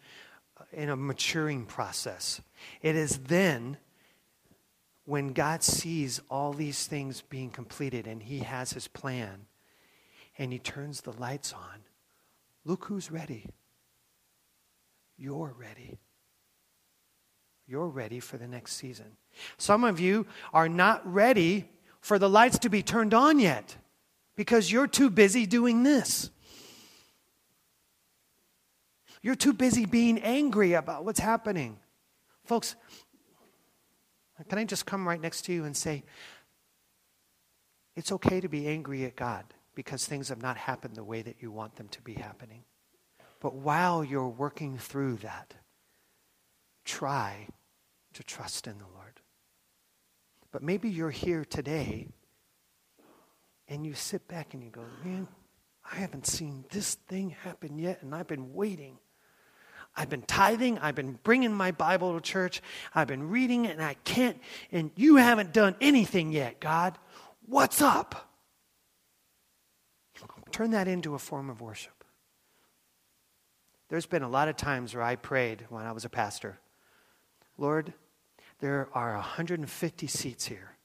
uh, 0.59 0.64
in 0.72 0.91
a 0.91 0.97
maturing 0.97 1.64
process. 1.64 2.41
It 2.83 2.97
is 2.97 3.18
then 3.18 3.78
when 5.11 5.33
God 5.33 5.65
sees 5.65 6.21
all 6.31 6.53
these 6.53 6.87
things 6.87 7.21
being 7.21 7.51
completed 7.51 8.07
and 8.07 8.23
He 8.23 8.39
has 8.39 8.75
His 8.75 8.87
plan 8.87 9.47
and 10.39 10.53
He 10.53 10.61
turns 10.61 11.01
the 11.01 11.13
lights 11.15 11.53
on, 11.53 11.81
look 12.65 12.85
who's 12.85 13.11
ready. 13.11 13.47
You're 15.19 15.53
ready. 15.59 15.99
You're 17.67 17.89
ready 17.89 18.21
for 18.21 18.39
the 18.39 18.47
next 18.47 18.75
season. 18.75 19.17
Some 19.59 19.83
of 19.83 19.99
you 19.99 20.27
are 20.53 20.69
not 20.69 21.03
ready 21.13 21.69
for 22.01 22.17
the 22.17 22.31
lights 22.31 22.61
to 22.61 22.71
be 22.71 22.85
turned 22.85 23.13
on 23.13 23.41
yet 23.41 23.75
because 24.37 24.71
you're 24.71 24.87
too 24.87 25.11
busy 25.11 25.45
doing 25.45 25.83
this. 25.83 26.31
You're 29.23 29.35
too 29.35 29.55
busy 29.55 29.87
being 29.87 30.21
angry 30.21 30.75
about 30.75 31.05
what's 31.05 31.19
happening. 31.19 31.81
Folks, 32.45 32.77
can 34.49 34.59
I 34.59 34.64
just 34.64 34.86
come 34.86 35.07
right 35.07 35.20
next 35.20 35.43
to 35.43 35.53
you 35.53 35.64
and 35.64 35.76
say, 35.76 36.05
it's 37.97 38.12
okay 38.12 38.41
to 38.41 38.49
be 38.49 38.66
angry 38.66 39.05
at 39.05 39.16
God 39.16 39.45
because 39.74 40.07
things 40.07 40.28
have 40.28 40.43
not 40.43 40.57
happened 40.57 40.97
the 40.97 41.05
way 41.05 41.22
that 41.22 41.36
you 41.41 41.51
want 41.51 41.76
them 41.76 41.88
to 41.88 42.03
be 42.03 42.14
happening. 42.14 42.64
But 43.41 43.55
while 43.55 44.05
you're 44.05 44.28
working 44.28 44.78
through 44.78 45.16
that, 45.18 45.55
try 46.84 47.49
to 48.14 48.22
trust 48.22 48.66
in 48.66 48.78
the 48.78 48.84
Lord. 48.95 49.20
But 50.53 50.62
maybe 50.62 50.88
you're 50.88 51.11
here 51.11 51.45
today 51.45 52.09
and 53.68 53.86
you 53.86 53.95
sit 53.95 54.26
back 54.28 54.53
and 54.53 54.62
you 54.62 54.70
go, 54.70 54.84
man, 55.05 55.28
I 55.91 55.97
haven't 55.97 56.26
seen 56.26 56.64
this 56.70 56.95
thing 56.95 57.30
happen 57.30 57.78
yet, 57.78 58.03
and 58.03 58.14
I've 58.14 58.26
been 58.26 58.53
waiting. 58.53 58.99
I've 59.97 60.09
been 60.09 60.22
tithing, 60.22 60.78
I've 60.78 60.95
been 60.95 61.18
bringing 61.22 61.53
my 61.53 61.72
Bible 61.72 62.14
to 62.14 62.20
church, 62.20 62.62
I've 62.95 63.09
been 63.09 63.28
reading 63.28 63.64
it, 63.64 63.72
and 63.72 63.82
I 63.82 63.95
can't, 64.05 64.38
and 64.70 64.91
you 64.97 65.16
haven't 65.16 65.53
done 65.53 65.74
anything 65.80 66.32
yet, 66.32 66.61
God. 66.61 66.97
What's 67.47 67.82
up? 67.82 68.30
Turn 70.53 70.72
that 70.72 70.88
into 70.88 71.14
a 71.14 71.18
form 71.18 71.51
of 71.51 71.61
worship. 71.61 72.05
There's 73.88 74.07
been 74.07 74.22
a 74.22 74.28
lot 74.28 74.49
of 74.49 74.57
times 74.57 74.95
where 74.95 75.03
I 75.03 75.16
prayed 75.16 75.66
when 75.68 75.84
I 75.84 75.93
was 75.93 76.05
a 76.05 76.11
pastor 76.11 76.59
Lord, 77.59 77.93
there 78.61 78.88
are 78.95 79.14
150 79.14 80.07
seats 80.07 80.47
here. 80.47 80.76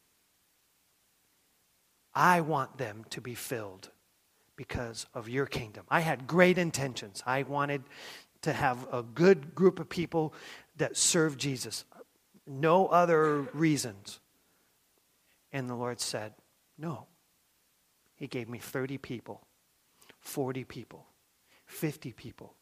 I 2.13 2.41
want 2.41 2.77
them 2.77 3.05
to 3.11 3.21
be 3.21 3.33
filled 3.33 3.91
because 4.57 5.05
of 5.13 5.29
your 5.29 5.45
kingdom. 5.45 5.85
I 5.89 6.01
had 6.01 6.27
great 6.27 6.57
intentions. 6.57 7.23
I 7.25 7.43
wanted 7.43 7.83
to 8.45 8.53
have 8.53 8.87
a 8.93 9.01
good 9.01 9.55
group 9.55 9.79
of 9.79 9.89
people 9.89 10.31
that 10.77 10.95
serve 10.95 11.35
Jesus. 11.35 11.83
No 12.45 12.85
other 12.85 13.41
reasons. 13.53 14.19
And 15.51 15.67
the 15.67 15.73
Lord 15.73 15.99
said, 15.99 16.33
No. 16.77 17.07
He 18.15 18.27
gave 18.27 18.47
me 18.47 18.59
30 18.59 18.99
people, 18.99 19.41
40 20.21 20.63
people, 20.63 21.07
50 21.65 22.13
people, 22.13 22.53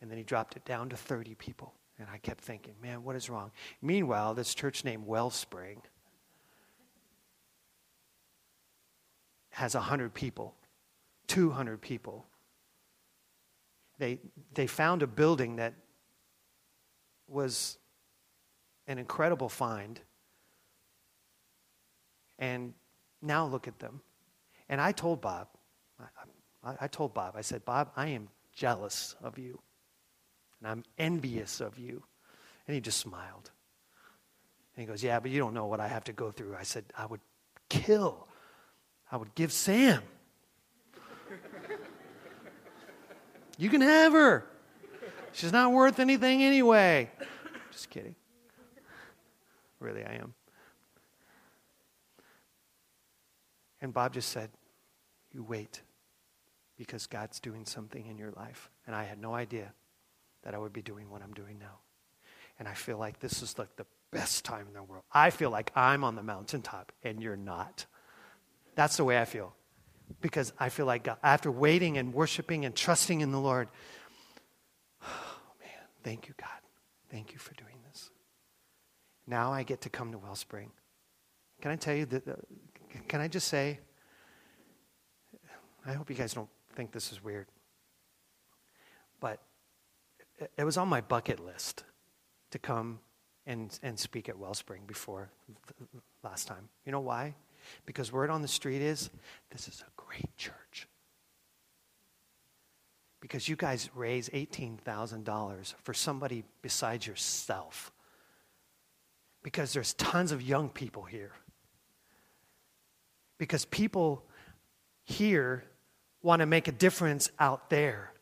and 0.00 0.10
then 0.10 0.18
he 0.18 0.24
dropped 0.24 0.56
it 0.56 0.64
down 0.66 0.90
to 0.90 0.96
30 0.96 1.34
people. 1.34 1.72
And 1.98 2.06
I 2.12 2.18
kept 2.18 2.42
thinking, 2.42 2.74
man, 2.80 3.02
what 3.02 3.16
is 3.16 3.28
wrong? 3.28 3.50
Meanwhile, 3.82 4.34
this 4.34 4.54
church 4.54 4.84
named 4.84 5.06
Wellspring 5.06 5.82
has 9.50 9.74
100 9.74 10.14
people, 10.14 10.54
200 11.26 11.80
people. 11.80 12.26
They, 14.00 14.18
they 14.54 14.66
found 14.66 15.02
a 15.02 15.06
building 15.06 15.56
that 15.56 15.74
was 17.28 17.76
an 18.86 18.98
incredible 18.98 19.50
find. 19.50 20.00
And 22.38 22.72
Now 23.20 23.46
look 23.46 23.68
at 23.68 23.78
them. 23.78 24.00
And 24.70 24.80
I 24.80 24.92
told 24.92 25.20
Bob, 25.20 25.48
I, 26.64 26.76
I, 26.80 26.86
told 26.88 27.12
Bob, 27.12 27.34
I 27.36 27.42
said, 27.42 27.62
Bob, 27.66 27.90
I 27.94 28.08
am 28.08 28.28
jealous 28.54 29.16
of 29.22 29.38
you. 29.38 29.60
And 30.58 30.70
I'm 30.70 30.84
envious 30.96 31.60
of 31.60 31.78
you. 31.78 32.02
And 32.66 32.74
he 32.74 32.80
just 32.80 32.98
smiled. 32.98 33.50
And 34.74 34.82
he 34.82 34.86
goes, 34.86 35.02
Yeah, 35.02 35.20
but 35.20 35.30
you 35.30 35.38
don't 35.38 35.52
know 35.52 35.66
what 35.66 35.80
I 35.80 35.88
have 35.88 36.04
to 36.04 36.14
go 36.14 36.30
through. 36.30 36.56
I 36.58 36.62
said, 36.62 36.86
I 36.96 37.04
would 37.04 37.20
kill, 37.68 38.28
I 39.12 39.18
would 39.18 39.34
give 39.34 39.52
Sam. 39.52 40.02
You 43.60 43.68
can 43.68 43.82
have 43.82 44.12
her. 44.12 44.46
She's 45.32 45.52
not 45.52 45.72
worth 45.72 46.00
anything 46.00 46.42
anyway. 46.42 47.10
Just 47.70 47.90
kidding. 47.90 48.14
Really, 49.78 50.02
I 50.02 50.14
am. 50.14 50.34
And 53.82 53.92
Bob 53.92 54.14
just 54.14 54.30
said, 54.30 54.50
You 55.32 55.42
wait 55.42 55.82
because 56.78 57.06
God's 57.06 57.38
doing 57.38 57.66
something 57.66 58.06
in 58.06 58.16
your 58.16 58.30
life. 58.32 58.70
And 58.86 58.96
I 58.96 59.04
had 59.04 59.20
no 59.20 59.34
idea 59.34 59.74
that 60.42 60.54
I 60.54 60.58
would 60.58 60.72
be 60.72 60.82
doing 60.82 61.10
what 61.10 61.22
I'm 61.22 61.34
doing 61.34 61.58
now. 61.58 61.80
And 62.58 62.66
I 62.66 62.72
feel 62.72 62.96
like 62.96 63.20
this 63.20 63.42
is 63.42 63.58
like 63.58 63.76
the 63.76 63.86
best 64.10 64.44
time 64.44 64.66
in 64.68 64.72
the 64.72 64.82
world. 64.82 65.04
I 65.12 65.28
feel 65.28 65.50
like 65.50 65.70
I'm 65.76 66.02
on 66.02 66.14
the 66.14 66.22
mountaintop 66.22 66.92
and 67.02 67.22
you're 67.22 67.36
not. 67.36 67.84
That's 68.74 68.96
the 68.96 69.04
way 69.04 69.20
I 69.20 69.26
feel. 69.26 69.54
Because 70.20 70.52
I 70.58 70.68
feel 70.68 70.86
like 70.86 71.04
God, 71.04 71.18
after 71.22 71.50
waiting 71.50 71.98
and 71.98 72.12
worshiping 72.12 72.64
and 72.64 72.74
trusting 72.74 73.20
in 73.20 73.32
the 73.32 73.40
Lord, 73.40 73.68
oh 75.02 75.06
man, 75.60 75.86
thank 76.02 76.28
you, 76.28 76.34
God. 76.38 76.48
Thank 77.10 77.32
you 77.32 77.38
for 77.38 77.54
doing 77.54 77.76
this. 77.88 78.10
Now 79.26 79.52
I 79.52 79.62
get 79.62 79.80
to 79.82 79.90
come 79.90 80.12
to 80.12 80.18
Wellspring. 80.18 80.70
Can 81.60 81.70
I 81.70 81.76
tell 81.76 81.94
you 81.94 82.06
that? 82.06 82.26
Uh, 82.26 82.34
can 83.08 83.20
I 83.20 83.28
just 83.28 83.48
say? 83.48 83.80
I 85.86 85.92
hope 85.92 86.10
you 86.10 86.16
guys 86.16 86.34
don't 86.34 86.48
think 86.74 86.92
this 86.92 87.12
is 87.12 87.22
weird. 87.22 87.46
But 89.20 89.40
it 90.56 90.64
was 90.64 90.76
on 90.76 90.88
my 90.88 91.00
bucket 91.00 91.44
list 91.44 91.84
to 92.50 92.58
come 92.58 93.00
and, 93.46 93.78
and 93.82 93.98
speak 93.98 94.28
at 94.28 94.38
Wellspring 94.38 94.82
before 94.86 95.30
last 96.22 96.46
time. 96.46 96.68
You 96.84 96.92
know 96.92 97.00
why? 97.00 97.34
Because 97.86 98.12
word 98.12 98.30
on 98.30 98.42
the 98.42 98.48
street 98.48 98.82
is 98.82 99.10
this 99.50 99.68
is 99.68 99.82
a 99.82 99.90
great 99.96 100.36
church. 100.36 100.88
Because 103.20 103.48
you 103.48 103.56
guys 103.56 103.90
raise 103.94 104.28
$18,000 104.30 105.74
for 105.82 105.94
somebody 105.94 106.44
besides 106.62 107.06
yourself. 107.06 107.92
Because 109.42 109.72
there's 109.72 109.94
tons 109.94 110.32
of 110.32 110.42
young 110.42 110.68
people 110.68 111.02
here. 111.02 111.32
Because 113.38 113.64
people 113.64 114.24
here 115.04 115.64
want 116.22 116.40
to 116.40 116.46
make 116.46 116.68
a 116.68 116.72
difference 116.72 117.30
out 117.38 117.70
there. 117.70 118.12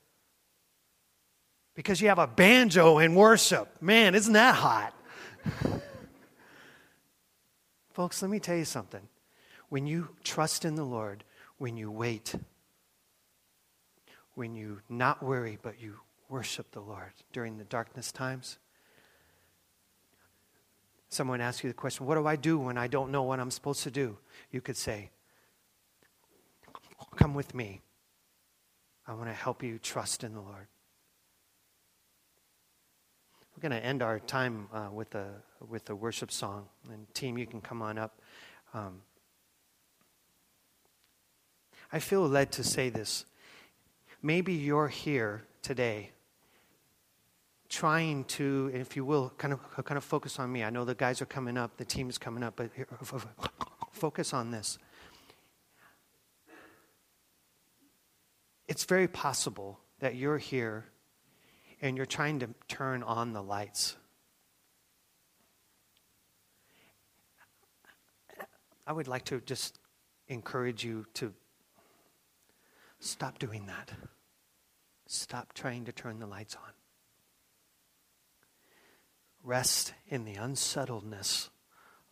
Because 1.74 2.00
you 2.00 2.08
have 2.08 2.18
a 2.18 2.26
banjo 2.26 2.98
in 2.98 3.14
worship. 3.14 3.80
Man, 3.80 4.14
isn't 4.14 4.32
that 4.32 4.54
hot? 4.54 4.94
Folks, 7.92 8.22
let 8.22 8.30
me 8.30 8.40
tell 8.40 8.56
you 8.56 8.64
something. 8.64 9.00
When 9.68 9.86
you 9.86 10.08
trust 10.24 10.64
in 10.64 10.74
the 10.74 10.84
Lord, 10.84 11.24
when 11.58 11.76
you 11.76 11.90
wait, 11.90 12.34
when 14.34 14.54
you 14.54 14.80
not 14.88 15.22
worry, 15.22 15.58
but 15.60 15.80
you 15.80 15.96
worship 16.28 16.70
the 16.70 16.80
Lord 16.80 17.12
during 17.32 17.58
the 17.58 17.64
darkness 17.64 18.12
times, 18.12 18.58
someone 21.08 21.40
asks 21.40 21.64
you 21.64 21.70
the 21.70 21.74
question, 21.74 22.06
What 22.06 22.14
do 22.14 22.26
I 22.26 22.36
do 22.36 22.58
when 22.58 22.78
I 22.78 22.86
don't 22.86 23.10
know 23.10 23.24
what 23.24 23.40
I'm 23.40 23.50
supposed 23.50 23.82
to 23.82 23.90
do? 23.90 24.16
You 24.50 24.60
could 24.60 24.76
say, 24.76 25.10
Come 27.16 27.34
with 27.34 27.54
me. 27.54 27.80
I 29.06 29.14
want 29.14 29.28
to 29.28 29.34
help 29.34 29.62
you 29.62 29.78
trust 29.78 30.22
in 30.22 30.34
the 30.34 30.40
Lord. 30.40 30.66
We're 33.56 33.68
going 33.68 33.80
to 33.80 33.84
end 33.84 34.02
our 34.02 34.20
time 34.20 34.68
uh, 34.72 34.88
with, 34.92 35.14
a, 35.14 35.26
with 35.66 35.90
a 35.90 35.96
worship 35.96 36.30
song. 36.30 36.66
And, 36.92 37.12
team, 37.14 37.36
you 37.36 37.46
can 37.46 37.60
come 37.60 37.82
on 37.82 37.98
up. 37.98 38.20
Um, 38.72 39.00
I 41.92 41.98
feel 42.00 42.28
led 42.28 42.52
to 42.52 42.64
say 42.64 42.90
this. 42.90 43.24
Maybe 44.22 44.52
you're 44.52 44.88
here 44.88 45.44
today 45.62 46.10
trying 47.68 48.24
to, 48.24 48.70
if 48.74 48.96
you 48.96 49.04
will, 49.04 49.32
kind 49.38 49.52
of, 49.52 49.60
kind 49.84 49.96
of 49.96 50.04
focus 50.04 50.38
on 50.38 50.50
me. 50.50 50.64
I 50.64 50.70
know 50.70 50.84
the 50.84 50.94
guys 50.94 51.20
are 51.22 51.26
coming 51.26 51.56
up, 51.56 51.76
the 51.76 51.84
team 51.84 52.08
is 52.08 52.18
coming 52.18 52.42
up, 52.42 52.56
but 52.56 52.70
focus 53.92 54.32
on 54.32 54.50
this. 54.50 54.78
It's 58.66 58.84
very 58.84 59.08
possible 59.08 59.78
that 60.00 60.14
you're 60.14 60.38
here 60.38 60.86
and 61.80 61.96
you're 61.96 62.06
trying 62.06 62.40
to 62.40 62.48
turn 62.68 63.02
on 63.02 63.32
the 63.32 63.42
lights. 63.42 63.96
I 68.86 68.92
would 68.92 69.08
like 69.08 69.24
to 69.26 69.40
just 69.40 69.78
encourage 70.28 70.84
you 70.84 71.06
to 71.14 71.32
stop 73.00 73.38
doing 73.38 73.66
that. 73.66 73.90
Stop 75.06 75.54
trying 75.54 75.84
to 75.86 75.92
turn 75.92 76.18
the 76.18 76.26
lights 76.26 76.54
on. 76.54 76.72
Rest 79.42 79.94
in 80.08 80.24
the 80.24 80.34
unsettledness 80.34 81.50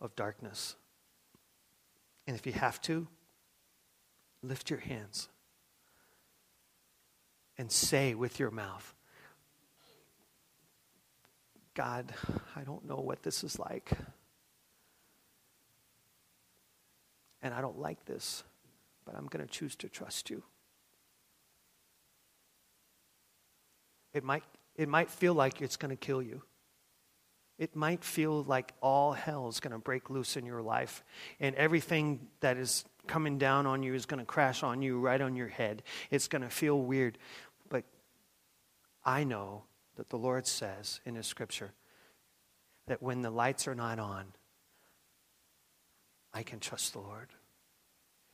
of 0.01 0.15
darkness. 0.15 0.75
And 2.25 2.35
if 2.35 2.45
you 2.45 2.53
have 2.53 2.81
to, 2.83 3.07
lift 4.41 4.69
your 4.69 4.79
hands 4.79 5.29
and 7.57 7.71
say 7.71 8.13
with 8.13 8.39
your 8.39 8.51
mouth, 8.51 8.93
God, 11.73 12.11
I 12.55 12.63
don't 12.63 12.85
know 12.87 12.97
what 12.97 13.21
this 13.21 13.43
is 13.43 13.59
like. 13.59 13.91
And 17.43 17.53
I 17.53 17.61
don't 17.61 17.77
like 17.77 18.03
this, 18.05 18.43
but 19.05 19.15
I'm 19.15 19.27
going 19.27 19.45
to 19.45 19.51
choose 19.51 19.75
to 19.77 19.89
trust 19.89 20.31
you. 20.31 20.41
It 24.17 24.23
might, 24.23 24.43
it 24.75 24.89
might 24.89 25.11
feel 25.11 25.35
like 25.35 25.61
it's 25.61 25.77
going 25.77 25.91
to 25.91 25.95
kill 25.95 26.23
you. 26.23 26.41
It 27.59 27.75
might 27.75 28.03
feel 28.03 28.41
like 28.43 28.73
all 28.81 29.13
hell 29.13 29.47
is 29.47 29.59
going 29.59 29.73
to 29.73 29.77
break 29.77 30.09
loose 30.09 30.37
in 30.37 30.45
your 30.45 30.63
life, 30.63 31.03
and 31.39 31.55
everything 31.55 32.27
that 32.39 32.57
is 32.57 32.83
coming 33.05 33.37
down 33.37 33.67
on 33.67 33.83
you 33.83 33.93
is 33.93 34.07
going 34.07 34.19
to 34.19 34.25
crash 34.25 34.63
on 34.63 34.81
you 34.81 34.99
right 34.99 35.21
on 35.21 35.35
your 35.35 35.47
head. 35.47 35.83
It's 36.09 36.27
going 36.27 36.41
to 36.41 36.49
feel 36.49 36.81
weird. 36.81 37.19
But 37.69 37.83
I 39.05 39.23
know 39.23 39.65
that 39.97 40.09
the 40.09 40.17
Lord 40.17 40.47
says 40.47 40.99
in 41.05 41.13
His 41.13 41.27
scripture 41.27 41.73
that 42.87 43.03
when 43.03 43.21
the 43.21 43.31
lights 43.31 43.67
are 43.67 43.75
not 43.75 43.99
on, 43.99 44.25
I 46.33 46.41
can 46.41 46.59
trust 46.59 46.93
the 46.93 46.99
Lord. 46.99 47.29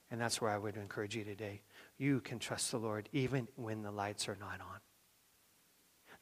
And 0.09 0.21
that's 0.21 0.39
where 0.39 0.51
I 0.51 0.57
would 0.57 0.77
encourage 0.77 1.15
you 1.15 1.25
today. 1.25 1.61
You 1.97 2.21
can 2.21 2.39
trust 2.39 2.71
the 2.71 2.77
Lord 2.77 3.09
even 3.11 3.49
when 3.57 3.83
the 3.83 3.91
lights 3.91 4.29
are 4.29 4.37
not 4.39 4.61
on. 4.61 4.79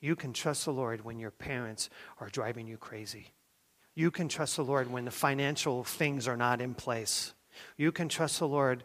You 0.01 0.15
can 0.15 0.33
trust 0.33 0.65
the 0.65 0.73
Lord 0.73 1.05
when 1.05 1.19
your 1.19 1.31
parents 1.31 1.89
are 2.19 2.27
driving 2.27 2.67
you 2.67 2.77
crazy. 2.77 3.27
You 3.93 4.09
can 4.09 4.27
trust 4.27 4.55
the 4.55 4.63
Lord 4.63 4.91
when 4.91 5.05
the 5.05 5.11
financial 5.11 5.83
things 5.83 6.27
are 6.27 6.37
not 6.37 6.59
in 6.59 6.73
place. 6.73 7.33
You 7.77 7.91
can 7.91 8.09
trust 8.09 8.39
the 8.39 8.47
Lord 8.47 8.83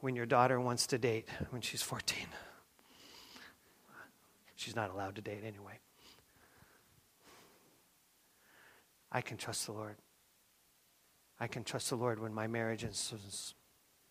when 0.00 0.14
your 0.14 0.26
daughter 0.26 0.60
wants 0.60 0.86
to 0.88 0.98
date 0.98 1.28
when 1.50 1.62
she's 1.62 1.82
14. 1.82 2.26
She's 4.54 4.76
not 4.76 4.90
allowed 4.90 5.16
to 5.16 5.20
date 5.20 5.42
anyway. 5.44 5.78
I 9.10 9.20
can 9.20 9.36
trust 9.36 9.66
the 9.66 9.72
Lord. 9.72 9.96
I 11.40 11.48
can 11.48 11.64
trust 11.64 11.90
the 11.90 11.96
Lord 11.96 12.20
when 12.20 12.32
my 12.32 12.46
marriage 12.46 12.84
is 12.84 13.54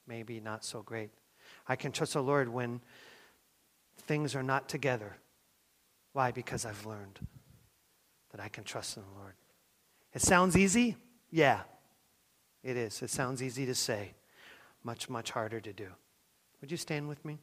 maybe 0.05 0.41
not 0.41 0.65
so 0.65 0.81
great. 0.81 1.11
I 1.67 1.77
can 1.77 1.93
trust 1.93 2.13
the 2.13 2.21
Lord 2.21 2.49
when 2.49 2.81
things 3.99 4.35
are 4.35 4.43
not 4.43 4.67
together. 4.67 5.15
Why? 6.13 6.31
Because 6.31 6.65
I've 6.65 6.85
learned 6.85 7.19
that 8.31 8.41
I 8.41 8.47
can 8.47 8.63
trust 8.63 8.97
in 8.97 9.03
the 9.03 9.19
Lord. 9.19 9.33
It 10.13 10.21
sounds 10.21 10.57
easy? 10.57 10.97
Yeah, 11.29 11.61
it 12.63 12.75
is. 12.75 13.01
It 13.01 13.09
sounds 13.09 13.41
easy 13.41 13.65
to 13.65 13.75
say, 13.75 14.13
much, 14.83 15.09
much 15.09 15.31
harder 15.31 15.61
to 15.61 15.73
do. 15.73 15.87
Would 16.59 16.71
you 16.71 16.77
stand 16.77 17.07
with 17.07 17.23
me? 17.23 17.39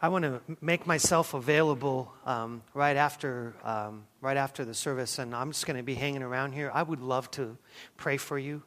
I 0.00 0.08
want 0.08 0.22
to 0.22 0.40
make 0.60 0.86
myself 0.86 1.34
available 1.34 2.12
um, 2.24 2.62
right 2.72 2.96
after 2.96 3.56
um, 3.64 4.04
right 4.20 4.36
after 4.36 4.64
the 4.64 4.72
service, 4.72 5.18
and 5.18 5.34
I'm 5.34 5.50
just 5.50 5.66
going 5.66 5.76
to 5.76 5.82
be 5.82 5.94
hanging 5.94 6.22
around 6.22 6.52
here. 6.52 6.70
I 6.72 6.84
would 6.84 7.00
love 7.00 7.28
to 7.32 7.58
pray 7.96 8.16
for 8.16 8.38
you. 8.38 8.62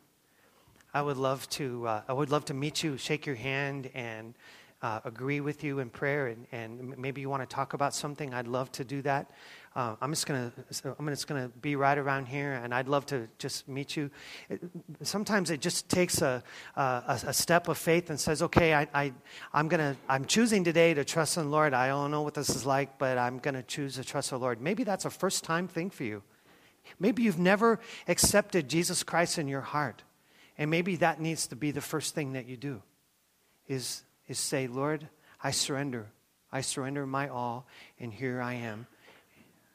I 0.93 1.01
would 1.01 1.15
love 1.15 1.47
to 1.51 1.88
uh, 1.88 2.01
I 2.09 2.11
would 2.11 2.32
love 2.32 2.43
to 2.45 2.53
meet 2.53 2.84
you, 2.84 2.97
shake 2.97 3.25
your 3.25 3.38
hand, 3.38 3.89
and 3.93 4.36
uh, 4.82 4.99
agree 5.05 5.41
with 5.41 5.63
you 5.63 5.79
in 5.79 5.89
prayer 5.89 6.27
and, 6.27 6.47
and 6.51 6.97
maybe 6.97 7.21
you 7.21 7.29
want 7.29 7.47
to 7.47 7.55
talk 7.55 7.73
about 7.73 7.93
something, 7.93 8.34
I'd 8.34 8.47
love 8.47 8.71
to 8.73 8.84
do 8.84 9.01
that. 9.03 9.32
Uh, 9.73 9.95
I'm 10.01 10.11
just 10.11 10.25
gonna 10.25 10.51
I'm 10.99 11.07
just 11.07 11.27
gonna 11.27 11.47
be 11.61 11.77
right 11.77 11.97
around 11.97 12.25
here, 12.25 12.51
and 12.51 12.73
I'd 12.73 12.89
love 12.89 13.05
to 13.05 13.29
just 13.38 13.69
meet 13.69 13.95
you. 13.95 14.11
It, 14.49 14.59
sometimes 15.01 15.49
it 15.49 15.61
just 15.61 15.88
takes 15.88 16.21
a, 16.21 16.43
a, 16.75 17.21
a 17.27 17.34
step 17.34 17.69
of 17.69 17.77
faith 17.77 18.09
and 18.09 18.19
says, 18.19 18.41
"Okay, 18.41 18.73
I, 18.73 18.86
I 18.93 19.13
I'm 19.53 19.69
gonna 19.69 19.95
I'm 20.09 20.25
choosing 20.25 20.65
today 20.65 20.93
to 20.93 21.05
trust 21.05 21.38
in 21.38 21.43
the 21.43 21.49
Lord. 21.49 21.73
I 21.73 21.88
don't 21.88 22.11
know 22.11 22.21
what 22.21 22.34
this 22.34 22.49
is 22.49 22.65
like, 22.65 22.97
but 22.97 23.17
I'm 23.17 23.39
gonna 23.39 23.63
choose 23.63 23.95
to 23.95 24.03
trust 24.03 24.32
the 24.32 24.39
Lord." 24.39 24.59
Maybe 24.59 24.84
that's 24.84 25.05
a 25.05 25.09
first 25.09 25.45
time 25.45 25.69
thing 25.69 25.89
for 25.89 26.03
you. 26.03 26.21
Maybe 26.99 27.23
you've 27.23 27.39
never 27.39 27.79
accepted 28.09 28.67
Jesus 28.67 29.03
Christ 29.03 29.38
in 29.38 29.47
your 29.47 29.61
heart, 29.61 30.03
and 30.57 30.69
maybe 30.69 30.97
that 30.97 31.21
needs 31.21 31.47
to 31.47 31.55
be 31.55 31.71
the 31.71 31.79
first 31.79 32.13
thing 32.13 32.34
that 32.34 32.45
you 32.45 32.57
do. 32.57 32.82
Is 33.69 34.03
is 34.32 34.39
say, 34.39 34.65
Lord, 34.65 35.07
I 35.43 35.51
surrender. 35.51 36.07
I 36.51 36.61
surrender 36.61 37.05
my 37.05 37.27
all, 37.27 37.67
and 37.99 38.11
here 38.11 38.41
I 38.41 38.55
am. 38.55 38.88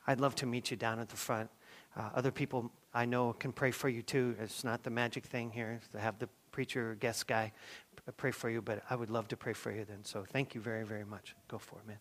I'd 0.07 0.21
love 0.21 0.35
to 0.37 0.47
meet 0.47 0.71
you 0.71 0.77
down 0.77 0.99
at 0.99 1.09
the 1.09 1.17
front. 1.17 1.51
Uh, 1.97 2.11
other 2.15 2.31
people 2.31 2.71
I 2.93 3.05
know 3.05 3.33
can 3.33 3.53
pray 3.53 3.71
for 3.71 3.89
you 3.89 4.03
too. 4.03 4.35
It's 4.41 4.65
not 4.65 4.83
the 4.83 4.91
magic 4.91 5.27
thing 5.27 5.51
here 5.51 5.81
to 5.93 6.01
have 6.01 6.19
the 6.19 6.29
preacher 6.51 6.93
or 6.93 6.95
guest 6.95 7.27
guy 7.27 7.53
pray 8.17 8.31
for 8.31 8.49
you, 8.49 8.63
but 8.63 8.83
I 8.89 8.97
would 8.97 9.11
love 9.11 9.29
to 9.29 9.37
pray 9.37 9.53
for 9.53 9.71
you 9.71 9.85
then. 9.85 10.05
So 10.05 10.25
thank 10.33 10.55
you 10.55 10.61
very, 10.61 10.85
very 10.85 11.05
much. 11.05 11.35
Go 11.49 11.59
for 11.59 11.79
it, 11.81 11.87
man. 11.87 11.99